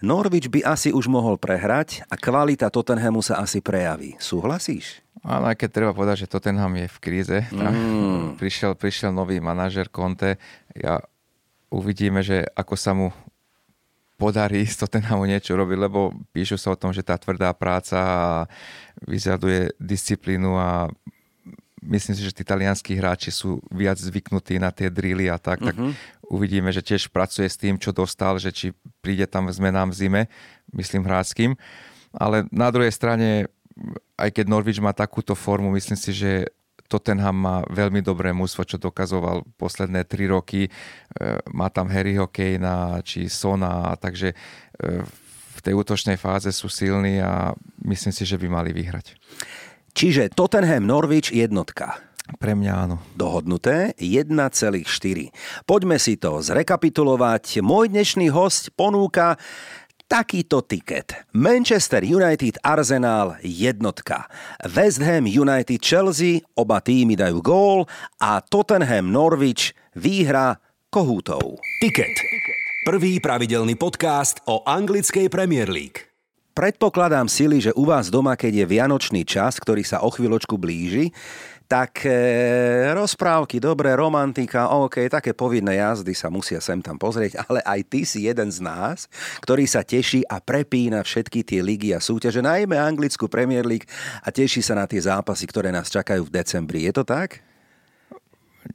Norwich 0.05 0.53
by 0.53 0.61
asi 0.67 0.93
už 0.93 1.09
mohol 1.09 1.41
prehrať 1.41 2.05
a 2.13 2.21
kvalita 2.21 2.69
Tottenhamu 2.69 3.25
sa 3.25 3.41
asi 3.41 3.65
prejaví. 3.65 4.13
Súhlasíš? 4.21 5.01
Ale 5.25 5.53
aj 5.53 5.57
keď 5.59 5.69
treba 5.73 5.93
povedať, 5.97 6.27
že 6.27 6.31
Tottenham 6.31 6.71
je 6.77 6.87
v 6.87 6.99
kríze. 7.01 7.39
Mm. 7.51 8.37
Prišiel, 8.37 8.77
prišiel 8.77 9.11
nový 9.11 9.41
manažer 9.41 9.89
Conte. 9.89 10.37
Ja 10.77 11.01
uvidíme, 11.73 12.21
že 12.21 12.45
ako 12.55 12.75
sa 12.77 12.93
mu 12.93 13.11
podarí 14.17 14.65
z 14.65 14.81
Tottenhamu 14.81 15.29
niečo 15.29 15.57
robiť, 15.57 15.79
lebo 15.81 16.13
píšu 16.33 16.57
sa 16.57 16.73
o 16.73 16.81
tom, 16.81 16.93
že 16.93 17.05
tá 17.05 17.17
tvrdá 17.21 17.53
práca 17.53 18.01
vyžaduje 19.05 19.77
disciplínu 19.77 20.57
a 20.57 20.89
myslím 21.87 22.15
si, 22.19 22.23
že 22.27 22.35
tí 22.35 22.43
talianskí 22.43 22.99
hráči 22.99 23.31
sú 23.31 23.63
viac 23.71 23.97
zvyknutí 23.97 24.59
na 24.59 24.75
tie 24.75 24.91
drily 24.91 25.31
a 25.31 25.39
tak, 25.39 25.63
tak 25.63 25.79
uvidíme, 26.27 26.75
že 26.75 26.83
tiež 26.83 27.09
pracuje 27.15 27.47
s 27.47 27.57
tým, 27.57 27.79
čo 27.79 27.95
dostal, 27.95 28.37
že 28.43 28.51
či 28.51 28.67
príde 29.01 29.25
tam 29.31 29.47
zmenám 29.47 29.95
v 29.95 29.99
zime, 29.99 30.23
myslím 30.75 31.07
hráčským. 31.07 31.55
Ale 32.17 32.49
na 32.51 32.69
druhej 32.75 32.91
strane, 32.91 33.47
aj 34.19 34.31
keď 34.35 34.45
Norwich 34.51 34.83
má 34.83 34.91
takúto 34.91 35.39
formu, 35.39 35.71
myslím 35.75 35.99
si, 35.99 36.11
že 36.11 36.51
Tottenham 36.87 37.35
má 37.35 37.57
veľmi 37.67 37.99
dobré 37.99 38.31
mústvo, 38.31 38.63
čo 38.63 38.79
dokazoval 38.79 39.43
posledné 39.59 40.07
tri 40.07 40.31
roky. 40.31 40.67
E, 40.67 40.71
Má 41.51 41.67
tam 41.67 41.91
Harryho 41.91 42.31
Kanea 42.31 43.03
či 43.03 43.27
Sona, 43.27 43.99
takže 43.99 44.33
e, 44.33 44.37
v 45.57 45.61
tej 45.61 45.75
útočnej 45.75 46.15
fáze 46.15 46.47
sú 46.55 46.71
silní 46.71 47.19
a 47.19 47.51
myslím 47.83 48.15
si, 48.15 48.23
že 48.23 48.39
by 48.39 48.47
mali 48.47 48.71
vyhrať. 48.71 49.19
Čiže 49.97 50.29
Tottenham 50.29 50.85
Norwich 50.85 51.33
jednotka. 51.33 51.97
Pre 52.37 52.53
mňa 52.53 52.73
áno. 52.85 53.01
Dohodnuté 53.17 53.97
1,4. 53.97 54.85
Poďme 55.65 55.97
si 55.97 56.21
to 56.21 56.45
zrekapitulovať. 56.45 57.65
Môj 57.65 57.89
dnešný 57.89 58.29
host 58.29 58.77
ponúka 58.77 59.41
takýto 60.05 60.61
tiket. 60.61 61.17
Manchester 61.33 62.05
United 62.05 62.61
Arsenal 62.61 63.41
jednotka. 63.41 64.29
West 64.69 65.01
Ham 65.01 65.25
United 65.25 65.81
Chelsea, 65.81 66.45
oba 66.53 66.85
týmy 66.85 67.17
dajú 67.17 67.41
gól 67.41 67.79
a 68.21 68.45
Tottenham 68.45 69.09
Norwich 69.09 69.73
výhra 69.97 70.61
kohútov. 70.93 71.57
Ticket. 71.81 72.13
Prvý 72.85 73.17
pravidelný 73.17 73.81
podcast 73.81 74.45
o 74.45 74.61
anglickej 74.61 75.33
Premier 75.33 75.73
League. 75.73 76.16
Predpokladám 76.57 77.29
sily, 77.29 77.69
že 77.69 77.77
u 77.77 77.85
vás 77.85 78.09
doma, 78.09 78.33
keď 78.33 78.65
je 78.65 78.73
vianočný 78.81 79.29
čas, 79.29 79.61
ktorý 79.61 79.85
sa 79.85 80.01
o 80.01 80.09
chvíľočku 80.09 80.57
blíži, 80.57 81.13
tak 81.69 82.09
e, 82.09 82.17
rozprávky, 82.97 83.61
dobré, 83.61 83.93
romantika, 83.93 84.73
OK, 84.73 85.05
také 85.13 85.37
povinné 85.37 85.77
jazdy 85.77 86.17
sa 86.17 86.33
musia 86.33 86.57
sem 86.65 86.81
tam 86.81 86.97
pozrieť, 86.97 87.45
ale 87.45 87.61
aj 87.61 87.81
ty 87.93 88.09
si 88.09 88.25
jeden 88.25 88.49
z 88.49 88.65
nás, 88.65 89.05
ktorý 89.45 89.69
sa 89.69 89.85
teší 89.85 90.25
a 90.33 90.41
prepína 90.41 91.05
všetky 91.05 91.45
tie 91.45 91.61
ligy 91.61 91.93
a 91.93 92.01
súťaže, 92.01 92.41
najmä 92.41 92.81
anglickú 92.81 93.29
Premier 93.29 93.69
League 93.69 93.85
a 94.25 94.33
teší 94.33 94.65
sa 94.65 94.81
na 94.81 94.89
tie 94.89 95.05
zápasy, 95.05 95.45
ktoré 95.45 95.69
nás 95.69 95.93
čakajú 95.93 96.25
v 96.25 96.41
decembri. 96.41 96.89
Je 96.89 96.97
to 96.97 97.05
tak? 97.05 97.46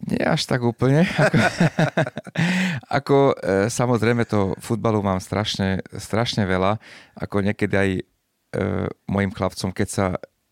Nie 0.08 0.24
až 0.24 0.48
tak 0.48 0.64
úplne. 0.64 1.04
Ako, 1.22 1.38
ako 2.88 3.18
e, 3.36 3.68
samozrejme 3.68 4.24
to 4.24 4.56
futbalu 4.60 5.04
mám 5.04 5.20
strašne, 5.20 5.84
strašne 6.00 6.48
veľa. 6.48 6.80
Ako 7.20 7.44
niekedy 7.44 7.76
aj 7.76 7.90
e, 7.98 8.02
mojim 9.08 9.32
chlapcom, 9.32 9.72
keď 9.76 9.88
sa 9.88 10.06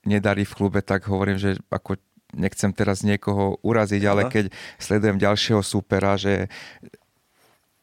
nedarí 0.04 0.44
v 0.44 0.56
klube, 0.56 0.80
tak 0.84 1.08
hovorím, 1.08 1.40
že 1.40 1.60
ako 1.72 2.00
nechcem 2.36 2.70
teraz 2.72 3.02
niekoho 3.02 3.58
uraziť, 3.66 4.04
ale 4.06 4.28
Aha. 4.28 4.32
keď 4.32 4.46
sledujem 4.78 5.18
ďalšieho 5.18 5.62
supera, 5.66 6.14
že 6.16 6.48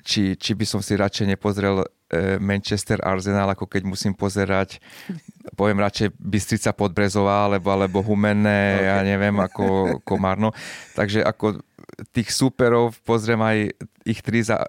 či, 0.07 0.39
či 0.39 0.55
by 0.55 0.65
som 0.65 0.81
si 0.81 0.95
radšej 0.95 1.35
nepozrel 1.35 1.83
Manchester 2.39 3.03
Arsenal, 3.03 3.51
ako 3.51 3.67
keď 3.67 3.83
musím 3.83 4.15
pozerať, 4.15 4.79
poviem 5.59 5.83
radšej 5.83 6.15
Bystrica 6.15 6.71
Podbrezová, 6.71 7.51
alebo, 7.51 7.69
alebo 7.75 7.99
Humenné, 8.03 8.79
okay. 8.79 8.87
ja 8.87 8.99
neviem, 9.03 9.35
ako 9.35 9.99
Komárno. 10.07 10.55
Takže 10.95 11.27
ako 11.27 11.59
tých 12.15 12.31
superov 12.31 12.95
pozriem 13.03 13.41
aj 13.43 13.59
ich 14.07 14.23
tri, 14.23 14.41
za, 14.41 14.63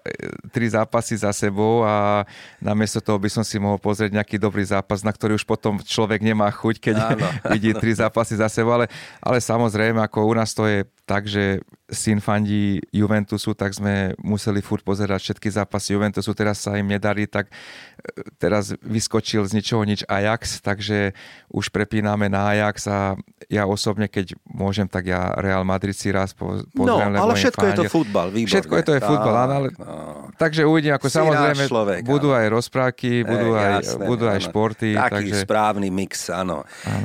tri 0.50 0.66
zápasy 0.66 1.14
za 1.14 1.30
sebou 1.30 1.86
a 1.86 2.26
namiesto 2.58 2.98
toho 2.98 3.22
by 3.22 3.30
som 3.30 3.46
si 3.46 3.62
mohol 3.62 3.78
pozrieť 3.78 4.10
nejaký 4.18 4.36
dobrý 4.36 4.66
zápas, 4.66 5.06
na 5.06 5.14
ktorý 5.14 5.38
už 5.38 5.46
potom 5.46 5.78
človek 5.78 6.18
nemá 6.18 6.50
chuť, 6.50 6.76
keď 6.82 6.96
Áno. 6.98 7.26
vidí 7.54 7.70
tri 7.78 7.94
zápasy 7.94 8.34
za 8.34 8.50
sebou, 8.50 8.74
ale, 8.74 8.90
ale 9.22 9.38
samozrejme, 9.38 10.02
ako 10.02 10.26
u 10.26 10.34
nás 10.34 10.50
to 10.50 10.66
je 10.66 10.82
tak, 11.06 11.24
že 11.24 11.64
syn 11.88 12.20
fandí 12.20 12.84
Juventusu, 12.92 13.56
tak 13.56 13.72
sme 13.72 14.12
museli 14.20 14.60
furt 14.60 14.84
pozerať 14.84 15.24
všetky 15.24 15.48
zápasy 15.48 15.96
Juventusu, 15.96 16.36
teraz 16.36 16.60
sa 16.60 16.76
im 16.76 16.84
nedarí, 16.84 17.24
tak 17.24 17.48
e, 17.48 18.28
teraz 18.36 18.76
vyskočil 18.84 19.40
z 19.48 19.56
ničoho 19.56 19.88
nič 19.88 20.04
Ajax, 20.04 20.60
takže 20.60 21.16
už 21.48 21.72
prepíname 21.72 22.28
na 22.28 22.52
Ajax 22.52 22.84
a 22.92 23.16
ja 23.48 23.64
osobne, 23.64 24.04
keď 24.04 24.36
môžem, 24.44 24.84
tak 24.84 25.08
ja 25.08 25.32
Real 25.40 25.64
Madrid 25.64 25.96
si 25.96 26.12
raz 26.12 26.36
po, 26.36 26.60
No, 26.76 26.84
pozriem, 26.84 27.16
lebo 27.16 27.24
ale 27.24 27.34
všetko 27.40 27.64
je 27.64 27.72
to 27.72 27.84
fandil. 27.88 27.94
futbal, 27.96 28.26
výborné. 28.28 28.52
Všetko 28.52 28.74
je 28.76 28.84
to 28.84 28.92
je 28.92 29.00
futbal, 29.00 29.27
áno, 29.34 29.52
ale... 29.60 29.68
no. 29.76 30.30
Takže 30.38 30.62
uvidím, 30.64 30.94
ako 30.94 31.08
Si 31.10 31.18
samozrejme 31.18 31.64
človek, 31.66 32.00
budú 32.06 32.30
áno. 32.30 32.40
aj 32.40 32.46
rozprávky, 32.54 33.26
budú, 33.26 33.48
Eh, 33.52 33.60
aj, 33.60 33.72
jasné, 33.82 34.04
budú 34.06 34.24
aj 34.30 34.38
áno. 34.38 34.46
športy. 34.46 34.88
Taký 34.94 35.28
takže... 35.28 35.36
správny 35.44 35.88
mix, 35.90 36.12
áno. 36.30 36.62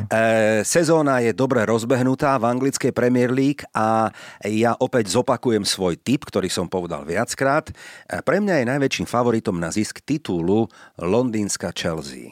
E, 0.08 0.62
sezóna 0.62 1.20
je 1.26 1.32
dobre 1.34 1.66
rozbehnutá 1.66 2.38
v 2.38 2.46
anglickej 2.54 2.92
Premier 2.94 3.34
League 3.34 3.66
a 3.74 4.14
ja 4.46 4.78
opäť 4.78 5.12
zopakujem 5.16 5.66
svoj 5.66 5.98
tip, 5.98 6.24
ktorý 6.30 6.48
som 6.48 6.70
povedal 6.70 7.04
viackrát. 7.04 7.72
E, 7.72 7.74
pre 8.22 8.38
mňa 8.38 8.62
je 8.62 8.70
najväčším 8.70 9.08
favoritom 9.10 9.58
na 9.58 9.74
zisk 9.74 10.06
titulu 10.06 10.70
londýnska 11.02 11.74
Chelsea. 11.74 12.32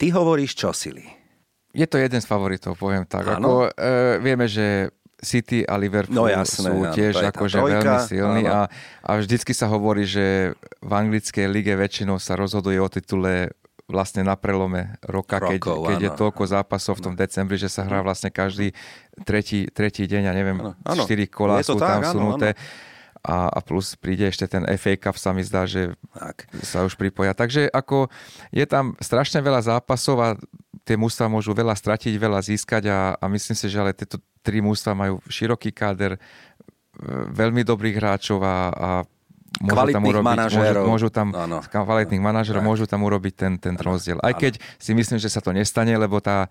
Ty 0.00 0.06
hovoríš 0.16 0.56
čo, 0.56 0.72
Sili? 0.72 1.04
Je 1.70 1.86
to 1.86 2.02
jeden 2.02 2.18
z 2.18 2.26
favoritov, 2.26 2.74
poviem 2.74 3.06
tak. 3.06 3.38
Áno. 3.38 3.38
Ako, 3.38 3.54
e, 3.70 4.18
vieme, 4.18 4.50
že 4.50 4.90
City 5.20 5.62
a 5.62 5.76
Liverpool 5.76 6.16
No 6.16 6.24
jasné, 6.26 6.72
sú 6.72 6.76
áno, 6.80 6.92
tiež 6.92 7.12
je 7.20 7.26
tá 7.28 7.30
akože 7.30 7.56
trojka, 7.60 7.76
veľmi 7.76 7.96
silní 8.08 8.42
áno. 8.48 8.56
a, 8.56 8.60
a 9.04 9.10
vždycky 9.20 9.52
sa 9.52 9.68
hovorí, 9.68 10.08
že 10.08 10.56
v 10.80 10.92
anglickej 10.92 11.44
lige 11.46 11.76
väčšinou 11.76 12.16
sa 12.16 12.40
rozhoduje 12.40 12.80
o 12.80 12.88
titule 12.88 13.52
vlastne 13.84 14.22
na 14.22 14.38
prelome 14.38 14.96
roka, 15.02 15.42
keď, 15.42 15.60
Rokov, 15.60 15.76
keď 15.90 15.98
je 15.98 16.10
áno. 16.14 16.18
toľko 16.22 16.42
zápasov 16.46 16.94
v 16.98 17.04
tom 17.10 17.14
decembri, 17.18 17.58
že 17.58 17.66
sa 17.66 17.82
hrá 17.82 18.00
vlastne 18.00 18.30
každý 18.30 18.70
tretí, 19.26 19.66
tretí 19.66 20.06
deň, 20.06 20.22
ja 20.24 20.32
neviem, 20.32 20.58
Áno, 20.62 20.72
áno. 20.86 21.02
štyri 21.04 21.26
kolá 21.26 21.58
Je 21.58 21.68
to 21.68 21.74
sú 21.74 21.82
tam 21.82 21.98
áno, 22.00 22.14
sunuté. 22.14 22.54
A, 23.20 23.52
a 23.52 23.60
plus 23.60 24.00
príde 24.00 24.24
ešte 24.24 24.48
ten 24.48 24.64
FA 24.80 24.96
Cup, 24.96 25.20
sa 25.20 25.36
mi 25.36 25.44
zdá, 25.44 25.68
že 25.68 25.92
Tak. 26.16 26.48
sa 26.64 26.88
už 26.88 26.96
pripoja. 26.96 27.36
Takže 27.36 27.68
ako 27.68 28.08
je 28.48 28.64
tam 28.64 28.96
strašne 28.96 29.44
veľa 29.44 29.60
zápasov 29.60 30.16
a 30.24 30.28
tie 30.88 30.96
mústva 30.96 31.28
môžu 31.28 31.52
veľa 31.52 31.76
stratiť, 31.76 32.16
veľa 32.16 32.40
získať 32.40 32.88
a, 32.88 32.98
a 33.20 33.24
myslím 33.28 33.52
si, 33.52 33.66
že 33.68 33.76
ale 33.76 33.92
tieto 33.92 34.16
tri 34.40 34.64
mústva 34.64 34.96
majú 34.96 35.20
široký 35.28 35.70
káder, 35.72 36.16
e, 36.16 36.20
veľmi 37.30 37.64
dobrých 37.64 37.96
hráčov 37.96 38.40
a, 38.40 38.56
a 38.72 38.88
môžu 39.58 39.92
tam 39.92 40.02
Kvalitných 40.02 40.14
urobiť, 40.14 40.30
manažérov. 40.30 40.84
Môžu, 40.84 40.90
môžu 40.90 41.08
tam 41.10 41.28
Áno. 41.34 41.58
kvalitných 41.60 42.22
manažerov, 42.22 42.62
môžu 42.62 42.84
tam 42.86 43.00
urobiť 43.02 43.34
ten, 43.34 43.52
ten 43.58 43.74
rozdiel. 43.76 44.22
Aj 44.22 44.32
keď 44.32 44.62
si 44.78 44.94
myslím, 44.94 45.18
že 45.18 45.28
sa 45.28 45.42
to 45.42 45.50
nestane, 45.50 45.92
lebo 45.98 46.22
tá 46.22 46.48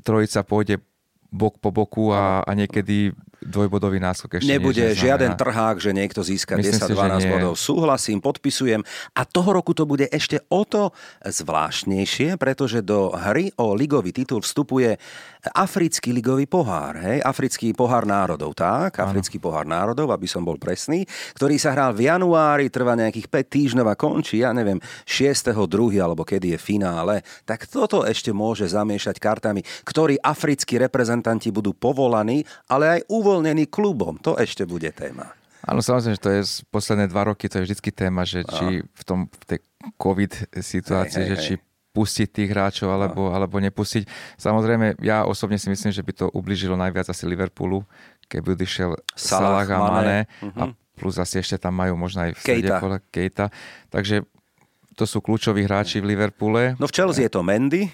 trojica 0.00 0.40
pôjde 0.42 0.80
bok 1.28 1.60
po 1.60 1.68
boku 1.68 2.10
a, 2.10 2.40
a 2.40 2.50
niekedy 2.56 3.12
dvojbodový 3.38 4.02
náskok 4.02 4.42
ešte 4.42 4.50
Nebude 4.50 4.92
nič 4.92 4.98
žiaden 4.98 5.38
trhák, 5.38 5.78
že 5.78 5.94
niekto 5.94 6.26
získa 6.26 6.58
Myslím 6.58 6.74
si, 6.74 6.90
že 6.90 6.98
10-12 6.98 7.22
nie. 7.22 7.30
bodov. 7.30 7.52
Súhlasím, 7.54 8.18
podpisujem. 8.18 8.82
A 9.14 9.22
toho 9.22 9.50
roku 9.54 9.72
to 9.72 9.86
bude 9.86 10.10
ešte 10.10 10.42
o 10.50 10.66
to 10.66 10.90
zvláštnejšie, 11.22 12.34
pretože 12.34 12.82
do 12.82 13.14
hry 13.14 13.54
o 13.62 13.78
ligový 13.78 14.10
titul 14.10 14.42
vstupuje 14.42 14.98
africký 15.54 16.10
ligový 16.10 16.50
pohár. 16.50 16.98
Hej? 16.98 17.22
Africký 17.22 17.70
pohár 17.72 18.04
národov, 18.04 18.58
tak? 18.58 18.98
Africký 18.98 19.38
pohár 19.38 19.64
národov, 19.64 20.10
aby 20.10 20.26
som 20.26 20.42
bol 20.42 20.58
presný, 20.58 21.06
ktorý 21.38 21.56
sa 21.62 21.72
hral 21.72 21.94
v 21.94 22.10
januári, 22.10 22.66
trvá 22.68 22.98
nejakých 22.98 23.30
5 23.30 23.54
týždňov 23.54 23.86
a 23.86 23.94
končí, 23.94 24.42
ja 24.42 24.50
neviem, 24.50 24.82
6. 25.06 25.54
2. 25.54 26.02
alebo 26.02 26.26
kedy 26.26 26.54
je 26.54 26.58
finále. 26.58 27.22
Tak 27.46 27.70
toto 27.70 28.02
ešte 28.02 28.34
môže 28.34 28.66
zamiešať 28.66 29.22
kartami, 29.22 29.62
ktorí 29.86 30.18
africkí 30.18 30.76
reprezentanti 30.76 31.54
budú 31.54 31.70
povolaní, 31.70 32.42
ale 32.66 32.98
aj 32.98 33.00
uvoľnení 33.06 33.27
klubom. 33.68 34.16
To 34.22 34.36
ešte 34.36 34.64
bude 34.64 34.88
téma. 34.92 35.32
Áno, 35.68 35.84
samozrejme, 35.84 36.16
že 36.16 36.24
to 36.24 36.32
je 36.32 36.42
posledné 36.72 37.10
dva 37.10 37.28
roky, 37.28 37.44
to 37.50 37.60
je 37.60 37.66
vždycky 37.68 37.90
téma, 37.92 38.24
že 38.24 38.40
či 38.46 38.80
v, 38.80 39.02
tom, 39.04 39.28
v 39.28 39.44
tej 39.44 39.58
COVID 40.00 40.32
situácii, 40.54 41.20
Hej, 41.20 41.28
hej, 41.28 41.32
že 41.34 41.36
či 41.36 41.54
pustiť 41.92 42.28
tých 42.30 42.50
hráčov 42.54 42.88
alebo, 42.88 43.34
alebo 43.34 43.58
nepustiť. 43.58 44.06
Samozrejme, 44.38 45.02
ja 45.02 45.26
osobne 45.26 45.58
si 45.58 45.66
myslím, 45.68 45.90
že 45.90 46.00
by 46.00 46.12
to 46.14 46.26
ubližilo 46.30 46.78
najviac 46.78 47.10
asi 47.10 47.26
Liverpoolu, 47.26 47.82
keby 48.30 48.54
odišiel 48.54 48.96
Salah, 49.18 49.66
Salah 49.66 49.68
a 49.68 49.78
Mane. 49.92 50.18
Mhm. 50.40 50.56
a 50.56 50.64
plus 50.98 51.14
asi 51.18 51.38
ešte 51.38 51.58
tam 51.58 51.78
majú 51.78 51.94
možno 51.94 52.26
aj 52.26 52.34
v 52.38 52.66
pola 52.78 52.98
Kejta. 53.10 53.50
Takže 53.86 54.26
to 54.98 55.06
sú 55.06 55.22
kľúčoví 55.22 55.62
hráči 55.62 56.02
v 56.02 56.10
Liverpoole. 56.14 56.74
No 56.78 56.90
v 56.90 56.94
Chelsea 56.94 57.22
je 57.22 57.30
to 57.30 57.46
Mendy. 57.46 57.86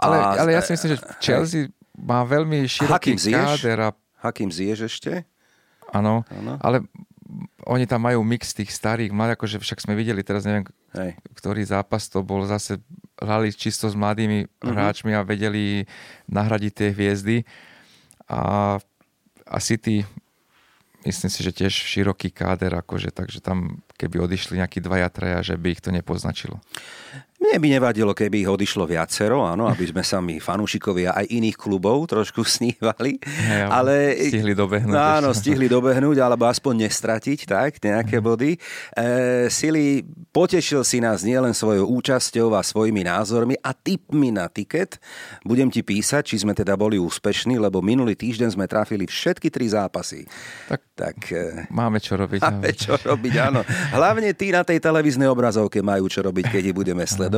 Ale, 0.00 0.16
a- 0.16 0.40
ale 0.40 0.56
ja 0.56 0.64
si 0.64 0.72
myslím, 0.72 0.96
že 0.96 0.98
Chelsea 1.20 1.68
má 1.92 2.24
veľmi 2.24 2.64
široký 2.64 3.20
káder 3.28 3.78
a 3.84 3.88
Hakim 4.22 4.54
Ziyech 4.54 4.86
ešte? 4.86 5.26
Áno. 5.92 6.24
ale 6.62 6.86
oni 7.66 7.84
tam 7.86 8.04
majú 8.04 8.20
mix 8.26 8.52
tých 8.52 8.72
starých, 8.72 9.14
mladých, 9.14 9.36
akože 9.38 9.56
však 9.62 9.78
sme 9.82 9.94
videli, 9.94 10.20
teraz 10.26 10.44
neviem, 10.44 10.66
Hej. 10.92 11.16
ktorý 11.38 11.62
zápas 11.64 12.10
to 12.10 12.20
bol, 12.20 12.44
zase 12.44 12.82
hrali 13.16 13.54
čisto 13.54 13.86
s 13.86 13.94
mladými 13.94 14.44
uh-huh. 14.44 14.72
hráčmi 14.72 15.14
a 15.14 15.24
vedeli 15.24 15.86
nahradiť 16.26 16.72
tie 16.74 16.88
hviezdy. 16.90 17.36
A, 18.26 18.76
a 19.46 19.56
City, 19.62 20.02
myslím 21.06 21.30
si, 21.30 21.40
že 21.40 21.52
tiež 21.54 21.72
široký 21.72 22.34
káder, 22.34 22.74
akože, 22.74 23.14
takže 23.14 23.38
tam 23.38 23.80
keby 23.96 24.18
odišli 24.26 24.58
nejakí 24.58 24.82
dvaja, 24.82 25.08
traja, 25.12 25.38
že 25.42 25.54
by 25.54 25.78
ich 25.78 25.82
to 25.84 25.94
nepoznačilo. 25.94 26.58
Mne 27.42 27.58
by 27.58 27.68
nevadilo, 27.74 28.14
keby 28.14 28.46
ich 28.46 28.50
odišlo 28.50 28.86
viacero, 28.86 29.42
áno, 29.42 29.66
aby 29.66 29.90
sme 29.90 30.06
sa 30.06 30.22
my 30.22 30.38
fanúšikovia 30.38 31.10
aj 31.10 31.26
iných 31.26 31.58
klubov 31.58 32.06
trošku 32.06 32.46
snívali. 32.54 33.18
Hej, 33.18 33.66
ale 33.66 34.14
stihli 34.30 34.54
dobehnúť 34.54 34.94
No, 34.94 35.02
áno, 35.02 35.30
ešte. 35.34 35.50
stihli 35.50 35.66
dobehnúť, 35.66 36.22
alebo 36.22 36.46
aspoň 36.46 36.86
nestratiť, 36.86 37.38
tak, 37.50 37.82
nejaké 37.82 38.22
body. 38.22 38.54
E, 38.54 38.58
Sili, 39.50 40.06
potešil 40.30 40.86
si 40.86 41.02
nás 41.02 41.26
nielen 41.26 41.50
svojou 41.50 41.90
účasťou 41.98 42.54
a 42.54 42.62
svojimi 42.62 43.02
názormi 43.02 43.58
a 43.58 43.74
tipmi 43.74 44.30
na 44.30 44.46
tiket. 44.46 45.02
Budem 45.42 45.66
ti 45.66 45.82
písať, 45.82 46.30
či 46.30 46.46
sme 46.46 46.54
teda 46.54 46.78
boli 46.78 46.94
úspešní, 46.96 47.58
lebo 47.58 47.82
minulý 47.82 48.14
týždeň 48.14 48.54
sme 48.54 48.70
trafili 48.70 49.10
všetky 49.10 49.50
tri 49.50 49.66
zápasy. 49.66 50.22
Tak 50.70 50.80
Tak 50.92 51.18
e, 51.34 51.66
máme 51.74 51.98
čo 51.98 52.14
robiť. 52.14 52.38
Máme 52.38 52.70
čo 52.76 52.94
robiť, 52.94 53.34
áno. 53.42 53.66
Hlavne 53.90 54.30
tí 54.38 54.54
na 54.54 54.62
tej 54.62 54.78
televíznej 54.78 55.26
obrazovke 55.26 55.82
majú 55.82 56.06
čo 56.06 56.22
robiť, 56.22 56.46
keď 56.46 56.62
ich 56.70 56.76
budeme 56.76 57.02
sledovať. 57.02 57.31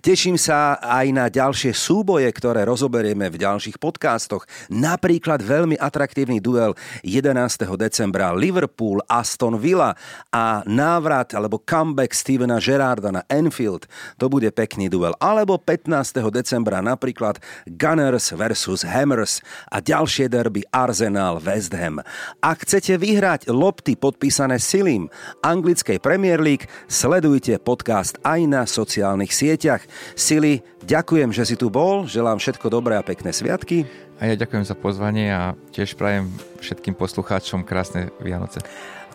Teším 0.00 0.40
sa 0.40 0.80
aj 0.80 1.06
na 1.12 1.28
ďalšie 1.28 1.76
súboje, 1.76 2.24
ktoré 2.32 2.64
rozoberieme 2.64 3.28
v 3.28 3.36
ďalších 3.36 3.76
podcastoch. 3.76 4.48
Napríklad 4.72 5.44
veľmi 5.44 5.76
atraktívny 5.76 6.40
duel 6.40 6.72
11. 7.04 7.68
decembra 7.76 8.32
Liverpool 8.32 9.04
Aston 9.04 9.60
Villa 9.60 9.92
a 10.32 10.64
návrat 10.64 11.36
alebo 11.36 11.60
comeback 11.60 12.16
Stevena 12.16 12.56
Gerarda 12.56 13.12
na 13.12 13.20
Enfield. 13.28 13.84
To 14.16 14.32
bude 14.32 14.48
pekný 14.56 14.88
duel. 14.88 15.12
Alebo 15.20 15.60
15. 15.60 16.16
decembra 16.32 16.80
napríklad 16.80 17.36
Gunners 17.68 18.32
versus 18.32 18.88
Hammers 18.88 19.44
a 19.68 19.84
ďalšie 19.84 20.32
derby 20.32 20.64
Arsenal 20.72 21.44
West 21.44 21.76
Ham. 21.76 22.00
Ak 22.40 22.64
chcete 22.64 22.96
vyhrať 22.96 23.52
lopty 23.52 24.00
podpísané 24.00 24.56
Silim 24.56 25.12
anglickej 25.44 26.00
Premier 26.00 26.40
League, 26.40 26.64
sledujte 26.88 27.60
podcast 27.60 28.16
aj 28.24 28.40
na 28.48 28.62
sociálnych 28.64 29.09
sieťach. 29.18 29.82
Sili, 30.14 30.62
ďakujem, 30.86 31.34
že 31.34 31.42
si 31.42 31.56
tu 31.58 31.72
bol, 31.72 32.06
želám 32.06 32.38
všetko 32.38 32.70
dobré 32.70 32.94
a 32.94 33.02
pekné 33.02 33.34
sviatky. 33.34 33.88
A 34.20 34.28
ja 34.28 34.34
ďakujem 34.36 34.68
za 34.68 34.76
pozvanie 34.76 35.32
a 35.32 35.56
tiež 35.74 35.96
prajem 35.96 36.28
všetkým 36.60 36.94
poslucháčom 36.94 37.64
krásne 37.64 38.12
Vianoce. 38.20 38.60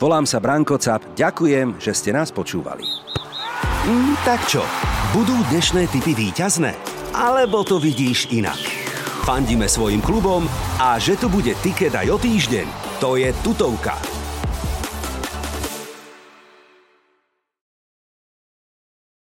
Volám 0.01 0.27
sa 0.27 0.43
Branko 0.43 0.75
Cap, 0.81 1.05
ďakujem, 1.15 1.79
že 1.79 1.95
ste 1.95 2.11
nás 2.11 2.33
počúvali. 2.33 2.83
Mm, 3.85 4.17
tak 4.25 4.43
čo, 4.49 4.65
budú 5.13 5.37
dnešné 5.53 5.87
typy 5.93 6.17
víťazné? 6.17 6.73
Alebo 7.13 7.61
to 7.61 7.77
vidíš 7.77 8.27
inak? 8.33 8.59
Fandíme 9.23 9.69
svojim 9.69 10.01
klubom 10.01 10.49
a 10.81 10.97
že 10.97 11.15
tu 11.15 11.29
bude 11.29 11.53
tiket 11.61 11.93
aj 11.93 12.11
o 12.11 12.17
týždeň, 12.17 12.67
to 12.99 13.15
je 13.15 13.29
tutovka. 13.45 14.24